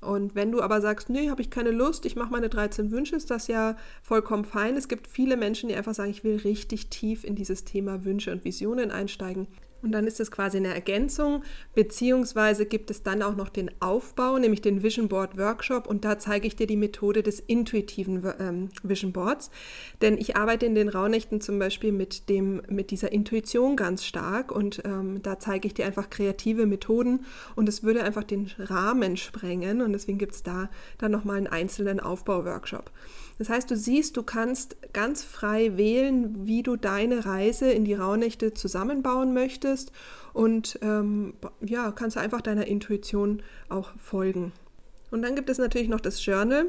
[0.00, 3.16] Und wenn du aber sagst, nee, habe ich keine Lust, ich mache meine 13 Wünsche,
[3.16, 4.76] ist das ja vollkommen fein.
[4.76, 8.32] Es gibt viele Menschen, die einfach sagen, ich will richtig tief in dieses Thema Wünsche
[8.32, 9.46] und Visionen einsteigen.
[9.82, 11.42] Und dann ist es quasi eine Ergänzung,
[11.74, 15.86] beziehungsweise gibt es dann auch noch den Aufbau, nämlich den Vision Board Workshop.
[15.86, 19.50] Und da zeige ich dir die Methode des intuitiven ähm, Vision Boards.
[20.02, 24.52] Denn ich arbeite in den Rauhnächten zum Beispiel mit, dem, mit dieser Intuition ganz stark.
[24.52, 27.24] Und ähm, da zeige ich dir einfach kreative Methoden.
[27.56, 29.80] Und es würde einfach den Rahmen sprengen.
[29.80, 32.90] Und deswegen gibt es da dann nochmal einen einzelnen Aufbau-Workshop.
[33.38, 37.94] Das heißt, du siehst, du kannst ganz frei wählen, wie du deine Reise in die
[37.94, 39.69] Rauhnächte zusammenbauen möchtest
[40.32, 44.52] und ähm, ja, kannst einfach deiner Intuition auch folgen.
[45.10, 46.66] Und dann gibt es natürlich noch das Journal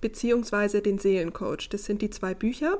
[0.00, 1.68] beziehungsweise den Seelencoach.
[1.70, 2.78] Das sind die zwei Bücher.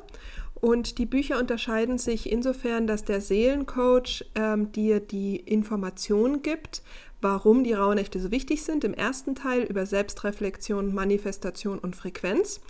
[0.61, 6.83] Und die Bücher unterscheiden sich insofern, dass der Seelencoach ähm, dir die Information gibt,
[7.25, 8.85] warum die Rauhnächte so wichtig sind.
[8.85, 12.61] Im ersten Teil über Selbstreflexion, Manifestation und Frequenz.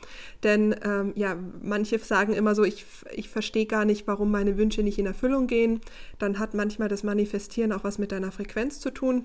[0.44, 4.84] Denn ähm, ja, manche sagen immer so, ich, ich verstehe gar nicht, warum meine Wünsche
[4.84, 5.80] nicht in Erfüllung gehen.
[6.20, 9.24] Dann hat manchmal das Manifestieren auch was mit deiner Frequenz zu tun.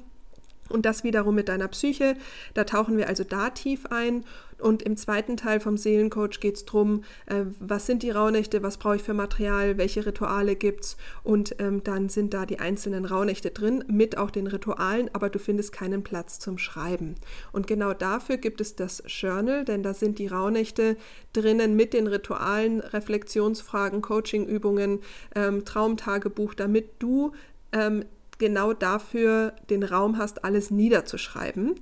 [0.68, 2.15] Und das wiederum mit deiner Psyche.
[2.56, 4.26] Da tauchen wir also da tief ein
[4.60, 8.77] und im zweiten Teil vom Seelencoach geht es darum, äh, was sind die Rauhnächte, was
[8.77, 10.98] brauche ich für Material, welche Rituale gibt es.
[11.23, 15.40] Und ähm, dann sind da die einzelnen Rauhnächte drin, mit auch den Ritualen, aber du
[15.40, 17.15] findest keinen Platz zum Schreiben.
[17.52, 20.98] Und genau dafür gibt es das Journal, denn da sind die Rauhnächte
[21.34, 24.99] drinnen mit den Ritualen, Reflexionsfragen, Coachingübungen,
[25.36, 27.34] ähm, Traumtagebuch, damit du
[27.72, 28.03] ähm,
[28.40, 31.76] genau dafür den Raum hast, alles niederzuschreiben.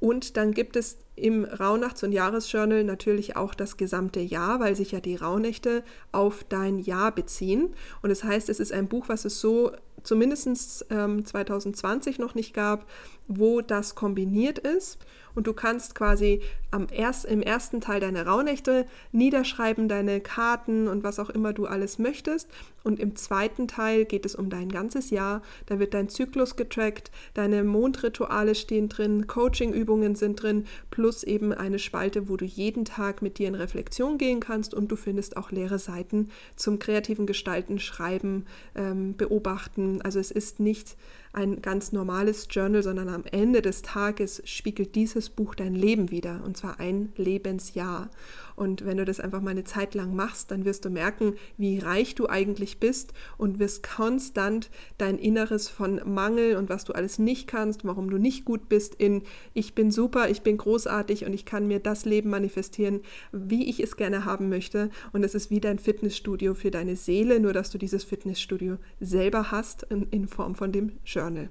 [0.00, 4.92] Und dann gibt es im Rauhnachts- und Jahresjournal natürlich auch das gesamte Jahr, weil sich
[4.92, 5.82] ja die Rauhnächte
[6.12, 7.74] auf dein Jahr beziehen.
[8.02, 12.54] Und das heißt, es ist ein Buch, was es so zumindest ähm, 2020 noch nicht
[12.54, 12.86] gab,
[13.26, 14.98] wo das kombiniert ist
[15.36, 16.40] und du kannst quasi
[16.72, 21.66] am erst, im ersten Teil deine Rauhnächte niederschreiben, deine Karten und was auch immer du
[21.66, 22.48] alles möchtest.
[22.82, 25.42] Und im zweiten Teil geht es um dein ganzes Jahr.
[25.66, 31.78] Da wird dein Zyklus getrackt, deine Mondrituale stehen drin, Coachingübungen sind drin, plus eben eine
[31.78, 35.50] Spalte, wo du jeden Tag mit dir in Reflexion gehen kannst und du findest auch
[35.50, 40.00] leere Seiten zum kreativen Gestalten, Schreiben, ähm, Beobachten.
[40.02, 40.96] Also es ist nicht
[41.32, 46.42] ein ganz normales Journal, sondern am Ende des Tages spiegelt dieses Buch dein Leben wieder
[46.44, 48.10] und zwar ein Lebensjahr.
[48.56, 51.78] Und wenn du das einfach mal eine Zeit lang machst, dann wirst du merken, wie
[51.78, 57.18] reich du eigentlich bist und wirst konstant dein Inneres von Mangel und was du alles
[57.18, 59.22] nicht kannst, warum du nicht gut bist, in
[59.52, 63.00] ich bin super, ich bin großartig und ich kann mir das Leben manifestieren,
[63.30, 64.90] wie ich es gerne haben möchte.
[65.12, 69.50] Und es ist wie dein Fitnessstudio für deine Seele, nur dass du dieses Fitnessstudio selber
[69.50, 71.50] hast in, in Form von dem Journal.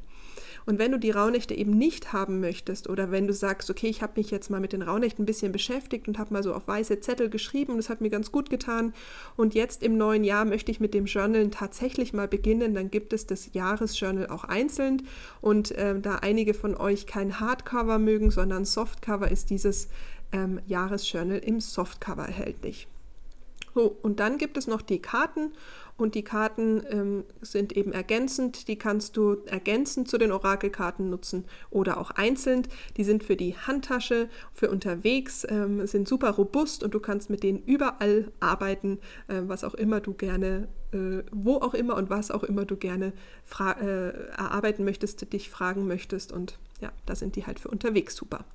[0.66, 4.02] Und wenn du die Rauhnächte eben nicht haben möchtest oder wenn du sagst, okay, ich
[4.02, 6.68] habe mich jetzt mal mit den Rauhnächten ein bisschen beschäftigt und habe mal so auf
[6.68, 8.94] weiße Zettel geschrieben und das hat mir ganz gut getan
[9.36, 13.14] und jetzt im neuen Jahr möchte ich mit dem Journalen tatsächlich mal beginnen, dann gibt
[13.14, 15.04] es das Jahresjournal auch einzeln
[15.42, 19.90] und äh, da einige von euch kein Hardcover mögen, sondern Softcover ist dieses
[20.32, 22.88] ähm, Jahresjournal im Softcover erhältlich.
[23.76, 25.52] So, und dann gibt es noch die Karten
[25.98, 28.68] und die Karten ähm, sind eben ergänzend.
[28.68, 32.68] Die kannst du ergänzend zu den Orakelkarten nutzen oder auch einzeln.
[32.98, 37.44] Die sind für die Handtasche, für unterwegs, ähm, sind super robust und du kannst mit
[37.44, 42.32] denen überall arbeiten, äh, was auch immer du gerne äh, wo auch immer und was
[42.32, 43.14] auch immer du gerne
[43.60, 46.32] äh, erarbeiten möchtest, dich fragen möchtest.
[46.32, 48.46] Und ja, da sind die halt für unterwegs super.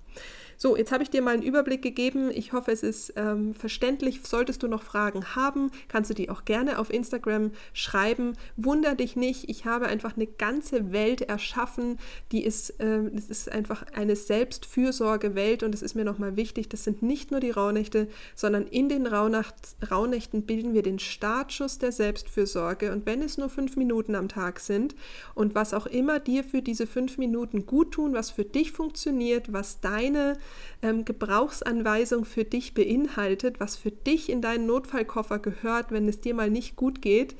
[0.62, 2.30] So, jetzt habe ich dir mal einen Überblick gegeben.
[2.30, 4.20] Ich hoffe, es ist ähm, verständlich.
[4.24, 8.34] Solltest du noch Fragen haben, kannst du die auch gerne auf Instagram schreiben.
[8.58, 11.98] Wunder dich nicht, ich habe einfach eine ganze Welt erschaffen,
[12.30, 16.84] die ist, äh, das ist einfach eine Selbstfürsorge-Welt und es ist mir nochmal wichtig, das
[16.84, 19.54] sind nicht nur die Rauhnächte, sondern in den Rauhnacht,
[19.90, 24.60] Rauhnächten bilden wir den Startschuss der Selbstfürsorge und wenn es nur fünf Minuten am Tag
[24.60, 24.94] sind
[25.34, 29.54] und was auch immer dir für diese fünf Minuten gut tun, was für dich funktioniert,
[29.54, 30.36] was deine
[30.82, 36.34] ähm, Gebrauchsanweisung für dich beinhaltet, was für dich in deinen Notfallkoffer gehört, wenn es dir
[36.34, 37.34] mal nicht gut geht.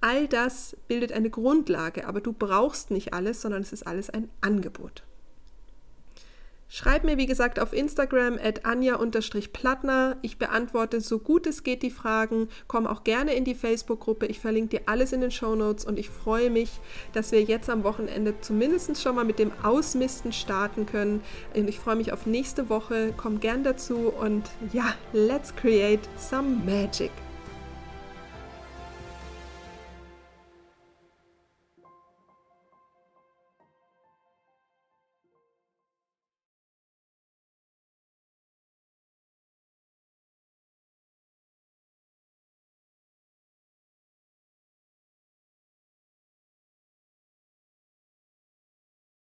[0.00, 4.28] All das bildet eine Grundlage, aber du brauchst nicht alles, sondern es ist alles ein
[4.40, 5.02] Angebot.
[6.70, 10.18] Schreib mir, wie gesagt, auf Instagram at anja-plattner.
[10.20, 12.48] Ich beantworte so gut es geht die Fragen.
[12.66, 14.26] Komm auch gerne in die Facebook-Gruppe.
[14.26, 16.70] Ich verlinke dir alles in den Show Notes und ich freue mich,
[17.14, 21.22] dass wir jetzt am Wochenende zumindest schon mal mit dem Ausmisten starten können.
[21.54, 23.14] Und ich freue mich auf nächste Woche.
[23.16, 27.10] Komm gern dazu und ja, let's create some magic.